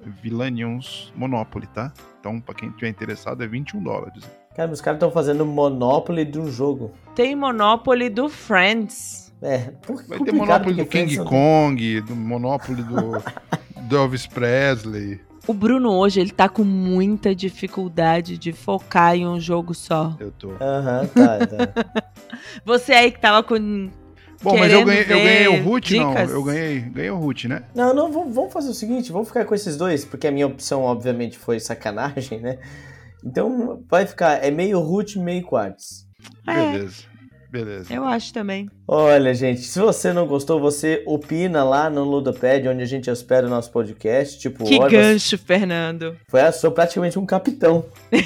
Monopoly, 1.14 1.66
tá? 1.66 1.92
Então, 2.20 2.40
pra 2.40 2.54
quem 2.54 2.70
tiver 2.70 2.88
interessado, 2.88 3.42
é 3.42 3.46
21 3.46 3.82
dólares. 3.82 4.24
Cara, 4.54 4.72
os 4.72 4.80
caras 4.80 4.96
estão 4.96 5.10
fazendo 5.10 5.44
Monopoly 5.44 6.24
de 6.24 6.38
um 6.38 6.50
jogo. 6.50 6.92
Tem 7.14 7.34
Monopoly 7.36 8.08
do 8.08 8.28
Friends. 8.28 9.25
É, 9.42 9.70
Vai 10.08 10.18
ter 10.20 10.32
Monopoly 10.32 10.74
do 10.76 10.86
King 10.86 11.16
Kong, 11.18 12.00
do 12.00 12.16
Monopoly 12.16 12.82
do, 12.82 13.22
do 13.82 13.96
Elvis 13.96 14.26
Presley. 14.26 15.20
O 15.46 15.54
Bruno 15.54 15.92
hoje, 15.92 16.20
ele 16.20 16.30
tá 16.30 16.48
com 16.48 16.64
muita 16.64 17.34
dificuldade 17.34 18.36
de 18.36 18.52
focar 18.52 19.14
em 19.14 19.26
um 19.26 19.38
jogo 19.38 19.74
só. 19.74 20.16
Eu 20.18 20.32
tô. 20.32 20.50
Aham, 20.60 21.06
tá, 21.06 21.46
tá. 21.46 22.04
Você 22.64 22.92
aí 22.92 23.12
que 23.12 23.20
tava 23.20 23.42
com... 23.44 23.90
Bom, 24.42 24.58
mas 24.58 24.72
eu 24.72 24.84
ganhei, 24.84 25.02
eu 25.02 25.08
ganhei 25.08 25.48
o 25.48 25.62
Root, 25.62 25.96
não. 25.96 26.14
Eu 26.18 26.42
ganhei, 26.42 26.80
ganhei 26.80 27.10
o 27.10 27.16
Root, 27.16 27.48
né? 27.48 27.62
Não, 27.74 27.94
não, 27.94 28.12
vamos 28.12 28.34
vamos 28.34 28.52
fazer 28.52 28.70
o 28.70 28.74
seguinte, 28.74 29.10
vamos 29.10 29.28
ficar 29.28 29.44
com 29.44 29.54
esses 29.54 29.76
dois, 29.76 30.04
porque 30.04 30.26
a 30.26 30.30
minha 30.30 30.46
opção, 30.46 30.82
obviamente, 30.82 31.38
foi 31.38 31.58
sacanagem, 31.58 32.40
né? 32.40 32.58
Então 33.24 33.82
vai 33.88 34.04
ficar, 34.04 34.44
é 34.44 34.50
meio 34.50 34.78
root, 34.80 35.18
meio 35.18 35.42
quartz. 35.42 36.06
É, 36.46 36.72
Beleza. 36.72 37.04
Beleza. 37.50 37.92
eu 37.92 38.04
acho 38.04 38.32
também. 38.32 38.68
Olha, 38.88 39.34
gente, 39.34 39.60
se 39.62 39.78
você 39.78 40.12
não 40.12 40.26
gostou, 40.26 40.60
você 40.60 41.02
opina 41.06 41.64
lá 41.64 41.88
no 41.90 42.04
Ludopad, 42.04 42.68
onde 42.68 42.82
a 42.82 42.86
gente 42.86 43.10
espera 43.10 43.46
o 43.46 43.50
nosso 43.50 43.70
podcast. 43.70 44.38
Tipo, 44.38 44.64
Que 44.64 44.78
olha, 44.78 44.90
gancho, 44.90 45.36
Fernando. 45.38 46.16
Foi, 46.28 46.40
eu 46.46 46.52
sou 46.52 46.70
praticamente 46.70 47.18
um 47.18 47.26
capitão. 47.26 47.84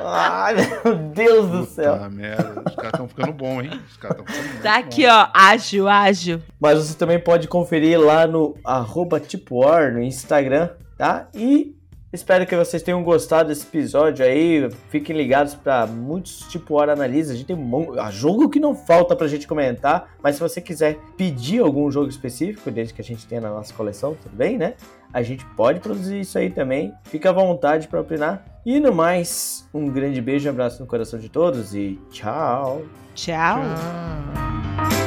Ai, 0.00 0.54
meu 0.84 0.94
Deus 0.96 1.50
do 1.50 1.64
céu. 1.66 1.94
Puta 1.94 2.08
merda. 2.10 2.62
Os 2.66 2.74
caras 2.74 2.92
estão 2.92 3.08
ficando 3.08 3.32
bons, 3.32 3.62
hein? 3.64 3.80
Os 3.90 3.96
caras 3.96 4.18
estão 4.18 4.34
ficando 4.34 4.52
bons. 4.54 4.62
Tá 4.62 4.78
aqui, 4.78 5.06
ó, 5.06 5.28
ágil, 5.34 5.88
ágil. 5.88 6.42
Mas 6.60 6.78
você 6.78 6.94
também 6.96 7.18
pode 7.18 7.48
conferir 7.48 8.00
lá 8.00 8.26
no 8.26 8.56
arroba 8.64 9.20
TipoWar, 9.20 9.92
no 9.92 10.02
Instagram, 10.02 10.70
tá? 10.96 11.28
E 11.34 11.74
espero 12.12 12.46
que 12.46 12.56
vocês 12.56 12.82
tenham 12.82 13.02
gostado 13.02 13.48
desse 13.48 13.66
episódio 13.66 14.24
aí. 14.24 14.68
Fiquem 14.90 15.16
ligados 15.16 15.54
para 15.54 15.86
muitos 15.86 16.40
TipoWar 16.48 16.88
Analisa. 16.88 17.32
A 17.32 17.36
gente 17.36 17.46
tem 17.46 17.56
um 17.56 17.98
ah, 17.98 18.10
jogo 18.10 18.48
que 18.48 18.60
não 18.60 18.74
falta 18.74 19.16
pra 19.16 19.26
gente 19.26 19.46
comentar. 19.46 20.10
Mas 20.22 20.36
se 20.36 20.40
você 20.40 20.60
quiser 20.60 20.98
pedir 21.16 21.60
algum 21.60 21.90
jogo 21.90 22.08
específico, 22.08 22.70
desde 22.70 22.94
que 22.94 23.00
a 23.00 23.04
gente 23.04 23.26
tenha 23.26 23.40
na 23.40 23.50
nossa 23.50 23.72
coleção, 23.74 24.16
tudo 24.22 24.36
bem, 24.36 24.58
né? 24.58 24.74
A 25.12 25.22
gente 25.22 25.44
pode 25.56 25.80
produzir 25.80 26.20
isso 26.20 26.38
aí 26.38 26.50
também. 26.50 26.92
Fica 27.04 27.30
à 27.30 27.32
vontade 27.32 27.88
para 27.88 28.00
opinar. 28.00 28.44
E 28.64 28.78
no 28.78 28.92
mais, 28.92 29.68
um 29.74 29.88
grande 29.88 30.20
beijo 30.20 30.46
e 30.46 30.50
abraço 30.50 30.80
no 30.80 30.86
coração 30.86 31.18
de 31.18 31.28
todos 31.28 31.74
e 31.74 31.98
tchau! 32.10 32.82
Tchau. 33.14 33.60
Tchau. 33.60 35.01